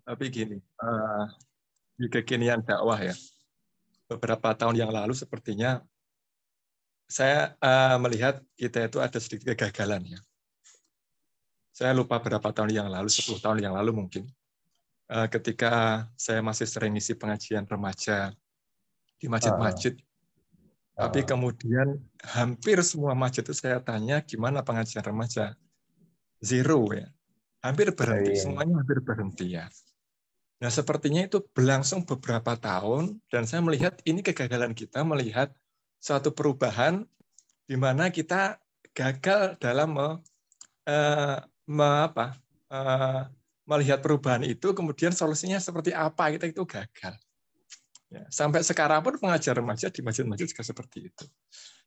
Tapi 0.06 0.24
gini, 0.30 0.56
eh, 0.62 1.24
di 1.98 2.06
kekinian 2.06 2.62
dakwah 2.62 3.02
ya, 3.02 3.18
beberapa 4.06 4.54
tahun 4.54 4.78
yang 4.78 4.94
lalu 4.94 5.18
sepertinya 5.18 5.82
saya 7.10 7.58
eh, 7.58 7.96
melihat 7.98 8.38
kita 8.54 8.86
itu 8.86 9.02
ada 9.02 9.18
sedikit 9.18 9.58
kegagalan 9.58 10.06
ya. 10.06 10.22
Saya 11.80 11.96
lupa 11.96 12.20
berapa 12.20 12.44
tahun 12.44 12.76
yang 12.76 12.88
lalu, 12.92 13.08
10 13.08 13.40
tahun 13.40 13.64
yang 13.64 13.72
lalu 13.72 14.04
mungkin. 14.04 14.28
Eh, 15.08 15.28
ketika 15.32 16.04
saya 16.12 16.44
masih 16.44 16.68
sering 16.68 16.92
isi 17.00 17.16
pengajian 17.16 17.64
remaja 17.64 18.36
di 19.16 19.32
masjid-masjid, 19.32 19.96
tapi 20.92 21.24
Ah. 21.24 21.26
kemudian 21.32 21.96
hampir 22.20 22.84
semua 22.84 23.16
masjid 23.16 23.40
itu 23.40 23.56
saya 23.56 23.80
tanya 23.80 24.20
gimana 24.20 24.60
pengajian 24.60 25.00
remaja. 25.00 25.56
Zero 26.44 26.84
ya. 26.92 27.08
Hampir 27.64 27.96
berhenti, 27.96 28.36
Iya. 28.36 28.44
semuanya 28.44 28.84
hampir 28.84 29.00
berhenti 29.00 29.46
ya. 29.56 29.64
Nah, 30.60 30.68
sepertinya 30.68 31.24
itu 31.24 31.40
berlangsung 31.56 32.04
beberapa 32.04 32.60
tahun 32.60 33.24
dan 33.32 33.48
saya 33.48 33.64
melihat 33.64 33.96
ini 34.04 34.20
kegagalan 34.20 34.76
kita 34.76 35.00
melihat 35.00 35.56
suatu 35.96 36.28
perubahan 36.36 37.08
di 37.64 37.76
mana 37.80 38.12
kita 38.12 38.60
gagal 38.92 39.56
dalam 39.56 39.96
me, 39.96 40.08
eh, 40.84 41.40
me- 41.70 42.10
apa, 42.10 42.34
eh, 42.74 43.22
melihat 43.70 44.02
perubahan 44.02 44.42
itu 44.42 44.74
kemudian 44.74 45.14
solusinya 45.14 45.62
seperti 45.62 45.94
apa 45.94 46.34
kita 46.34 46.50
itu 46.50 46.66
gagal. 46.66 47.14
Ya, 48.10 48.26
sampai 48.26 48.66
sekarang 48.66 49.06
pun 49.06 49.14
pengajar 49.22 49.54
remaja 49.54 49.86
di 49.86 50.02
masjid-masjid 50.02 50.50
juga 50.50 50.66
seperti 50.66 51.14
itu. 51.14 51.24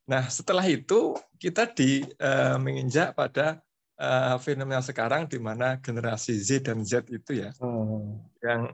Nah, 0.08 0.24
setelah 0.32 0.64
itu 0.64 1.20
kita 1.36 1.68
di 1.68 2.08
eh, 2.08 2.56
menginjak 2.56 3.12
pada 3.12 3.60
eh, 4.00 4.36
fenomena 4.40 4.80
sekarang 4.80 5.28
di 5.28 5.36
mana 5.36 5.84
generasi 5.84 6.40
Z 6.40 6.72
dan 6.72 6.80
Z 6.88 7.12
itu 7.12 7.44
ya 7.44 7.52
Hmm. 7.60 8.24
yang 8.40 8.72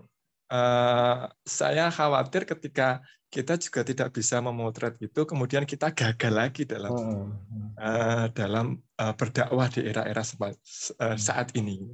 eh, 0.53 1.17
saya 1.41 1.89
khawatir 1.89 2.45
ketika 2.45 3.01
kita 3.29 3.61
juga 3.61 3.85
tidak 3.85 4.09
bisa 4.09 4.41
memotret 4.41 4.97
itu, 4.97 5.21
kemudian 5.21 5.61
kita 5.65 5.93
gagal 5.93 6.33
lagi 6.33 6.65
dalam 6.65 6.89
hmm. 6.89 7.77
uh, 7.77 8.25
dalam 8.33 8.73
uh, 8.73 8.88
berdakwah 8.99 9.71
di 9.71 9.87
era-era 9.87 10.19
uh, 10.19 11.15
saat 11.15 11.55
ini. 11.55 11.87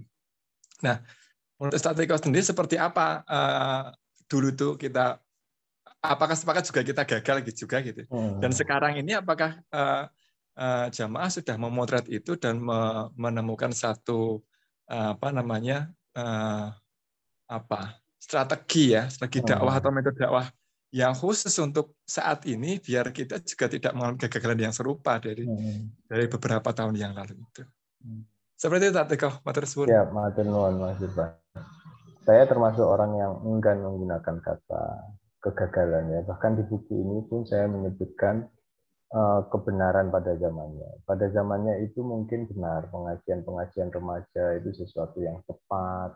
Nah, 0.81 0.97
menurut 1.61 1.77
Statiko 1.77 2.17
sendiri 2.17 2.41
seperti 2.41 2.81
apa 2.81 3.21
uh, 3.29 3.93
dulu 4.25 4.49
tuh 4.57 4.73
kita 4.73 5.21
apakah 6.01 6.33
sepakat 6.33 6.65
juga 6.65 6.81
kita 6.81 7.01
gagal 7.05 7.37
gitu 7.45 7.69
juga 7.69 7.77
gitu. 7.85 8.01
Hmm. 8.09 8.41
Dan 8.41 8.51
sekarang 8.53 8.97
ini 8.97 9.13
apakah 9.13 9.61
jamaah 10.89 11.27
sudah 11.27 11.59
memotret 11.59 12.07
itu 12.07 12.39
dan 12.39 12.63
me 12.63 13.11
menemukan 13.19 13.75
satu 13.75 14.39
apa 14.87 15.33
namanya 15.33 15.91
apa 17.45 17.99
strategi 18.17 18.95
ya, 18.97 19.09
strategi 19.11 19.45
dakwah 19.45 19.77
atau 19.77 19.91
metode 19.93 20.17
dakwah 20.17 20.47
yang 20.95 21.11
khusus 21.11 21.51
untuk 21.59 21.99
saat 22.07 22.47
ini 22.47 22.79
biar 22.79 23.11
kita 23.11 23.43
juga 23.43 23.67
tidak 23.67 23.91
mengalami 23.91 24.15
kegagalan 24.15 24.71
yang 24.71 24.71
serupa 24.71 25.19
dari 25.19 25.43
hmm. 25.43 26.07
dari 26.07 26.31
beberapa 26.31 26.71
tahun 26.71 26.95
yang 26.95 27.11
lalu 27.11 27.35
itu. 27.35 27.67
Hmm. 27.99 28.23
Seperti 28.55 28.87
itu 28.87 28.95
Teko, 28.95 29.43
matur 29.43 29.67
suwun. 29.67 29.91
Ya, 29.91 30.07
matur 30.07 30.47
nuwun 30.47 30.79
Mas 30.79 31.03
Irfan. 31.03 31.35
Saya 32.23 32.47
termasuk 32.47 32.87
orang 32.87 33.11
yang 33.19 33.43
enggan 33.43 33.83
menggunakan 33.83 34.39
kata 34.39 34.83
kegagalan 35.43 36.15
ya. 36.15 36.19
Bahkan 36.23 36.51
di 36.57 36.63
buku 36.63 36.95
ini 36.95 37.27
pun 37.27 37.43
saya 37.43 37.67
menyebutkan 37.67 38.47
uh, 39.11 39.51
kebenaran 39.51 40.07
pada 40.15 40.39
zamannya. 40.39 41.03
Pada 41.03 41.27
zamannya 41.27 41.83
itu 41.83 41.99
mungkin 42.07 42.47
benar 42.47 42.87
pengajian-pengajian 42.87 43.91
remaja 43.91 44.43
itu 44.63 44.71
sesuatu 44.71 45.19
yang 45.19 45.43
tepat, 45.43 46.15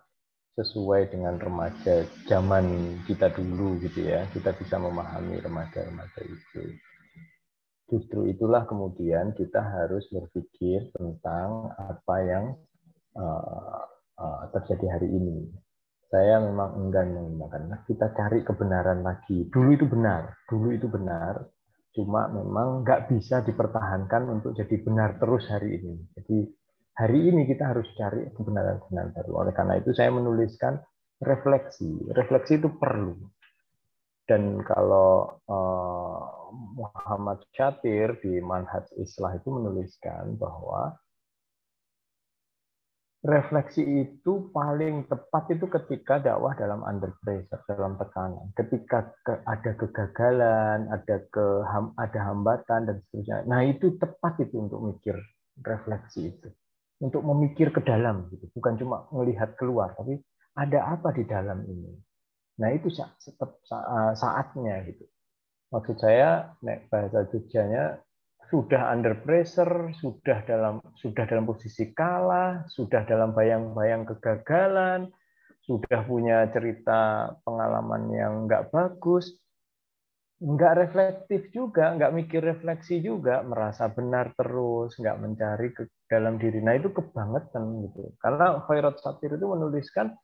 sesuai 0.59 1.15
dengan 1.15 1.39
remaja 1.39 2.03
zaman 2.27 2.99
kita 3.07 3.31
dulu 3.31 3.79
gitu 3.79 4.03
ya. 4.03 4.27
Kita 4.35 4.51
bisa 4.59 4.75
memahami 4.75 5.39
remaja-remaja 5.39 6.21
itu. 6.27 6.75
Justru 7.87 8.27
itulah 8.27 8.67
kemudian 8.67 9.31
kita 9.33 9.63
harus 9.63 10.03
berpikir 10.11 10.91
tentang 10.91 11.71
apa 11.73 12.15
yang 12.27 12.45
uh, 13.15 13.81
uh, 14.19 14.43
terjadi 14.51 14.99
hari 14.99 15.07
ini. 15.07 15.47
Saya 16.11 16.41
memang 16.43 16.75
enggan 16.75 17.13
menggunakan 17.15 17.61
nah, 17.69 17.81
kita 17.87 18.11
cari 18.13 18.43
kebenaran 18.43 19.01
lagi. 19.01 19.47
Dulu 19.47 19.69
itu 19.73 19.87
benar 19.87 20.35
dulu 20.49 20.73
itu 20.73 20.89
benar. 20.89 21.45
Cuma 21.93 22.29
memang 22.29 22.81
nggak 22.81 23.13
bisa 23.13 23.45
dipertahankan 23.45 24.29
untuk 24.29 24.57
jadi 24.57 24.75
benar 24.81 25.21
terus 25.21 25.45
hari 25.49 25.77
ini. 25.77 25.93
Jadi 26.17 26.37
hari 26.99 27.31
ini 27.31 27.47
kita 27.47 27.71
harus 27.71 27.87
cari 27.95 28.27
kebenaran-kebenaran 28.35 29.15
baru. 29.15 29.31
Oleh 29.47 29.53
karena 29.55 29.79
itu 29.79 29.95
saya 29.95 30.11
menuliskan 30.11 30.83
refleksi. 31.23 31.87
Refleksi 32.11 32.59
itu 32.59 32.75
perlu. 32.75 33.15
Dan 34.27 34.61
kalau 34.67 35.39
uh, 35.47 36.21
Muhammad 36.75 37.39
Syatir 37.55 38.19
di 38.19 38.43
Manhaj 38.43 38.91
Islah 38.99 39.39
itu 39.39 39.49
menuliskan 39.49 40.37
bahwa 40.37 40.93
refleksi 43.25 43.81
itu 43.83 44.53
paling 44.53 45.09
tepat 45.09 45.49
itu 45.55 45.65
ketika 45.65 46.21
dakwah 46.21 46.53
dalam 46.53 46.85
under 46.85 47.15
pressure, 47.25 47.63
dalam 47.65 47.97
tekanan. 47.97 48.53
Ketika 48.53 49.09
ke, 49.25 49.33
ada 49.49 49.71
kegagalan, 49.81 50.79
ada 50.93 51.17
ke 51.31 51.45
ada 51.97 52.19
hambatan 52.29 52.85
dan 52.85 52.95
seterusnya. 53.07 53.49
Nah, 53.49 53.65
itu 53.65 53.97
tepat 53.97 54.45
itu 54.45 54.55
untuk 54.61 54.93
mikir 54.93 55.17
refleksi 55.65 56.37
itu 56.37 56.53
untuk 56.99 57.23
memikir 57.23 57.71
ke 57.71 57.81
dalam 57.83 58.27
gitu. 58.31 58.47
Bukan 58.55 58.79
cuma 58.79 59.07
melihat 59.15 59.55
keluar 59.55 59.95
tapi 59.95 60.19
ada 60.55 60.95
apa 60.99 61.15
di 61.15 61.23
dalam 61.23 61.63
ini? 61.65 61.95
Nah 62.59 62.69
itu 62.75 62.91
eh, 62.91 64.13
saatnya 64.15 64.83
gitu. 64.87 65.07
Maksud 65.69 65.97
saya 66.01 66.53
bahasa 66.89 67.29
Jogjanya 67.29 68.01
sudah 68.49 68.89
under 68.89 69.13
pressure 69.21 69.93
sudah 70.01 70.41
dalam 70.41 70.81
sudah 70.97 71.21
dalam 71.29 71.45
posisi 71.45 71.93
kalah 71.93 72.65
sudah 72.65 73.05
dalam 73.05 73.29
bayang-bayang 73.37 74.09
kegagalan 74.09 75.13
sudah 75.61 76.01
punya 76.09 76.49
cerita 76.49 77.29
pengalaman 77.45 78.09
yang 78.09 78.49
nggak 78.49 78.73
bagus 78.73 79.37
nggak 80.39 80.73
reflektif 80.87 81.51
juga, 81.51 81.91
nggak 81.99 82.15
mikir 82.15 82.39
refleksi 82.39 83.03
juga, 83.03 83.43
merasa 83.43 83.91
benar 83.91 84.31
terus, 84.39 84.95
nggak 84.95 85.19
mencari 85.19 85.67
ke 85.75 85.83
dalam 86.09 86.41
diri. 86.41 86.59
Nah 86.59 86.75
itu 86.75 86.89
kebangetan 86.89 87.85
gitu. 87.87 88.11
Karena 88.19 88.59
Khairat 88.65 88.97
Satir 88.99 89.37
itu 89.37 89.45
menuliskan 89.45 90.17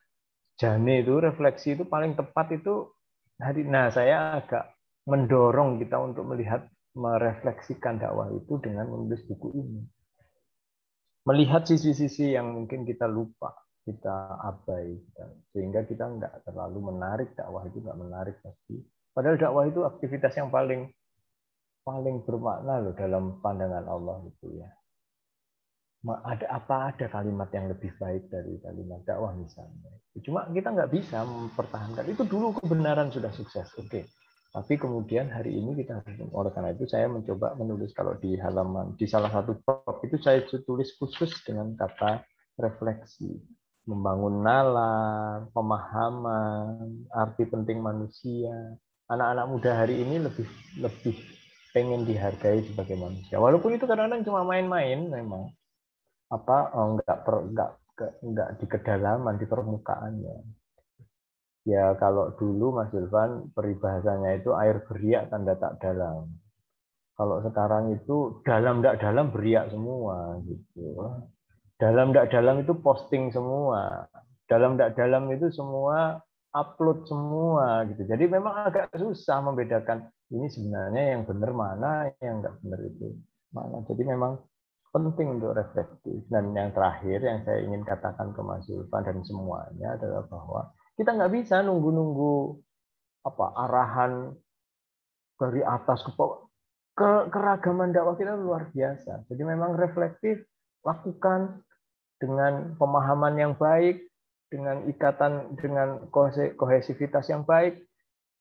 jane 0.57 1.05
itu 1.05 1.21
refleksi 1.21 1.77
itu 1.77 1.85
paling 1.85 2.17
tepat 2.17 2.57
itu 2.57 2.89
hari. 3.37 3.63
Nah 3.63 3.93
saya 3.93 4.41
agak 4.41 4.73
mendorong 5.05 5.77
kita 5.77 6.01
untuk 6.01 6.25
melihat 6.25 6.65
merefleksikan 6.97 8.01
dakwah 8.01 8.33
itu 8.33 8.57
dengan 8.57 8.89
menulis 8.89 9.21
buku 9.29 9.53
ini. 9.53 9.81
Melihat 11.29 11.69
sisi-sisi 11.69 12.33
yang 12.33 12.53
mungkin 12.53 12.85
kita 12.85 13.09
lupa, 13.09 13.53
kita 13.85 14.41
abai, 14.41 14.93
sehingga 15.53 15.85
kita 15.85 16.05
nggak 16.05 16.33
terlalu 16.45 16.93
menarik 16.93 17.33
dakwah 17.33 17.65
itu 17.65 17.81
nggak 17.81 17.97
menarik 17.97 18.37
pasti 18.45 18.77
Padahal 19.15 19.39
dakwah 19.39 19.63
itu 19.63 19.79
aktivitas 19.87 20.35
yang 20.35 20.51
paling 20.51 20.91
paling 21.87 22.19
bermakna 22.27 22.83
loh 22.83 22.91
dalam 22.99 23.39
pandangan 23.39 23.87
Allah 23.87 24.19
itu 24.27 24.59
ya. 24.59 24.67
Ada 26.05 26.45
apa 26.53 26.93
ada 26.93 27.05
kalimat 27.09 27.49
yang 27.49 27.65
lebih 27.73 27.89
baik 27.97 28.29
dari 28.29 28.61
kalimat 28.61 29.01
dakwah 29.09 29.33
misalnya. 29.33 29.89
Cuma 30.21 30.45
kita 30.53 30.69
nggak 30.69 30.91
bisa 30.93 31.25
mempertahankan 31.25 32.05
itu 32.05 32.21
dulu 32.29 32.61
kebenaran 32.61 33.09
sudah 33.09 33.33
sukses, 33.33 33.65
oke. 33.73 33.89
Okay. 33.89 34.05
Tapi 34.55 34.79
kemudian 34.79 35.27
hari 35.27 35.51
ini 35.59 35.75
kita 35.75 35.99
harus 35.99 36.15
oleh 36.31 36.51
karena 36.55 36.71
itu 36.71 36.87
saya 36.87 37.11
mencoba 37.11 37.59
menulis 37.59 37.91
kalau 37.91 38.15
di 38.15 38.39
halaman 38.39 38.95
di 38.95 39.03
salah 39.03 39.27
satu 39.27 39.59
bab 39.67 39.99
itu 40.05 40.15
saya 40.21 40.47
tulis 40.47 40.95
khusus 40.95 41.43
dengan 41.43 41.75
kata 41.75 42.23
refleksi, 42.55 43.35
membangun 43.83 44.39
nalar, 44.45 45.51
pemahaman, 45.51 47.03
arti 47.11 47.43
penting 47.51 47.83
manusia, 47.83 48.79
anak-anak 49.11 49.45
muda 49.51 49.71
hari 49.75 49.99
ini 49.99 50.23
lebih 50.23 50.47
lebih 50.79 51.15
pengen 51.75 52.07
dihargai 52.07 52.63
sebagai 52.63 52.95
manusia. 52.95 53.35
Walaupun 53.35 53.75
itu 53.75 53.83
kadang-kadang 53.83 54.23
cuma 54.23 54.47
main-main 54.47 55.11
memang 55.11 55.51
apa 56.31 56.57
oh, 56.73 56.97
enggak 56.97 57.17
per, 57.21 57.35
enggak 57.45 57.69
enggak 58.25 58.49
di 58.59 58.65
kedalaman 58.65 59.35
di 59.37 59.45
permukaannya. 59.45 60.37
Ya 61.65 61.97
kalau 61.97 62.29
dulu 62.37 62.77
Mas 62.77 62.93
Ilvan 62.93 63.49
peribahasanya 63.53 64.37
itu 64.37 64.53
air 64.53 64.85
beriak 64.85 65.33
tanda 65.33 65.57
tak 65.57 65.81
dalam. 65.81 66.29
Kalau 67.15 67.41
sekarang 67.41 67.95
itu 67.95 68.43
dalam 68.45 68.83
tidak 68.83 69.01
dalam 69.01 69.31
beriak 69.33 69.71
semua 69.71 70.37
gitu. 70.45 71.15
Dalam 71.79 72.11
tidak 72.13 72.27
dalam 72.29 72.55
itu 72.61 72.73
posting 72.83 73.33
semua. 73.33 74.05
Dalam 74.45 74.77
tidak 74.77 74.93
dalam 74.93 75.25
itu 75.33 75.49
semua 75.49 76.21
upload 76.53 77.07
semua 77.09 77.83
gitu. 77.89 78.03
Jadi 78.05 78.29
memang 78.29 78.69
agak 78.69 78.93
susah 78.93 79.41
membedakan 79.41 80.05
ini 80.29 80.47
sebenarnya 80.47 81.17
yang 81.17 81.21
benar 81.25 81.51
mana, 81.55 81.91
yang 82.21 82.45
enggak 82.45 82.55
benar 82.61 82.79
itu 82.85 83.07
mana. 83.55 83.77
Jadi 83.89 84.03
memang 84.05 84.31
penting 84.95 85.35
untuk 85.35 85.51
reflektif. 85.59 86.23
Dan 86.31 86.55
yang 86.55 86.71
terakhir 86.71 87.19
yang 87.19 87.43
saya 87.43 87.59
ingin 87.67 87.83
katakan 87.83 88.31
ke 88.31 88.39
Mas 88.39 88.63
Zulfan 88.63 89.03
dan 89.03 89.19
semuanya 89.27 89.99
adalah 89.99 90.23
bahwa 90.31 90.71
kita 90.95 91.11
nggak 91.11 91.33
bisa 91.35 91.59
nunggu-nunggu 91.59 92.55
apa 93.27 93.45
arahan 93.67 94.31
dari 95.35 95.61
atas 95.67 95.99
ke 96.07 96.15
bawah. 96.15 96.47
Ke, 96.95 97.27
keragaman 97.27 97.91
dakwah 97.91 98.15
kita 98.15 98.39
luar 98.39 98.71
biasa. 98.71 99.27
Jadi 99.27 99.43
memang 99.43 99.75
reflektif, 99.75 100.47
lakukan 100.79 101.59
dengan 102.23 102.79
pemahaman 102.79 103.35
yang 103.35 103.53
baik, 103.59 104.07
dengan 104.47 104.87
ikatan 104.87 105.59
dengan 105.59 106.07
kohesivitas 106.55 107.27
yang 107.27 107.43
baik 107.43 107.83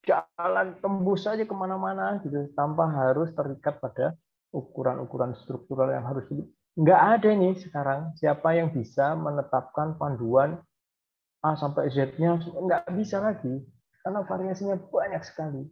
jalan 0.04 0.76
tembus 0.78 1.24
saja 1.24 1.42
ke 1.48 1.54
mana-mana 1.56 2.20
gitu 2.20 2.52
tanpa 2.52 2.86
harus 2.92 3.32
terikat 3.32 3.80
pada 3.80 4.12
ukuran-ukuran 4.54 5.34
struktural 5.42 5.90
yang 5.90 6.06
harus 6.06 6.30
nggak 6.78 7.00
ada 7.18 7.30
nih 7.34 7.54
sekarang. 7.58 8.14
Siapa 8.14 8.54
yang 8.54 8.70
bisa 8.70 9.18
menetapkan 9.18 9.98
panduan 9.98 10.62
A 11.42 11.58
sampai 11.58 11.90
Z-nya? 11.90 12.38
Nggak 12.38 12.86
bisa 12.94 13.18
lagi 13.18 13.66
karena 14.06 14.22
variasinya 14.22 14.78
banyak 14.78 15.22
sekali. 15.26 15.66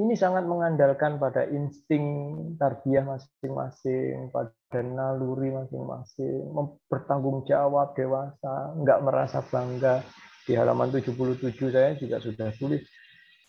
Ini 0.00 0.16
sangat 0.16 0.48
mengandalkan 0.48 1.20
pada 1.20 1.44
insting 1.44 2.32
tarbiyah 2.56 3.04
masing-masing, 3.04 4.32
pada 4.32 4.80
naluri 4.80 5.52
masing-masing, 5.52 6.56
bertanggung 6.88 7.44
jawab 7.44 7.92
dewasa, 7.92 8.72
nggak 8.80 9.02
merasa 9.04 9.44
bangga. 9.44 10.00
Di 10.48 10.56
halaman 10.56 10.88
77 10.88 11.52
saya 11.68 11.92
juga 12.00 12.16
sudah 12.16 12.48
tulis 12.56 12.80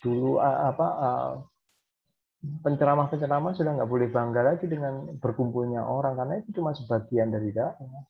dulu 0.04 0.42
apa 0.42 0.86
penceramah-penceramah 2.42 3.54
sudah 3.54 3.72
nggak 3.78 3.90
boleh 3.90 4.08
bangga 4.10 4.42
lagi 4.42 4.66
dengan 4.66 5.14
berkumpulnya 5.22 5.86
orang 5.86 6.18
karena 6.18 6.34
itu 6.42 6.58
cuma 6.58 6.74
sebagian 6.74 7.30
dari 7.30 7.54
dakwah. 7.54 8.02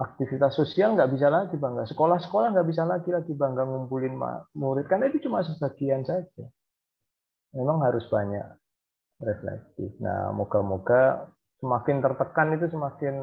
Aktivitas 0.00 0.56
sosial 0.56 0.96
nggak 0.96 1.12
bisa 1.12 1.28
lagi 1.28 1.60
bangga, 1.60 1.84
sekolah-sekolah 1.84 2.56
nggak 2.56 2.68
bisa 2.72 2.88
lagi 2.88 3.12
lagi 3.12 3.36
bangga 3.36 3.68
ngumpulin 3.68 4.16
murid 4.56 4.88
karena 4.88 5.12
itu 5.12 5.28
cuma 5.28 5.44
sebagian 5.44 6.08
saja 6.08 6.48
memang 7.52 7.82
harus 7.84 8.06
banyak 8.08 8.46
reflektif. 9.20 9.92
Nah, 10.00 10.32
moga-moga 10.32 11.28
semakin 11.60 12.00
tertekan 12.00 12.56
itu 12.56 12.66
semakin 12.72 13.14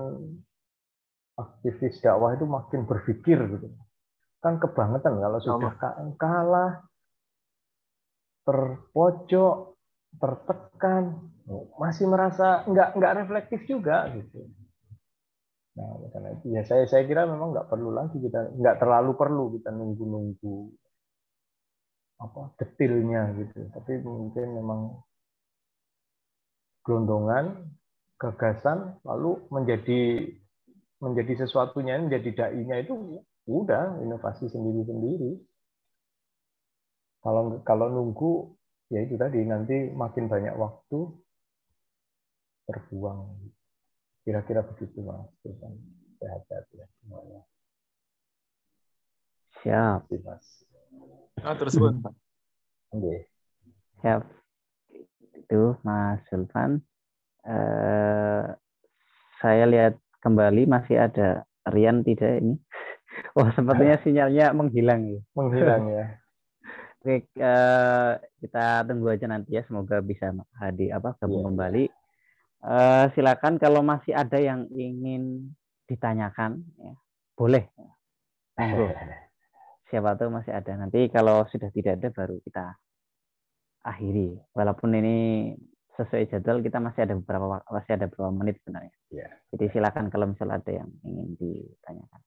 aktivis 1.38 1.98
dakwah 2.02 2.38
itu 2.38 2.46
makin 2.46 2.86
berpikir 2.86 3.38
gitu. 3.58 3.68
Kan 4.42 4.62
kebangetan 4.62 5.18
kalau 5.18 5.40
sudah 5.42 5.74
kalah, 6.22 6.86
terpojok, 8.46 9.67
tertekan, 10.18 11.32
masih 11.80 12.06
merasa 12.10 12.66
nggak 12.68 12.98
nggak 12.98 13.16
reflektif 13.24 13.64
juga 13.70 14.10
gitu. 14.12 14.50
Nah, 15.78 16.10
karena 16.10 16.30
itu 16.34 16.46
ya 16.58 16.66
saya 16.66 16.90
saya 16.90 17.06
kira 17.06 17.30
memang 17.30 17.54
nggak 17.54 17.70
perlu 17.70 17.94
lagi 17.94 18.18
kita 18.18 18.58
nggak 18.58 18.82
terlalu 18.82 19.14
perlu 19.14 19.54
kita 19.54 19.70
nunggu-nunggu 19.70 20.74
apa 22.18 22.58
detailnya 22.58 23.30
gitu. 23.38 23.70
Tapi 23.70 24.02
mungkin 24.02 24.48
memang 24.58 24.82
gelondongan, 26.82 27.70
gagasan, 28.18 28.98
lalu 29.06 29.38
menjadi 29.54 30.34
menjadi 30.98 31.46
sesuatunya 31.46 32.02
menjadi 32.02 32.30
dai-nya 32.34 32.82
itu 32.82 33.22
udah 33.46 34.02
inovasi 34.02 34.50
sendiri-sendiri. 34.50 35.38
Kalau 37.22 37.62
kalau 37.62 37.88
nunggu 37.94 38.57
ya 38.88 39.00
itu 39.04 39.16
tadi 39.20 39.44
nanti 39.44 39.92
makin 39.92 40.32
banyak 40.32 40.56
waktu 40.56 41.00
terbuang. 42.68 43.36
Kira-kira 44.28 44.64
begitu 44.64 45.00
mas. 45.04 45.32
Sehat-sehat 46.18 46.66
ya 46.76 46.86
semuanya. 47.00 47.42
Siap. 49.64 50.02
Mas. 50.24 50.46
Ah, 51.42 51.56
terus 51.58 51.78
Oke. 51.78 52.04
Okay. 52.92 53.18
Siap. 54.04 54.22
Itu 55.38 55.80
Mas 55.82 56.22
Sulfan. 56.30 56.84
Eh, 57.48 58.46
saya 59.40 59.66
lihat 59.70 59.96
kembali 60.20 60.68
masih 60.68 61.00
ada 61.00 61.48
Rian 61.68 62.04
tidak 62.04 62.44
ini? 62.44 62.56
Oh, 63.34 63.50
sepertinya 63.50 63.98
sinyalnya 64.06 64.54
menghilang 64.54 65.10
ya. 65.10 65.22
Menghilang 65.34 65.90
ya. 65.90 66.06
Oke, 67.08 67.24
uh, 67.40 68.20
kita 68.44 68.84
tunggu 68.84 69.16
aja 69.16 69.32
nanti 69.32 69.56
ya. 69.56 69.64
Semoga 69.64 70.04
bisa 70.04 70.28
hadir 70.60 70.92
apa 70.92 71.16
gabung 71.16 71.40
yeah. 71.40 71.48
kembali. 71.48 71.86
Uh, 72.68 73.06
silakan 73.16 73.56
kalau 73.56 73.80
masih 73.80 74.12
ada 74.12 74.36
yang 74.36 74.68
ingin 74.76 75.56
ditanyakan, 75.88 76.68
ya, 76.76 77.00
boleh. 77.40 77.64
Monggo. 78.60 78.92
Siapa 79.88 80.20
tahu 80.20 80.36
masih 80.36 80.52
ada. 80.52 80.76
Nanti 80.76 81.08
kalau 81.08 81.48
sudah 81.48 81.72
tidak 81.72 81.96
ada 81.96 82.12
baru 82.12 82.44
kita 82.44 82.76
akhiri. 83.88 84.36
Walaupun 84.52 85.00
ini 85.00 85.18
sesuai 85.96 86.28
jadwal 86.28 86.60
kita 86.60 86.84
masih 86.84 87.08
ada 87.08 87.16
beberapa 87.16 87.64
masih 87.72 87.92
ada 87.96 88.12
beberapa 88.12 88.36
menit 88.36 88.60
sebenarnya. 88.68 88.92
Yeah. 89.16 89.32
Jadi 89.56 89.80
silakan 89.80 90.12
kalau 90.12 90.28
misal 90.28 90.52
ada 90.52 90.72
yang 90.76 90.92
ingin 91.08 91.40
ditanyakan. 91.40 92.20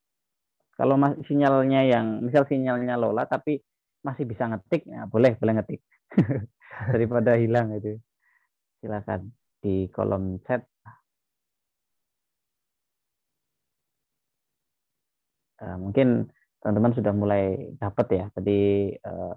Kalau 0.72 0.97
sinyalnya 1.28 1.85
yang 1.85 2.24
misal 2.24 2.49
sinyalnya 2.49 2.97
Lola 2.97 3.28
tapi 3.28 3.61
masih 4.07 4.25
bisa 4.25 4.49
ngetik, 4.49 4.83
ya 4.89 5.05
boleh 5.07 5.37
boleh 5.37 5.61
ngetik 5.61 5.81
daripada 6.95 7.37
hilang 7.37 7.77
itu. 7.77 8.01
Silakan 8.81 9.31
di 9.61 9.89
kolom 9.93 10.41
chat. 10.45 10.65
Uh, 15.61 15.77
mungkin 15.77 16.33
teman-teman 16.65 16.93
sudah 16.97 17.13
mulai 17.13 17.45
dapat 17.77 18.07
ya 18.17 18.25
tadi 18.33 18.89
uh, 18.97 19.37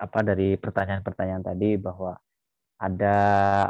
apa 0.00 0.18
dari 0.24 0.56
pertanyaan-pertanyaan 0.56 1.44
tadi 1.44 1.76
bahwa 1.76 2.16
ada 2.80 3.16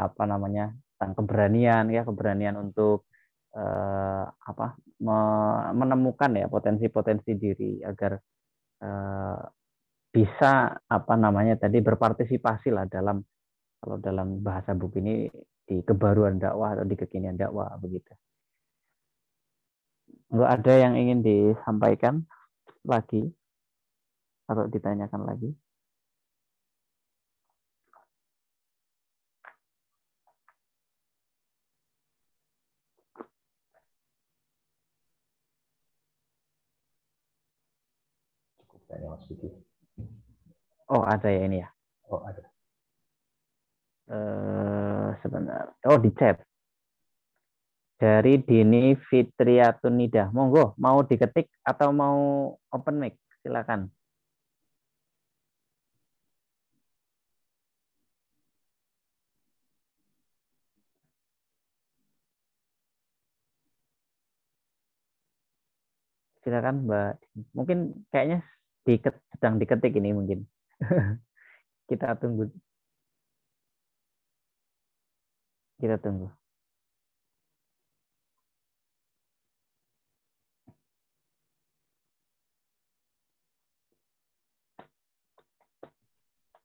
apa 0.07 0.23
namanya 0.31 0.71
tentang 0.95 1.19
keberanian 1.19 1.91
ya 1.91 2.07
keberanian 2.07 2.55
untuk 2.55 3.11
uh, 3.59 4.25
apa 4.31 4.79
me 5.03 5.19
menemukan 5.75 6.31
ya 6.39 6.47
potensi-potensi 6.47 7.35
diri 7.35 7.83
agar 7.83 8.15
uh, 8.87 9.43
bisa 10.11 10.75
apa 10.91 11.15
namanya 11.15 11.55
tadi 11.55 11.79
berpartisipasi 11.79 12.75
lah 12.75 12.87
dalam 12.91 13.23
kalau 13.81 13.97
dalam 14.03 14.43
bahasa 14.43 14.75
buku 14.75 14.99
ini 15.01 15.15
di 15.65 15.81
kebaruan 15.87 16.37
dakwah 16.43 16.75
atau 16.75 16.85
di 16.85 16.99
kekinian 16.99 17.39
dakwah 17.39 17.71
begitu. 17.79 18.11
Enggak 20.31 20.51
ada 20.63 20.73
yang 20.79 20.95
ingin 20.99 21.19
disampaikan 21.23 22.27
lagi 22.87 23.31
atau 24.51 24.67
ditanyakan 24.67 25.23
lagi? 25.27 25.51
Oh 40.91 41.03
ada 41.07 41.29
ya 41.31 41.41
ini 41.47 41.63
ya? 41.63 41.69
Oh 42.11 42.21
ada 42.29 42.51
uh, 44.11 45.09
sebentar. 45.23 45.65
Oh 45.87 45.99
di 46.05 46.11
chat. 46.19 46.37
Dari 48.01 48.41
Dini 48.41 48.97
Fitriatun 48.97 49.95
Nidah. 50.01 50.33
Monggo, 50.33 50.75
mau 50.81 51.05
diketik 51.05 51.47
atau 51.63 51.89
mau 51.93 52.19
open 52.73 52.97
mic? 53.03 53.15
Silakan. 53.45 53.93
Silakan 66.41 66.89
Mbak. 66.89 67.15
Mungkin 67.53 67.79
kayaknya 68.09 68.39
diket, 68.89 69.15
sedang 69.37 69.61
diketik 69.61 69.93
ini 70.01 70.11
mungkin. 70.17 70.41
Kita 71.89 72.17
tunggu 72.17 72.49
Kita 75.81 75.97
tunggu. 75.97 76.29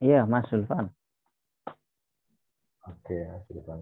Iya, 0.03 0.27
Mas 0.27 0.43
Sulfan. 0.51 0.91
Oke, 2.83 3.15
Mas 3.31 3.47
Sulfan. 3.47 3.79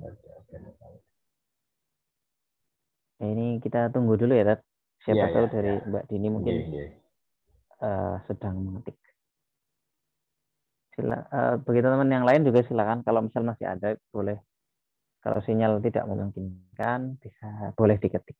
Ini 3.23 3.57
kita 3.57 3.89
tunggu 3.89 4.13
dulu 4.13 4.37
ya, 4.37 4.53
Tat. 4.53 4.61
Siapa 5.03 5.25
ya, 5.25 5.33
tahu 5.33 5.45
ya, 5.49 5.51
dari 5.51 5.73
ya. 5.73 5.85
Mbak 5.89 6.03
Dini 6.07 6.27
mungkin 6.29 6.53
ya, 6.53 6.63
ya. 6.69 6.85
Uh, 7.83 8.15
sedang 8.29 8.55
mengetik. 8.61 8.95
Sila, 10.93 11.17
uh, 11.33 11.53
bagi 11.57 11.81
teman-teman 11.81 12.09
yang 12.13 12.25
lain 12.25 12.41
juga 12.45 12.61
silakan 12.65 13.01
kalau 13.01 13.25
misal 13.25 13.41
masih 13.41 13.65
ada 13.65 13.97
boleh 14.13 14.37
kalau 15.23 15.39
sinyal 15.39 15.79
tidak 15.79 16.03
memungkinkan, 16.03 17.15
bisa 17.23 17.71
boleh 17.79 17.95
diketik. 17.95 18.35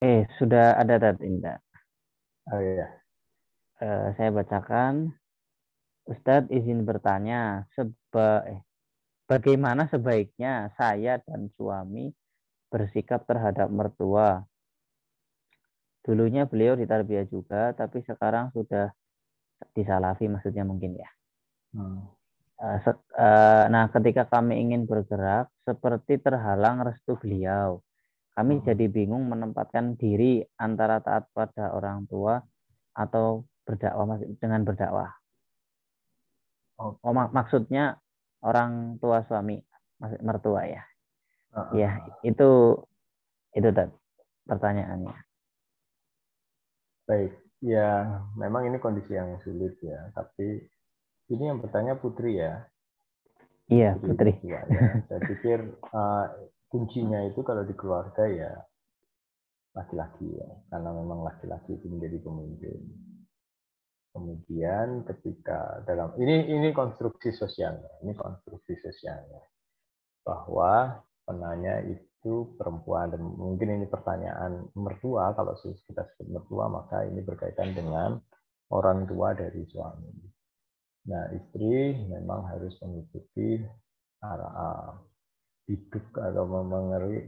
Eh, 0.00 0.24
sudah 0.40 0.80
ada 0.80 0.96
tadi, 0.96 1.28
Indah. 1.28 1.60
Oh 2.48 2.60
iya. 2.60 2.88
Uh, 3.80 4.12
saya 4.16 4.32
bacakan. 4.32 5.12
Ustadz 6.08 6.50
izin 6.50 6.88
bertanya, 6.88 7.68
seba 7.76 8.42
eh, 8.48 8.60
bagaimana 9.28 9.86
sebaiknya 9.86 10.72
saya 10.74 11.20
dan 11.22 11.52
suami 11.54 12.10
bersikap 12.72 13.28
terhadap 13.28 13.68
mertua? 13.70 14.42
dulunya 16.04 16.48
beliau 16.48 16.74
di 16.76 16.88
tarbiyah 16.88 17.28
juga, 17.28 17.76
tapi 17.76 18.00
sekarang 18.00 18.50
sudah 18.56 18.88
disalafi 19.76 20.26
maksudnya 20.26 20.64
mungkin 20.64 20.96
ya. 20.96 21.10
Hmm. 21.76 22.02
nah, 23.70 23.88
ketika 23.92 24.26
kami 24.28 24.58
ingin 24.58 24.88
bergerak, 24.88 25.48
seperti 25.64 26.20
terhalang 26.20 26.82
restu 26.84 27.16
beliau. 27.20 27.84
Kami 28.34 28.60
hmm. 28.60 28.64
jadi 28.66 28.86
bingung 28.86 29.26
menempatkan 29.26 29.98
diri 29.98 30.40
antara 30.56 31.02
taat 31.02 31.26
pada 31.34 31.74
orang 31.74 32.06
tua 32.06 32.38
atau 32.94 33.44
berdakwah 33.66 34.18
dengan 34.38 34.62
berdakwah. 34.62 35.10
Oh, 36.80 36.96
oh 36.96 37.12
mak 37.12 37.30
maksudnya 37.36 38.00
orang 38.40 38.96
tua 39.02 39.22
suami 39.28 39.60
mertua 40.24 40.64
ya. 40.64 40.82
Uh 41.52 41.58
-uh. 41.60 41.72
Ya, 41.76 41.90
itu 42.24 42.80
itu 43.52 43.68
pertanyaannya. 44.46 45.16
Baik, 47.04 47.32
ya 47.60 48.22
memang 48.38 48.70
ini 48.70 48.78
kondisi 48.78 49.18
yang 49.18 49.34
sulit 49.42 49.74
ya, 49.82 50.14
tapi 50.14 50.62
ini 51.30 51.42
yang 51.50 51.58
bertanya 51.58 51.98
Putri 51.98 52.38
ya. 52.38 52.64
Iya, 53.70 53.98
Putri. 53.98 54.34
Putri. 54.38 54.50
Ya. 54.50 54.62
Saya 55.06 55.20
pikir 55.26 55.58
uh, 55.94 56.26
kuncinya 56.70 57.26
itu 57.26 57.42
kalau 57.42 57.66
di 57.66 57.74
keluarga 57.74 58.24
ya 58.30 58.54
laki-laki 59.74 60.26
ya, 60.34 60.50
karena 60.70 60.90
memang 60.94 61.22
laki-laki 61.26 61.78
itu 61.78 61.86
menjadi 61.86 62.18
pemimpin. 62.22 62.80
Kemudian 64.10 65.06
ketika 65.06 65.86
dalam 65.86 66.18
ini 66.18 66.50
ini 66.50 66.74
konstruksi 66.74 67.30
sosialnya, 67.30 68.02
ini 68.02 68.14
konstruksi 68.18 68.74
sosialnya 68.82 69.42
bahwa 70.26 70.98
penanya 71.22 71.86
itu 71.86 72.58
perempuan 72.58 73.14
dan 73.14 73.22
mungkin 73.22 73.78
ini 73.78 73.86
pertanyaan 73.86 74.66
mertua 74.74 75.30
kalau 75.38 75.54
kita 75.62 76.02
sebut 76.14 76.26
mertua 76.26 76.66
maka 76.66 77.06
ini 77.06 77.22
berkaitan 77.22 77.70
dengan 77.70 78.18
orang 78.74 79.06
tua 79.06 79.38
dari 79.38 79.62
suami. 79.70 80.10
Nah 81.06 81.30
istri 81.32 81.94
memang 82.10 82.50
harus 82.50 82.74
mengikuti 82.82 83.62
arah 84.20 84.98
hidup 85.70 86.04
atau 86.18 86.44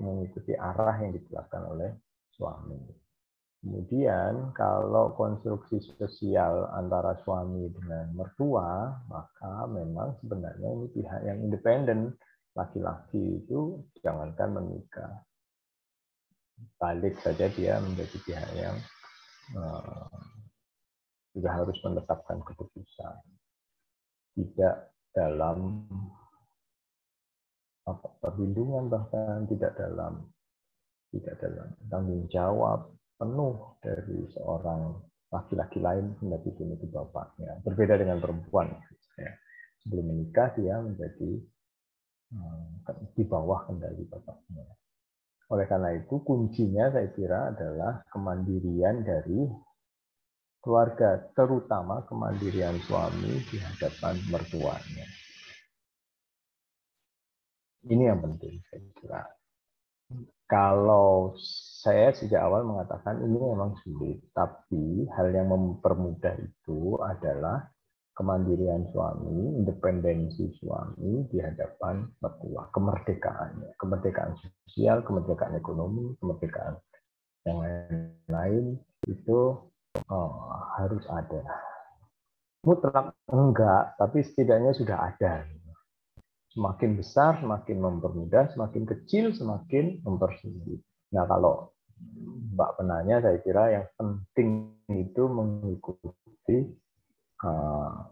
mengikuti 0.03 0.59
arah 0.59 0.99
yang 0.99 1.15
dijelaskan 1.15 1.63
oleh 1.71 1.91
suami. 2.35 2.83
Kemudian 3.63 4.51
kalau 4.59 5.15
konstruksi 5.15 5.79
sosial 5.95 6.67
antara 6.75 7.15
suami 7.23 7.71
dengan 7.71 8.11
mertua, 8.11 8.91
maka 9.07 9.71
memang 9.71 10.19
sebenarnya 10.19 10.67
ini 10.75 10.87
pihak 10.91 11.21
yang 11.23 11.39
independen. 11.47 12.19
Laki-laki 12.59 13.39
itu 13.39 13.87
jangankan 14.03 14.59
menikah. 14.59 15.23
Balik 16.75 17.23
saja 17.23 17.47
dia 17.55 17.79
menjadi 17.79 18.17
pihak 18.27 18.51
yang 18.59 18.77
uh, 19.55 20.11
juga 21.31 21.51
harus 21.63 21.79
menetapkan 21.87 22.43
keputusan. 22.43 23.15
Tidak 24.43 24.77
dalam 25.15 25.87
apa, 27.83 28.09
perlindungan 28.23 28.87
bahkan 28.87 29.47
tidak 29.51 29.75
dalam 29.75 30.31
tidak 31.13 31.35
dalam 31.43 31.69
tanggung 31.91 32.25
jawab 32.33 32.89
penuh 33.21 33.77
dari 33.85 34.27
seorang 34.33 34.97
laki-laki 35.33 35.81
lain 35.81 36.17
menjadi 36.21 36.77
itu 36.77 36.87
bapaknya. 36.93 37.61
Berbeda 37.65 37.97
dengan 38.01 38.21
perempuan. 38.21 38.69
Ya. 39.17 39.33
Sebelum 39.85 40.13
menikah 40.13 40.53
dia 40.57 40.77
menjadi 40.79 41.31
hmm, 42.33 43.13
di 43.17 43.23
bawah 43.25 43.67
kendali 43.69 44.05
bapaknya. 44.09 44.65
Oleh 45.53 45.69
karena 45.69 45.93
itu 45.97 46.21
kuncinya 46.25 46.89
saya 46.93 47.13
kira 47.13 47.53
adalah 47.53 48.01
kemandirian 48.09 49.05
dari 49.05 49.45
keluarga, 50.63 51.19
terutama 51.35 52.07
kemandirian 52.09 52.79
suami 52.87 53.43
di 53.51 53.59
hadapan 53.61 54.17
mertuanya. 54.31 55.07
Ini 57.83 58.15
yang 58.15 58.21
penting 58.23 58.63
saya 58.71 58.83
kira 58.99 59.23
kalau 60.53 61.33
saya 61.81 62.13
sejak 62.13 62.45
awal 62.45 62.69
mengatakan 62.69 63.25
ini 63.25 63.41
memang 63.41 63.73
sulit, 63.81 64.21
tapi 64.37 65.09
hal 65.17 65.33
yang 65.33 65.49
mempermudah 65.49 66.37
itu 66.45 67.01
adalah 67.01 67.73
kemandirian 68.13 68.85
suami, 68.93 69.65
independensi 69.65 70.53
suami 70.61 71.25
di 71.33 71.41
hadapan 71.41 72.05
mertua, 72.21 72.69
kemerdekaannya, 72.69 73.73
kemerdekaan 73.81 74.37
sosial, 74.37 75.01
kemerdekaan 75.01 75.57
ekonomi, 75.57 76.13
kemerdekaan 76.21 76.77
yang 77.49 77.59
lain-lain 77.65 78.77
itu 79.09 79.41
oh, 80.13 80.33
harus 80.77 81.03
ada. 81.09 81.43
Mutlak 82.63 83.17
enggak, 83.33 83.97
tapi 83.97 84.21
setidaknya 84.21 84.77
sudah 84.77 85.17
ada. 85.17 85.49
Semakin 86.53 87.01
besar, 87.01 87.41
semakin 87.41 87.81
mempermudah, 87.81 88.53
semakin 88.53 88.85
kecil, 88.85 89.33
semakin 89.33 90.05
mempersulit. 90.05 90.85
Nah, 91.17 91.25
kalau 91.25 91.73
Mbak 92.53 92.71
penanya, 92.77 93.25
saya 93.25 93.39
kira 93.41 93.65
yang 93.73 93.87
penting 93.97 94.77
itu 94.93 95.23
mengikuti 95.33 96.59
uh, 97.41 98.05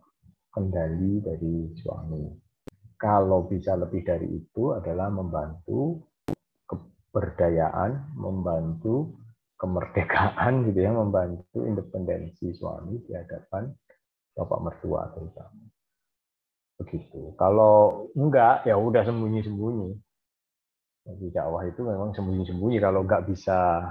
kendali 0.48 1.20
dari 1.20 1.68
suami. 1.84 2.24
Kalau 2.96 3.44
bisa 3.44 3.76
lebih 3.76 4.04
dari 4.04 4.28
itu 4.28 4.72
adalah 4.72 5.12
membantu 5.12 6.00
keberdayaan, 6.64 8.16
membantu 8.16 9.20
kemerdekaan 9.60 10.64
gitu 10.72 10.80
ya, 10.80 10.92
membantu 10.96 11.68
independensi 11.68 12.56
suami 12.56 13.04
di 13.04 13.12
hadapan 13.12 13.68
bapak 14.32 14.60
mertua 14.64 15.10
terutama 15.12 15.69
begitu. 16.80 17.36
Kalau 17.36 18.08
enggak, 18.16 18.64
ya 18.64 18.80
udah 18.80 19.04
sembunyi-sembunyi. 19.04 19.90
Jadi 21.04 21.26
dakwah 21.32 21.64
itu 21.68 21.80
memang 21.84 22.16
sembunyi-sembunyi. 22.16 22.76
Kalau 22.80 23.04
enggak 23.04 23.28
bisa 23.28 23.84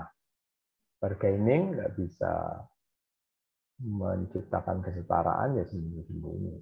bargaining, 0.97 1.77
enggak 1.77 1.93
bisa 1.93 2.31
menciptakan 3.79 4.81
kesetaraan, 4.83 5.61
ya 5.61 5.63
sembunyi-sembunyi. 5.69 6.53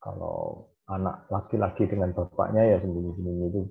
Kalau 0.00 0.72
anak 0.88 1.28
laki-laki 1.28 1.84
dengan 1.84 2.16
bapaknya, 2.16 2.64
ya 2.64 2.76
sembunyi-sembunyi 2.80 3.44
itu 3.52 3.62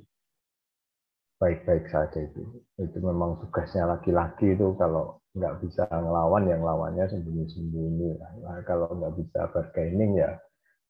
baik-baik 1.40 1.90
saja 1.90 2.20
itu. 2.20 2.44
Itu 2.78 2.98
memang 3.02 3.42
tugasnya 3.42 3.90
laki-laki 3.90 4.54
itu 4.54 4.76
kalau 4.78 5.18
nggak 5.34 5.58
bisa 5.64 5.88
ngelawan, 5.90 6.46
yang 6.52 6.62
lawannya 6.62 7.10
sembunyi-sembunyi. 7.10 8.10
Nah, 8.46 8.62
kalau 8.68 8.92
nggak 8.94 9.14
bisa 9.18 9.50
bargaining 9.52 10.20
ya 10.20 10.38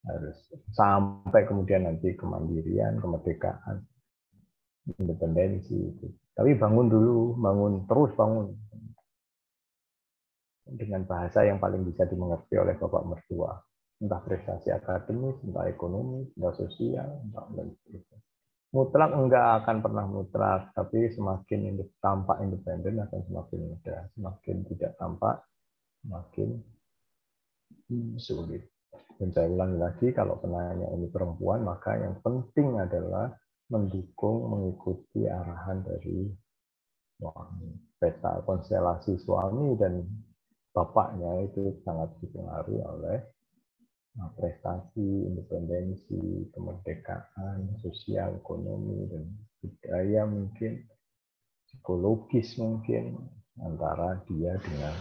harus. 0.08 0.38
Sampai 0.72 1.44
kemudian 1.44 1.88
nanti 1.90 2.16
kemandirian, 2.16 3.00
kemerdekaan, 3.02 3.84
independensi 4.96 5.76
itu. 5.76 6.08
Tapi 6.36 6.56
bangun 6.56 6.88
dulu, 6.88 7.36
bangun 7.36 7.84
terus 7.90 8.12
bangun. 8.16 8.56
Dengan 10.70 11.02
bahasa 11.10 11.44
yang 11.44 11.58
paling 11.58 11.82
bisa 11.82 12.06
dimengerti 12.06 12.56
oleh 12.56 12.78
bapak 12.78 13.04
mertua, 13.04 13.58
entah 14.00 14.22
prestasi 14.22 14.70
akademis, 14.70 15.42
entah 15.42 15.66
ekonomi, 15.66 16.30
entah 16.38 16.54
sosial, 16.54 17.26
entah 17.26 17.50
dan 17.58 17.74
Mutlak 18.70 19.18
enggak 19.18 19.66
akan 19.66 19.82
pernah 19.82 20.06
mutlak, 20.06 20.70
tapi 20.78 21.10
semakin 21.10 21.74
tampak 21.98 22.38
independen 22.46 23.02
akan 23.02 23.26
semakin 23.26 23.60
mudah, 23.66 24.02
semakin 24.14 24.58
tidak 24.70 24.94
tampak, 25.02 25.42
semakin 26.06 26.50
sulit. 28.22 28.70
Dan 29.20 29.36
saya 29.36 29.52
ulangi 29.52 29.78
lagi, 29.78 30.08
kalau 30.16 30.40
penanya 30.40 30.88
ini 30.96 31.12
perempuan, 31.12 31.68
maka 31.68 32.00
yang 32.00 32.18
penting 32.24 32.80
adalah 32.80 33.36
mendukung, 33.68 34.50
mengikuti 34.50 35.28
arahan 35.28 35.84
dari 35.84 36.32
suami. 37.20 37.70
Peta 38.00 38.40
konstelasi 38.48 39.20
suami 39.20 39.76
dan 39.76 40.08
bapaknya 40.72 41.44
itu 41.44 41.76
sangat 41.84 42.16
dipengaruhi 42.24 42.80
oleh 42.80 43.20
nah, 44.16 44.32
prestasi, 44.40 45.28
independensi, 45.28 46.50
kemerdekaan, 46.56 47.76
sosial, 47.84 48.40
ekonomi, 48.40 49.04
dan 49.12 49.24
budaya 49.60 50.24
mungkin, 50.24 50.88
psikologis 51.68 52.56
mungkin, 52.56 53.20
antara 53.60 54.24
dia 54.32 54.56
dengan 54.64 54.96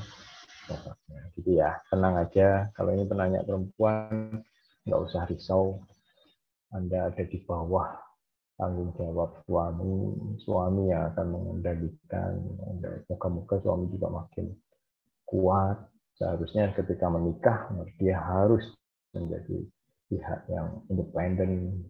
Jadi 1.38 1.50
ya 1.56 1.76
tenang 1.88 2.14
aja. 2.20 2.68
Kalau 2.76 2.90
ini 2.92 3.04
penanya 3.08 3.40
perempuan 3.46 4.42
nggak 4.84 5.00
usah 5.08 5.24
risau. 5.30 5.80
Anda 6.68 7.08
ada 7.08 7.24
di 7.24 7.40
bawah 7.48 7.96
tanggung 8.60 8.92
jawab 8.98 9.40
suami, 9.48 10.12
suami 10.44 10.92
yang 10.92 11.14
akan 11.14 11.26
mengendalikan. 11.32 12.32
Moga-moga 13.08 13.56
suami 13.64 13.88
juga 13.88 14.08
makin 14.12 14.52
kuat. 15.24 15.78
Seharusnya 16.18 16.74
ketika 16.74 17.06
menikah 17.08 17.70
dia 17.96 18.18
harus 18.18 18.66
menjadi 19.14 19.64
pihak 20.10 20.40
yang 20.50 20.82
independen, 20.90 21.84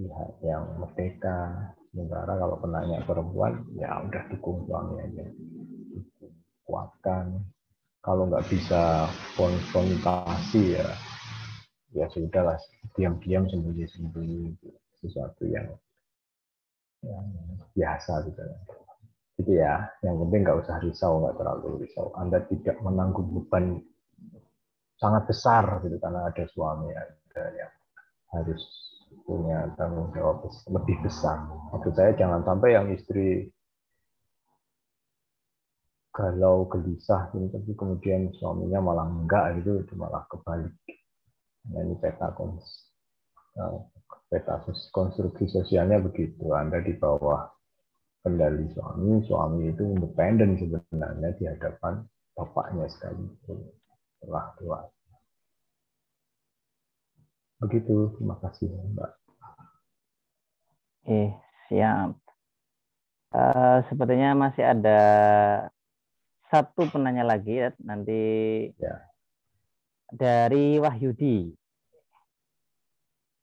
pihak 0.00 0.30
yang 0.42 0.64
merdeka. 0.80 1.70
Sementara 1.94 2.34
kalau 2.34 2.58
penanya 2.58 3.06
perempuan, 3.06 3.62
ya 3.78 4.02
udah 4.02 4.22
dukung 4.32 4.66
suami 4.66 4.98
aja. 4.98 5.30
Kuatkan. 6.74 7.38
Kalau 8.02 8.26
nggak 8.28 8.50
bisa 8.50 9.06
konfrontasi 9.38 10.76
ya 10.76 10.90
ya 11.94 12.10
sudahlah 12.10 12.58
diam-diam 12.98 13.46
sembunyi-sembunyi 13.46 14.58
sesuatu 14.98 15.46
yang 15.46 15.70
yang 17.06 17.24
biasa 17.78 18.26
gitu. 18.26 18.42
Gitu 19.38 19.52
ya 19.56 19.86
yang 20.02 20.18
penting 20.26 20.42
nggak 20.42 20.58
usah 20.66 20.82
risau 20.82 21.22
nggak 21.22 21.38
terlalu 21.38 21.86
risau. 21.86 22.10
Anda 22.18 22.42
tidak 22.50 22.76
menanggung 22.82 23.30
beban 23.30 23.78
sangat 24.98 25.30
besar 25.30 25.80
gitu 25.86 25.96
karena 26.02 26.26
ada 26.28 26.44
suami 26.50 26.90
ada 26.92 27.44
yang 27.54 27.72
harus 28.34 28.62
punya 29.24 29.70
tanggung 29.78 30.10
jawab 30.12 30.44
lebih 30.68 30.98
besar. 31.06 31.40
Maksud 31.72 31.94
saya 31.94 32.12
jangan 32.18 32.42
sampai 32.42 32.76
yang 32.76 32.90
istri 32.90 33.53
galau 36.14 36.70
gelisah 36.70 37.34
gitu, 37.34 37.50
tapi 37.50 37.70
kemudian 37.74 38.30
suaminya 38.38 38.78
malah 38.78 39.10
enggak 39.10 39.58
gitu 39.58 39.82
itu 39.82 39.98
malah 39.98 40.22
kebalik. 40.30 40.70
Nah, 41.74 41.80
ini 41.82 41.98
peta 41.98 42.30
kons 42.30 42.62
eh, 43.58 43.78
peta 44.30 44.62
konstruksi 44.94 45.50
sosialnya 45.50 45.98
begitu. 45.98 46.54
Anda 46.54 46.78
di 46.86 46.94
bawah 46.94 47.50
kendali 48.22 48.70
suami 48.72 49.26
suami 49.26 49.74
itu 49.74 49.82
independen 49.84 50.56
sebenarnya 50.56 51.34
di 51.34 51.44
hadapan 51.50 52.06
bapaknya 52.32 52.86
sekali 52.88 53.26
setelah 53.42 54.54
tua. 54.56 54.80
Begitu 57.58 58.14
terima 58.14 58.38
kasih 58.38 58.70
mbak. 58.70 59.12
Eh 61.10 61.30
siap. 61.68 62.16
Uh, 63.34 63.82
sepertinya 63.90 64.46
masih 64.46 64.62
ada 64.62 65.00
satu 66.54 66.86
penanya 66.86 67.26
lagi 67.26 67.58
ya, 67.58 67.74
nanti 67.82 68.22
ya. 68.78 68.94
dari 70.06 70.78
Wahyudi. 70.78 71.50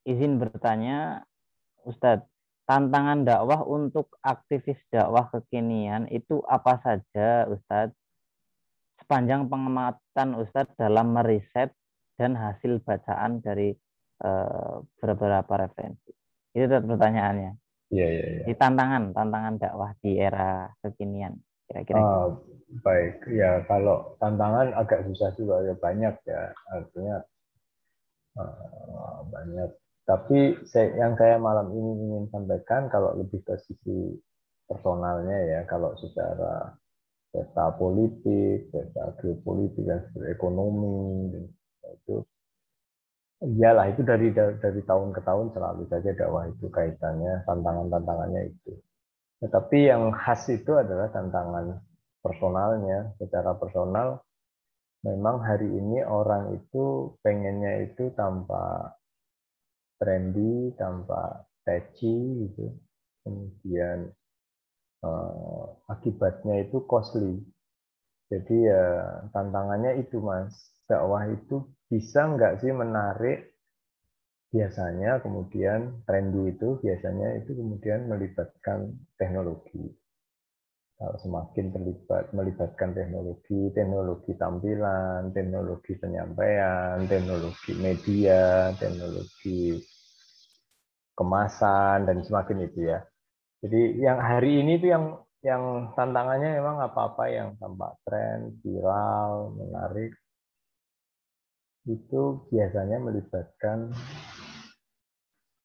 Izin 0.08 0.40
bertanya, 0.40 1.28
Ustadz, 1.84 2.24
tantangan 2.64 3.28
dakwah 3.28 3.68
untuk 3.68 4.16
aktivis 4.24 4.80
dakwah 4.88 5.28
kekinian 5.28 6.08
itu 6.08 6.40
apa 6.48 6.80
saja, 6.80 7.52
Ustadz? 7.52 7.92
Sepanjang 9.04 9.52
pengamatan 9.52 10.40
Ustadz 10.40 10.80
dalam 10.80 11.12
meriset 11.12 11.76
dan 12.16 12.40
hasil 12.40 12.80
bacaan 12.80 13.44
dari 13.44 13.76
uh, 14.24 14.80
beberapa 15.04 15.68
referensi. 15.68 16.16
Itu 16.56 16.64
pertanyaannya. 16.72 17.52
Iya, 17.92 18.08
iya, 18.08 18.26
iya. 18.40 18.44
Di 18.48 18.54
tantangan, 18.56 19.12
tantangan 19.12 19.60
dakwah 19.60 19.92
di 20.00 20.16
era 20.16 20.72
kekinian. 20.80 21.36
Kira-kira. 21.68 22.00
Uh, 22.00 22.51
Baik, 22.80 23.28
ya 23.28 23.68
kalau 23.68 24.16
tantangan 24.24 24.72
agak 24.80 25.04
susah 25.12 25.36
juga 25.36 25.60
ya 25.68 25.76
banyak 25.76 26.16
ya 26.24 26.56
artinya 26.72 27.20
uh, 28.40 29.28
banyak. 29.28 29.76
Tapi 30.08 30.56
yang 30.96 31.20
saya 31.20 31.36
malam 31.36 31.68
ini 31.76 31.92
ingin 32.00 32.26
sampaikan 32.32 32.88
kalau 32.88 33.12
lebih 33.20 33.44
ke 33.44 33.60
sisi 33.68 34.16
personalnya 34.72 35.36
ya, 35.52 35.60
kalau 35.68 35.92
secara 36.00 36.72
peta 37.36 37.76
politik, 37.76 38.72
peta 38.72 39.20
geopolitik 39.20 39.84
dan 39.84 40.08
ekonomi 40.32 41.28
itu 41.92 42.24
iyalah 43.44 43.92
itu 43.92 44.00
dari 44.08 44.32
dari 44.32 44.82
tahun 44.88 45.12
ke 45.12 45.22
tahun 45.28 45.52
selalu 45.52 45.92
saja 45.92 46.16
dakwah 46.16 46.48
itu 46.48 46.72
kaitannya 46.72 47.44
tantangan-tantangannya 47.44 48.48
itu. 48.48 48.80
Tetapi 49.44 49.92
yang 49.92 50.16
khas 50.16 50.48
itu 50.48 50.72
adalah 50.72 51.12
tantangan 51.12 51.91
personalnya, 52.22 53.14
secara 53.18 53.58
personal 53.58 54.22
memang 55.02 55.42
hari 55.42 55.66
ini 55.66 56.06
orang 56.06 56.54
itu 56.54 57.18
pengennya 57.26 57.90
itu 57.90 58.14
tanpa 58.14 58.94
trendy, 59.98 60.74
tanpa 60.78 61.46
catchy 61.66 62.48
gitu. 62.48 62.74
Kemudian 63.22 64.10
eh, 65.06 65.64
akibatnya 65.90 66.66
itu 66.66 66.86
costly. 66.86 67.42
Jadi 68.32 68.56
ya 68.64 68.86
tantangannya 69.36 70.00
itu 70.00 70.24
mas, 70.24 70.56
dakwah 70.88 71.28
itu 71.28 71.68
bisa 71.92 72.32
nggak 72.32 72.64
sih 72.64 72.72
menarik 72.72 73.52
biasanya 74.52 75.24
kemudian 75.24 76.04
trendy 76.04 76.56
itu 76.56 76.80
biasanya 76.84 77.40
itu 77.40 77.56
kemudian 77.56 78.12
melibatkan 78.12 79.00
teknologi 79.16 79.96
semakin 81.02 81.74
terlibat 81.74 82.30
melibatkan 82.30 82.94
teknologi, 82.94 83.74
teknologi 83.74 84.38
tampilan, 84.38 85.34
teknologi 85.34 85.98
penyampaian, 85.98 87.10
teknologi 87.10 87.74
media, 87.74 88.70
teknologi 88.78 89.82
kemasan 91.18 92.06
dan 92.06 92.22
semakin 92.22 92.70
itu 92.70 92.80
ya. 92.86 93.00
Jadi 93.66 93.82
yang 93.98 94.22
hari 94.22 94.62
ini 94.62 94.78
itu 94.78 94.94
yang 94.94 95.22
yang 95.42 95.90
tantangannya 95.98 96.62
memang 96.62 96.86
apa-apa 96.86 97.26
yang 97.34 97.58
tampak 97.58 97.98
tren, 98.06 98.62
viral, 98.62 99.58
menarik 99.58 100.14
itu 101.90 102.46
biasanya 102.54 103.02
melibatkan 103.02 103.90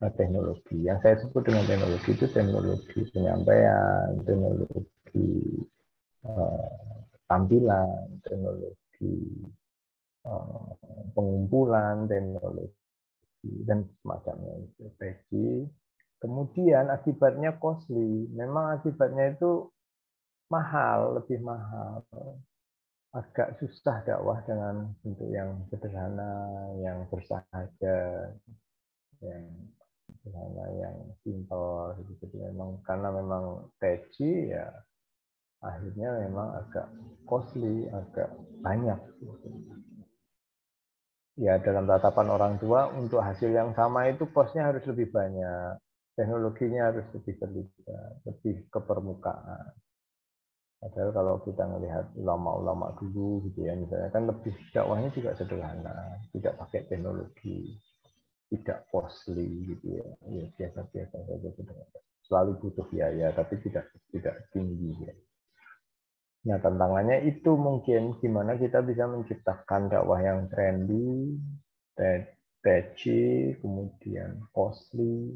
eh, 0.00 0.12
teknologi. 0.16 0.80
Yang 0.80 0.98
saya 1.04 1.16
sebut 1.20 1.44
dengan 1.44 1.68
teknologi 1.68 2.08
itu 2.08 2.24
teknologi 2.32 3.00
penyampaian, 3.12 4.16
teknologi 4.24 4.95
teknologi 5.16 5.64
uh, 6.28 6.68
tampilan, 7.26 8.06
teknologi 8.22 9.16
uh, 10.26 10.70
pengumpulan, 11.14 12.06
teknologi 12.06 12.70
dan 13.64 13.86
semacamnya 14.02 14.54
strategi. 14.76 15.66
Kemudian 16.16 16.88
akibatnya 16.88 17.60
costly. 17.60 18.26
Memang 18.32 18.80
akibatnya 18.80 19.36
itu 19.36 19.68
mahal, 20.48 21.20
lebih 21.20 21.44
mahal. 21.44 22.02
Agak 23.12 23.56
susah 23.60 24.04
dakwah 24.04 24.40
dengan 24.44 24.92
bentuk 25.00 25.28
yang 25.32 25.64
sederhana, 25.72 26.68
yang 26.80 27.04
bersahaja, 27.08 27.98
yang 29.24 29.44
sederhana, 30.08 30.64
yang 30.76 30.96
simple. 31.24 31.96
Jadi 32.20 32.36
memang 32.48 32.80
karena 32.84 33.08
memang 33.12 33.44
catchy 33.80 34.52
ya 34.52 34.72
akhirnya 35.66 36.08
memang 36.26 36.48
agak 36.62 36.86
costly, 37.26 37.90
agak 37.90 38.30
banyak. 38.62 38.98
Ya 41.36 41.60
dalam 41.60 41.84
tatapan 41.84 42.32
orang 42.32 42.54
tua 42.56 42.88
untuk 42.96 43.20
hasil 43.20 43.52
yang 43.52 43.76
sama 43.76 44.08
itu 44.08 44.24
kosnya 44.32 44.72
harus 44.72 44.80
lebih 44.88 45.12
banyak, 45.12 45.76
teknologinya 46.16 46.88
harus 46.88 47.04
lebih 47.12 47.34
terlibat, 47.36 48.12
lebih 48.24 48.64
ke 48.72 48.80
permukaan. 48.80 49.76
Padahal 50.80 51.10
kalau 51.12 51.34
kita 51.44 51.64
melihat 51.68 52.08
ulama-ulama 52.16 52.96
dulu 53.00 53.48
gitu 53.50 53.64
ya 53.68 53.76
misalnya 53.76 54.08
kan 54.12 54.28
lebih 54.28 54.54
dakwahnya 54.72 55.10
juga 55.12 55.36
sederhana, 55.36 56.20
tidak 56.32 56.56
pakai 56.56 56.88
teknologi, 56.88 57.80
tidak 58.48 58.88
costly 58.88 59.76
gitu 59.76 59.98
ya, 59.98 60.06
ya 60.30 60.44
biasa-biasa 60.56 61.16
saja 61.20 61.48
selalu 62.26 62.52
butuh 62.58 62.86
biaya 62.90 63.30
tapi 63.34 63.58
tidak 63.62 63.90
tidak 64.10 64.34
tinggi 64.50 64.94
ya. 65.04 65.14
Nah, 66.46 66.62
tantangannya 66.62 67.26
itu 67.26 67.58
mungkin 67.58 68.22
gimana 68.22 68.54
kita 68.54 68.78
bisa 68.86 69.10
menciptakan 69.10 69.90
dakwah 69.90 70.22
yang 70.22 70.46
trendy, 70.46 71.34
catchy, 72.62 73.54
kemudian 73.58 74.46
costly. 74.54 75.34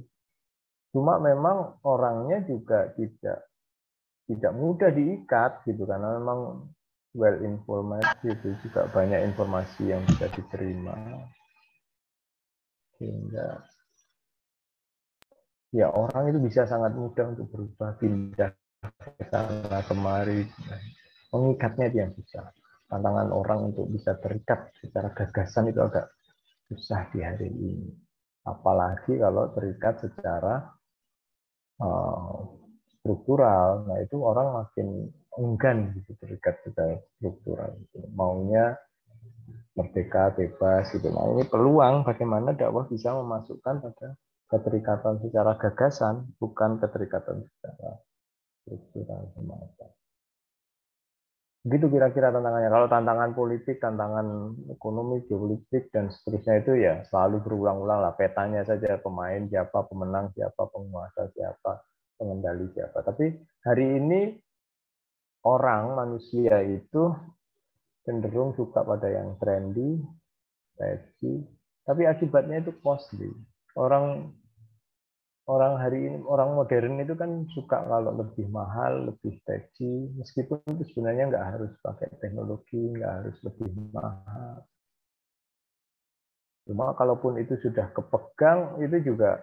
Cuma 0.94 1.18
memang 1.18 1.82
orangnya 1.82 2.46
juga 2.46 2.94
tidak 2.94 3.50
tidak 4.30 4.52
mudah 4.54 4.90
diikat 4.94 5.66
gitu 5.66 5.82
karena 5.90 6.22
memang 6.22 6.70
well 7.18 7.38
informed 7.42 8.06
gitu 8.22 8.54
juga 8.62 8.86
banyak 8.94 9.26
informasi 9.34 9.90
yang 9.90 10.02
bisa 10.06 10.30
diterima 10.30 10.94
sehingga 12.94 13.66
ya 15.74 15.90
orang 15.90 16.30
itu 16.30 16.38
bisa 16.46 16.62
sangat 16.70 16.94
mudah 16.94 17.34
untuk 17.34 17.50
berubah 17.50 17.98
pindah 17.98 18.54
ke 19.18 19.24
sana 19.26 19.82
kemari 19.90 20.46
mengikatnya 21.30 21.86
dia 21.90 22.06
bisa 22.10 22.50
tantangan 22.90 23.30
orang 23.30 23.70
untuk 23.70 23.86
bisa 23.86 24.18
terikat 24.18 24.74
secara 24.82 25.14
gagasan 25.14 25.70
itu 25.70 25.78
agak 25.78 26.10
susah 26.66 27.06
di 27.14 27.22
hari 27.22 27.48
ini. 27.50 27.90
Apalagi 28.42 29.14
kalau 29.20 29.54
terikat 29.54 30.02
secara 30.02 30.66
uh, 31.78 32.34
struktural. 32.98 33.86
Nah 33.86 33.98
itu 34.02 34.18
orang 34.18 34.66
makin 34.66 35.06
enggan 35.38 35.94
gitu 35.94 36.18
terikat 36.18 36.58
secara 36.66 36.98
struktural 37.16 37.78
maunya 38.12 38.74
merdeka 39.78 40.34
bebas 40.34 40.90
gitu. 40.90 41.08
Nah 41.14 41.30
ini 41.38 41.46
peluang 41.46 42.02
bagaimana 42.02 42.58
dakwah 42.58 42.90
bisa 42.90 43.14
memasukkan 43.14 43.86
pada 43.86 44.18
keterikatan 44.50 45.22
secara 45.22 45.54
gagasan 45.54 46.26
bukan 46.42 46.82
keterikatan 46.82 47.46
secara 47.46 48.02
struktural 48.66 49.30
semata 49.30 49.99
Begitu 51.60 51.92
kira-kira 51.92 52.32
tantangannya. 52.32 52.72
Kalau 52.72 52.88
tantangan 52.88 53.30
politik, 53.36 53.84
tantangan 53.84 54.56
ekonomi, 54.72 55.20
geopolitik, 55.28 55.92
dan 55.92 56.08
seterusnya 56.08 56.54
itu 56.64 56.72
ya 56.80 57.04
selalu 57.04 57.44
berulang-ulang 57.44 58.00
lah. 58.00 58.16
Petanya 58.16 58.64
saja 58.64 58.96
pemain 58.96 59.44
siapa, 59.44 59.84
pemenang 59.84 60.32
siapa, 60.32 60.72
penguasa 60.72 61.28
siapa, 61.36 61.84
pengendali 62.16 62.64
siapa. 62.72 63.04
Tapi 63.04 63.36
hari 63.60 63.86
ini 64.00 64.40
orang, 65.44 66.00
manusia 66.00 66.64
itu 66.64 67.12
cenderung 68.08 68.56
suka 68.56 68.80
pada 68.80 69.12
yang 69.12 69.36
trendy, 69.36 70.00
edgy, 70.80 71.44
tapi 71.84 72.08
akibatnya 72.08 72.64
itu 72.64 72.72
costly. 72.80 73.28
Orang 73.76 74.32
orang 75.50 75.82
hari 75.82 75.98
ini 76.06 76.22
orang 76.22 76.54
modern 76.54 77.02
itu 77.02 77.18
kan 77.18 77.30
suka 77.50 77.82
kalau 77.82 78.14
lebih 78.14 78.46
mahal, 78.46 79.10
lebih 79.10 79.34
stretchy, 79.42 80.06
meskipun 80.14 80.62
itu 80.78 80.94
sebenarnya 80.94 81.26
nggak 81.26 81.46
harus 81.56 81.72
pakai 81.82 82.06
teknologi, 82.22 82.78
nggak 82.94 83.12
harus 83.18 83.36
lebih 83.42 83.68
mahal. 83.90 84.62
Cuma 86.70 86.94
kalaupun 86.94 87.42
itu 87.42 87.58
sudah 87.58 87.90
kepegang, 87.90 88.78
itu 88.78 89.10
juga 89.10 89.42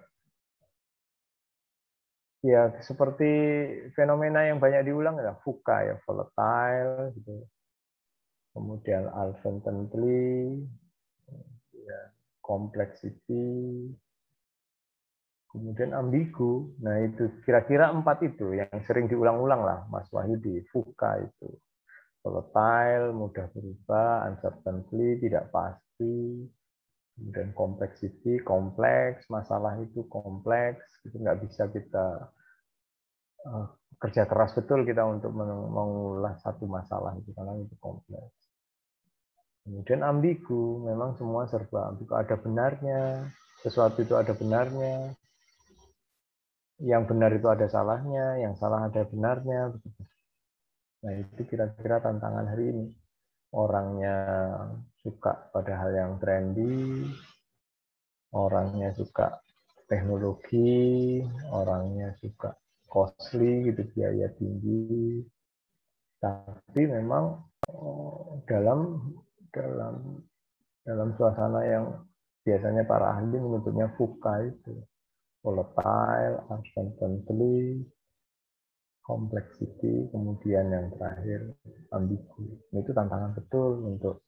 ya 2.39 2.71
seperti 2.79 3.31
fenomena 3.91 4.47
yang 4.47 4.63
banyak 4.63 4.87
diulang 4.87 5.19
ya 5.19 5.35
fuka 5.43 5.83
ya 5.83 5.95
volatile 6.07 7.11
gitu. 7.19 7.43
Kemudian 8.55 9.11
uncertainty, 9.11 10.65
ya, 11.75 12.01
complexity, 12.41 13.85
kemudian 15.57 15.91
ambigu. 15.97 16.77
Nah 16.85 17.01
itu 17.01 17.41
kira-kira 17.43 17.89
empat 17.89 18.21
itu 18.23 18.53
yang 18.53 18.69
sering 18.85 19.09
diulang-ulang 19.09 19.61
lah 19.65 19.79
Mas 19.89 20.07
Wahyudi. 20.13 20.63
Fuka 20.69 21.17
itu 21.19 21.49
volatile, 22.21 23.15
mudah 23.15 23.47
berubah, 23.55 24.27
uncertainty, 24.27 25.23
tidak 25.23 25.47
pasti, 25.49 26.43
kemudian 27.15 27.55
complexity, 27.55 28.43
kompleks, 28.43 29.25
masalah 29.31 29.79
itu 29.79 30.03
kompleks, 30.11 30.83
itu 31.07 31.15
nggak 31.17 31.39
bisa 31.47 31.71
kita 31.71 32.29
uh, 33.47 33.65
kerja 33.97 34.29
keras 34.29 34.53
betul 34.53 34.85
kita 34.85 35.01
untuk 35.07 35.33
mengulas 35.33 36.37
satu 36.43 36.69
masalah 36.69 37.17
itu 37.17 37.33
karena 37.33 37.57
itu 37.57 37.73
kompleks. 37.81 38.35
Kemudian 39.67 39.99
ambigu, 40.05 40.87
memang 40.87 41.19
semua 41.19 41.43
serba 41.49 41.91
ambigu. 41.91 42.15
Ada 42.15 42.39
benarnya, 42.39 43.27
sesuatu 43.59 43.99
itu 43.99 44.15
ada 44.15 44.31
benarnya, 44.31 45.11
yang 46.77 47.09
benar 47.09 47.33
itu 47.33 47.47
ada 47.49 47.65
salahnya, 47.65 48.37
yang 48.37 48.53
salah 48.53 48.85
ada 48.85 49.01
benarnya. 49.09 49.73
Nah 51.01 51.13
itu 51.17 51.41
kira-kira 51.49 52.01
tantangan 52.01 52.45
hari 52.53 52.69
ini. 52.73 52.85
Orangnya 53.47 54.15
suka 54.99 55.49
pada 55.55 55.73
hal 55.79 55.95
yang 55.95 56.11
trendy, 56.19 57.07
orangnya 58.35 58.91
suka 58.91 59.39
teknologi, 59.87 61.23
orangnya 61.49 62.11
suka 62.19 62.53
costly 62.85 63.71
gitu 63.71 63.87
biaya 63.95 64.27
tinggi. 64.35 65.23
Tapi 66.19 66.81
memang 66.91 67.39
oh, 67.71 68.43
dalam 68.45 68.99
dalam 69.47 70.21
dalam 70.83 71.09
suasana 71.15 71.63
yang 71.63 71.85
biasanya 72.43 72.83
para 72.83 73.15
ahli 73.15 73.39
menyebutnya 73.39 73.95
fuka 73.95 74.43
itu 74.43 74.75
volatile, 75.47 76.43
uncertainty, 76.51 77.79
complexity, 78.99 80.11
kemudian 80.11 80.67
yang 80.67 80.91
terakhir 80.91 81.55
ambigu. 81.95 82.59
Itu 82.75 82.91
tantangan 82.91 83.31
betul 83.39 83.95
untuk 83.95 84.27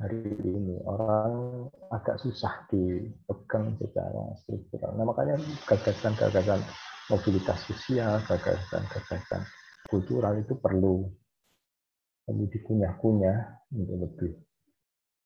hari 0.00 0.24
ini. 0.40 0.80
Orang 0.88 1.68
agak 1.92 2.16
susah 2.24 2.64
dipegang 2.72 3.76
secara 3.76 4.32
struktural. 4.40 4.96
Nah 4.96 5.04
makanya 5.04 5.36
gagasan-gagasan 5.68 6.64
mobilitas 7.12 7.60
sosial, 7.68 8.16
gagasan-gagasan 8.24 9.44
kultural 9.92 10.36
itu 10.40 10.56
perlu 10.56 11.04
perlu 12.24 12.44
dikunyah-kunyah 12.44 13.68
untuk 13.72 13.96
lebih 14.04 14.32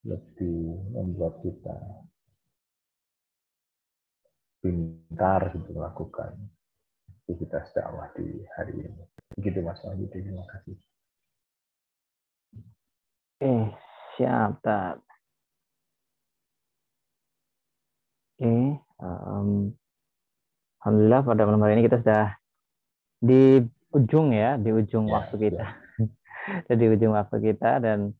lebih 0.02 0.58
membuat 0.94 1.38
kita 1.42 1.78
pintar 4.62 5.50
gitu 5.58 5.74
melakukan 5.74 6.38
aktivitas 7.26 7.74
dakwah 7.74 8.08
di 8.14 8.46
hari 8.54 8.78
ini. 8.78 9.02
Begitu 9.34 9.58
Mas 9.60 9.82
Wahyu, 9.82 10.06
terima 10.08 10.46
kasih. 10.46 10.76
Eh, 13.42 13.66
siap, 14.14 14.62
tak. 14.62 15.02
Oke, 18.38 18.78
um, 19.02 19.74
Alhamdulillah 20.82 21.22
pada 21.22 21.42
malam 21.46 21.62
hari 21.62 21.78
ini 21.78 21.86
kita 21.86 22.02
sudah 22.02 22.38
di 23.22 23.62
ujung 23.94 24.34
ya, 24.34 24.58
di 24.58 24.70
ujung 24.74 25.06
ya, 25.06 25.14
waktu 25.14 25.34
kita. 25.38 25.62
Ya. 25.62 26.74
di 26.80 26.86
ujung 26.90 27.14
waktu 27.14 27.36
kita 27.38 27.78
dan 27.78 28.14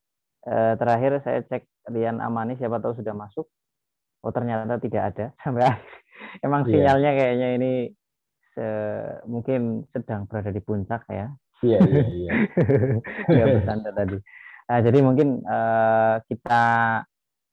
uh, 0.47 0.79
terakhir 0.79 1.23
saya 1.27 1.43
cek 1.43 1.67
Rian 1.91 2.23
Amani 2.23 2.55
siapa 2.55 2.79
tahu 2.79 2.95
sudah 2.95 3.15
masuk. 3.15 3.51
Oh 4.23 4.31
ternyata 4.31 4.79
tidak 4.79 5.03
ada 5.15 5.27
sampai 5.43 5.67
emang 6.47 6.63
yeah. 6.67 6.71
sinyalnya 6.71 7.11
kayaknya 7.19 7.49
ini 7.59 7.73
se 8.53 8.67
mungkin 9.27 9.89
sedang 9.91 10.29
berada 10.31 10.53
di 10.53 10.61
puncak 10.63 11.09
ya. 11.11 11.29
Iya 11.63 11.79
iya 11.79 12.05
iya. 12.21 12.33
Ya 13.31 13.45
bercanda 13.49 13.91
tadi. 13.95 14.19
Nah, 14.73 14.79
jadi 14.81 14.99
mungkin 15.05 15.43
uh, 15.45 16.17
kita 16.27 16.63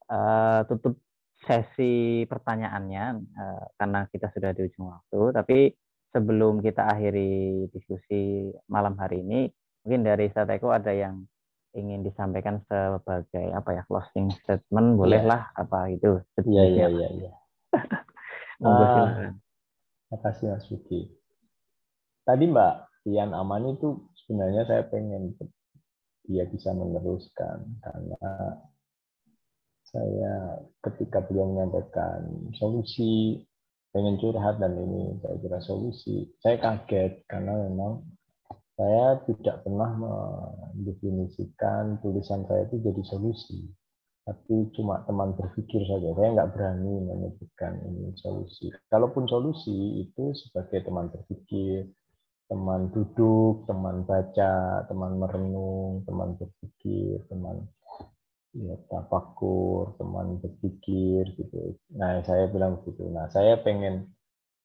uh, 0.08 0.60
tutup 0.70 0.98
sesi 1.44 2.24
pertanyaannya 2.28 3.06
uh, 3.18 3.64
karena 3.80 4.06
kita 4.12 4.30
sudah 4.34 4.52
di 4.54 4.70
ujung 4.70 4.92
waktu. 4.92 5.22
Tapi 5.34 5.60
sebelum 6.14 6.62
kita 6.62 6.90
akhiri 6.90 7.68
diskusi 7.74 8.50
malam 8.70 8.98
hari 8.98 9.22
ini, 9.22 9.50
mungkin 9.86 10.02
dari 10.06 10.30
Sateko 10.30 10.74
ada 10.74 10.94
yang 10.94 11.26
ingin 11.78 12.02
disampaikan 12.02 12.62
sebagai 12.66 13.54
apa 13.54 13.70
ya 13.78 13.84
closing 13.86 14.34
statement, 14.42 14.98
bolehlah 14.98 15.50
yeah. 15.54 15.62
apa 15.62 15.80
itu? 15.94 16.22
Iya 16.46 16.64
iya 16.66 16.88
iya. 16.90 17.08
iya. 17.14 17.32
Monggo 18.62 18.86
silakan. 18.86 19.34
Terima 20.10 20.18
kasih 20.26 20.46
Mas 20.50 20.66
Vicky. 20.68 21.02
Tadi 22.26 22.46
Mbak 22.50 22.76
Tian 23.06 23.32
Aman 23.34 23.78
itu 23.78 24.10
sebenarnya 24.26 24.66
saya 24.66 24.84
pengen 24.90 25.38
dia 26.30 26.46
bisa 26.46 26.74
meneruskan 26.74 27.66
karena 27.82 28.30
saya 29.90 30.62
ketika 30.86 31.26
beliau 31.26 31.50
menyampaikan 31.50 32.54
solusi 32.54 33.42
pengen 33.90 34.22
curhat 34.22 34.62
dan 34.62 34.78
ini 34.78 35.18
saya 35.26 35.36
kira 35.42 35.60
solusi 35.66 36.30
saya 36.38 36.62
kaget 36.62 37.26
karena 37.26 37.58
memang 37.66 38.06
saya 38.80 39.20
tidak 39.28 39.68
pernah 39.68 39.92
mendefinisikan 40.00 42.00
tulisan 42.00 42.48
saya 42.48 42.64
itu 42.72 42.80
jadi 42.80 43.04
solusi 43.04 43.68
tapi 44.30 44.70
cuma 44.78 45.02
teman 45.10 45.34
berpikir 45.34 45.82
saja. 45.90 46.14
Saya 46.14 46.30
nggak 46.38 46.54
berani 46.54 47.02
menyebutkan 47.02 47.82
ini 47.82 48.14
solusi. 48.14 48.70
Kalaupun 48.86 49.26
solusi 49.26 50.06
itu 50.06 50.38
sebagai 50.38 50.86
teman 50.86 51.10
berpikir, 51.10 51.90
teman 52.46 52.94
duduk, 52.94 53.66
teman 53.66 54.06
baca, 54.06 54.86
teman 54.86 55.18
merenung, 55.18 56.06
teman 56.06 56.38
berpikir, 56.38 57.26
teman 57.26 57.66
ya 58.54 58.78
tafakur, 58.86 59.98
teman 59.98 60.38
berpikir 60.38 61.26
gitu. 61.34 61.74
Nah, 61.98 62.22
saya 62.22 62.46
bilang 62.54 62.78
begitu. 62.82 63.10
Nah, 63.10 63.34
saya 63.34 63.58
pengen 63.66 64.14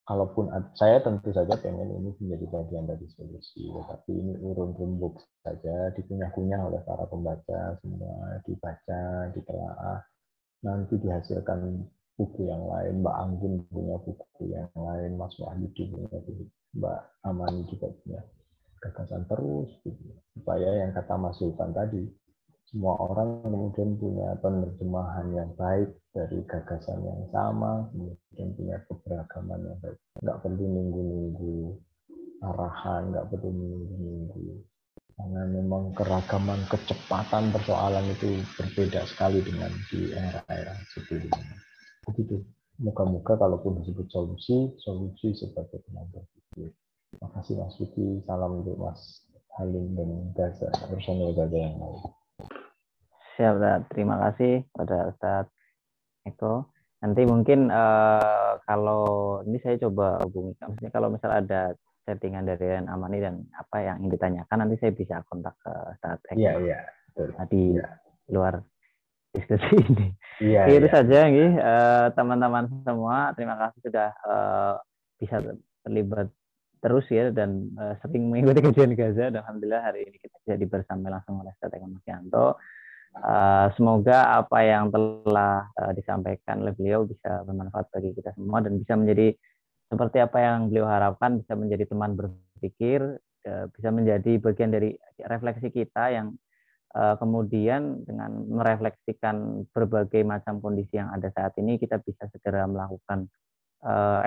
kalaupun 0.05 0.53
saya 0.77 1.01
tentu 1.01 1.33
saja 1.33 1.57
pengen 1.57 1.89
ini 1.89 2.13
menjadi 2.21 2.47
bagian 2.53 2.85
dari 2.85 3.09
solusi, 3.17 3.73
tetapi 3.73 4.13
ini 4.13 4.37
urun 4.37 4.77
rembuk 4.77 5.17
saja 5.41 5.93
dikunyah-kunyah 5.97 6.61
oleh 6.61 6.81
para 6.85 7.09
pembaca 7.09 7.81
semua, 7.81 8.37
dibaca, 8.45 9.33
ditelaah, 9.33 10.05
nanti 10.61 11.01
dihasilkan 11.01 11.89
buku 12.15 12.47
yang 12.47 12.63
lain, 12.69 13.01
Mbak 13.01 13.17
Anggun 13.17 13.55
punya 13.73 13.97
buku 13.99 14.43
yang 14.53 14.71
lain, 14.77 15.17
Mas 15.17 15.35
Wahyu 15.41 15.67
punya 15.73 16.09
buku, 16.21 16.47
Mbak 16.77 17.01
Amani 17.25 17.65
juga 17.73 17.89
punya 18.05 18.21
gagasan 18.85 19.25
terus, 19.25 19.73
gitu. 19.83 20.13
supaya 20.37 20.85
yang 20.85 20.93
kata 20.93 21.17
Mas 21.17 21.41
Sultan 21.41 21.73
tadi, 21.73 22.05
semua 22.75 22.99
orang 23.07 23.39
kemudian 23.47 23.95
punya 24.03 24.35
penerjemahan 24.43 25.31
yang 25.31 25.51
baik 25.55 25.95
dari 26.11 26.43
gagasan 26.43 27.07
yang 27.07 27.23
sama, 27.31 27.87
kemudian 27.95 28.51
punya 28.59 28.77
keberagaman 28.91 29.63
yang 29.63 29.79
baik. 29.79 29.99
Nggak 30.19 30.39
perlu 30.43 30.65
nunggu-nunggu 30.67 31.59
arahan, 32.43 33.15
nggak 33.15 33.31
perlu 33.31 33.51
nunggu-nunggu. 33.55 34.59
Karena 35.15 35.43
memang 35.47 35.95
keragaman 35.95 36.59
kecepatan 36.67 37.55
persoalan 37.55 38.11
itu 38.11 38.43
berbeda 38.59 39.07
sekali 39.07 39.39
dengan 39.47 39.71
di 39.95 40.11
era-era 40.11 40.75
sebelumnya. 40.91 41.55
Begitu. 42.11 42.43
Moga-moga 42.83 43.39
kalaupun 43.39 43.87
disebut 43.87 44.11
solusi, 44.11 44.75
solusi 44.83 45.31
sebagai 45.39 45.79
berpikir. 45.95 46.75
Terima 47.15 47.31
kasih 47.39 47.55
Mas 47.55 47.79
Vicky. 47.79 48.19
Salam 48.27 48.67
untuk 48.67 48.83
Mas 48.83 49.23
Halim 49.55 49.95
dan 49.95 50.35
Gaza, 50.35 50.75
personil 50.91 51.39
Gaza 51.39 51.55
yang 51.55 51.79
lain. 51.79 52.24
Siap, 53.35 53.59
Ustaz. 53.59 53.83
Terima 53.91 54.15
kasih 54.23 54.63
pada 54.71 55.11
Ustaz 55.11 55.47
Eko. 56.23 56.71
Nanti 57.03 57.27
mungkin 57.27 57.67
uh, 57.67 58.63
kalau 58.63 59.43
ini 59.45 59.59
saya 59.59 59.77
coba 59.83 60.23
hubungi, 60.23 60.55
maksudnya 60.63 60.93
kalau 60.95 61.11
misal 61.11 61.35
ada 61.35 61.75
settingan 62.07 62.47
dari 62.47 62.79
Ren 62.79 62.87
Amani 62.87 63.19
dan 63.19 63.43
apa 63.59 63.83
yang 63.83 63.97
ingin 64.01 64.15
ditanyakan, 64.15 64.57
nanti 64.63 64.79
saya 64.79 64.95
bisa 64.95 65.21
kontak 65.27 65.59
ke 65.59 65.73
Ustaz 65.99 66.23
Eko. 66.31 66.39
Iya, 66.39 66.53
iya. 66.63 66.79
Betul. 67.11 67.29
Di 67.51 67.65
ya. 67.75 67.87
luar 68.31 68.55
diskusi 69.35 69.83
ini. 69.83 70.09
Iya, 70.39 70.63
itu 70.71 70.87
iya. 70.87 70.95
saja 70.95 71.19
nih 71.27 71.51
uh, 71.59 72.07
teman-teman 72.15 72.65
semua. 72.87 73.35
Terima 73.35 73.59
kasih 73.59 73.81
sudah 73.83 74.09
uh, 74.31 74.75
bisa 75.19 75.43
terlibat 75.83 76.31
terus 76.79 77.09
ya 77.11 77.33
dan 77.35 77.67
uh, 77.81 77.99
sering 77.99 78.31
mengikuti 78.31 78.63
kajian 78.63 78.95
Gaza. 78.95 79.35
Dan 79.35 79.43
Alhamdulillah 79.43 79.83
hari 79.91 80.07
ini 80.07 80.23
kita 80.23 80.39
jadi 80.55 80.65
bersama 80.71 81.11
langsung 81.11 81.43
oleh 81.43 81.51
Ustaz 81.51 81.75
Eko 81.75 81.91
Masyanto. 81.91 82.63
Uh, 83.15 83.71
semoga 83.79 84.43
apa 84.43 84.59
yang 84.67 84.91
telah 84.91 85.71
uh, 85.79 85.95
disampaikan 85.95 86.67
oleh 86.67 86.75
beliau 86.75 87.07
bisa 87.07 87.47
bermanfaat 87.47 87.87
bagi 87.95 88.11
kita 88.11 88.35
semua 88.35 88.59
dan 88.59 88.75
bisa 88.75 88.99
menjadi 88.99 89.39
seperti 89.87 90.19
apa 90.19 90.39
yang 90.43 90.67
beliau 90.67 90.91
harapkan 90.91 91.39
bisa 91.39 91.55
menjadi 91.55 91.87
teman 91.87 92.19
berpikir, 92.19 93.23
uh, 93.47 93.71
bisa 93.71 93.95
menjadi 93.95 94.33
bagian 94.43 94.75
dari 94.75 94.99
refleksi 95.31 95.71
kita 95.71 96.11
yang 96.11 96.35
kemudian 96.95 98.07
dengan 98.07 98.47
merefleksikan 98.55 99.67
berbagai 99.75 100.23
macam 100.23 100.63
kondisi 100.63 100.95
yang 100.95 101.11
ada 101.11 101.27
saat 101.35 101.51
ini 101.59 101.75
kita 101.75 101.99
bisa 101.99 102.31
segera 102.31 102.71
melakukan 102.71 103.27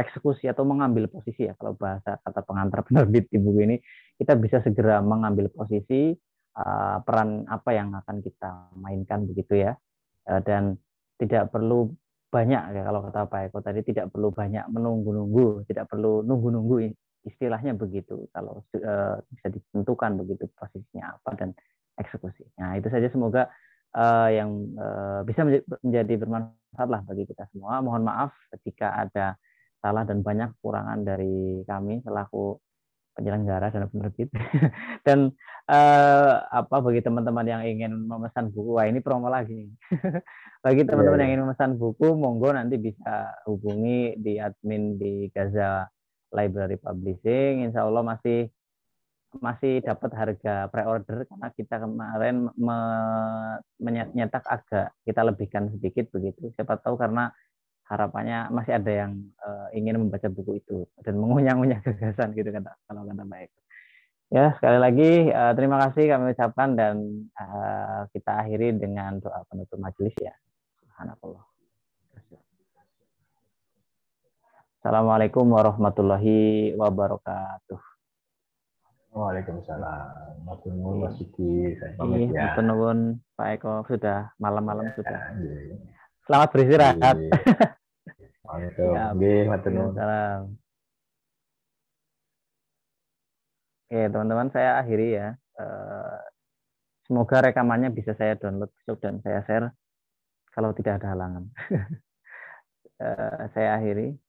eksekusi 0.04 0.52
atau 0.52 0.68
mengambil 0.68 1.08
posisi 1.08 1.48
ya. 1.48 1.56
Kalau 1.56 1.80
bahasa 1.80 2.20
kata 2.20 2.44
pengantar 2.44 2.84
penerbit 2.84 3.32
di 3.32 3.40
buku 3.40 3.72
ini 3.72 3.80
kita 4.20 4.36
bisa 4.36 4.60
segera 4.68 5.00
mengambil 5.00 5.48
posisi 5.48 6.12
uh, 6.58 6.98
peran 7.06 7.46
apa 7.46 7.70
yang 7.74 7.94
akan 7.94 8.20
kita 8.26 8.74
mainkan 8.78 9.30
begitu 9.30 9.62
ya 9.62 9.72
uh, 10.30 10.42
dan 10.42 10.76
tidak 11.22 11.54
perlu 11.54 11.94
banyak 12.28 12.76
ya 12.76 12.82
kalau 12.84 13.08
kata 13.08 13.30
Pak 13.30 13.42
Eko 13.50 13.60
tadi 13.64 13.82
tidak 13.88 14.12
perlu 14.12 14.36
banyak 14.36 14.68
menunggu-nunggu 14.68 15.64
tidak 15.70 15.88
perlu 15.88 16.26
nunggu-nunggu 16.28 16.92
istilahnya 17.24 17.74
begitu 17.78 18.28
kalau 18.36 18.62
uh, 18.76 19.16
bisa 19.32 19.48
ditentukan 19.48 20.20
begitu 20.20 20.48
posisinya 20.56 21.18
apa 21.18 21.30
dan 21.40 21.50
eksekusi. 21.98 22.46
Nah 22.62 22.78
itu 22.78 22.88
saja 22.94 23.10
semoga 23.10 23.50
yang 24.30 24.78
bisa 25.26 25.42
menjadi 25.82 26.22
bermanfaat 26.22 26.86
lah 26.86 27.02
bagi 27.02 27.26
kita 27.26 27.50
semua. 27.50 27.82
Mohon 27.82 28.06
maaf 28.06 28.30
ketika 28.54 28.94
ada 28.94 29.34
salah 29.82 30.06
dan 30.06 30.22
banyak 30.22 30.54
kekurangan 30.60 31.02
dari 31.02 31.66
kami 31.66 32.06
selaku 32.06 32.62
penyelenggara 33.18 33.74
dan 33.74 33.90
penerbit. 33.90 34.30
dan 35.08 35.34
uh, 35.66 36.34
apa 36.54 36.78
bagi 36.80 37.02
teman-teman 37.02 37.50
yang 37.50 37.62
ingin 37.66 37.98
memesan 38.06 38.54
buku, 38.54 38.78
wah 38.78 38.86
ini 38.86 39.02
promo 39.02 39.28
lagi. 39.28 39.74
bagi 40.66 40.86
teman-teman 40.86 41.18
yeah, 41.18 41.24
yang 41.26 41.32
ingin 41.34 41.44
memesan 41.50 41.72
buku, 41.82 42.14
monggo 42.14 42.54
nanti 42.54 42.78
bisa 42.78 43.34
hubungi 43.50 44.16
di 44.22 44.38
admin 44.38 45.02
di 45.02 45.28
Gaza 45.34 45.90
Library 46.32 46.78
Publishing. 46.78 47.66
Insya 47.66 47.90
Allah 47.90 48.06
masih 48.06 48.48
masih 49.44 49.84
dapat 49.84 50.12
harga 50.16 50.72
pre-order 50.72 51.28
karena 51.28 51.48
kita 51.52 51.76
kemarin 51.84 52.48
menyetak 53.78 54.44
agak 54.48 54.96
kita 55.04 55.22
lebihkan 55.26 55.68
sedikit 55.74 56.08
begitu. 56.16 56.54
Siapa 56.56 56.80
tahu 56.80 56.96
karena 56.96 57.30
harapannya 57.88 58.52
masih 58.52 58.76
ada 58.76 58.92
yang 58.92 59.12
uh, 59.40 59.68
ingin 59.72 59.96
membaca 59.96 60.28
buku 60.28 60.60
itu 60.60 60.84
dan 61.02 61.16
mengunyah-unyah 61.16 61.80
gagasan 61.88 62.36
gitu 62.36 62.52
kan 62.52 62.68
kalau 62.88 63.08
kata 63.08 63.24
baik. 63.24 63.50
Ya 64.28 64.52
sekali 64.60 64.76
lagi 64.76 65.12
uh, 65.32 65.56
terima 65.56 65.80
kasih 65.88 66.12
kami 66.12 66.36
ucapkan 66.36 66.76
dan 66.76 66.96
uh, 67.40 68.04
kita 68.12 68.44
akhiri 68.44 68.76
dengan 68.76 69.24
doa 69.24 69.40
penutup 69.48 69.80
majelis 69.80 70.12
ya. 70.20 70.36
Subhanallah. 70.84 71.48
Assalamualaikum 74.78 75.48
warahmatullahi 75.48 76.72
wabarakatuh. 76.76 77.80
Waalaikumsalam. 79.16 80.46
Matur 80.46 80.72
nuwun 80.76 81.08
Mas 81.08 81.18
Siti, 81.18 81.74
saya 81.80 81.92
pamit 81.98 82.30
ya. 82.30 82.52
Matur 82.52 82.64
nuwun 82.68 83.00
Pak 83.34 83.48
Eko 83.58 83.74
sudah 83.88 84.32
malam-malam 84.38 84.92
sudah. 84.94 85.34
Selamat 86.28 86.52
beristirahat. 86.52 87.16
Waalaikumsalam. 88.44 89.16
Matur 89.48 89.72
nuwun. 89.72 89.96
Oke, 93.88 94.00
teman-teman 94.12 94.52
saya 94.52 94.76
akhiri 94.84 95.16
ya. 95.16 95.40
Semoga 97.08 97.48
rekamannya 97.48 97.96
bisa 97.96 98.12
saya 98.20 98.36
download 98.36 98.68
besok 98.76 99.00
dan 99.00 99.24
saya 99.24 99.40
share 99.48 99.72
kalau 100.52 100.76
tidak 100.76 101.00
ada 101.00 101.16
halangan. 101.16 101.48
saya 103.56 103.80
akhiri. 103.80 104.20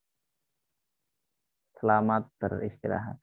Selamat 1.82 2.30
beristirahat. 2.38 3.18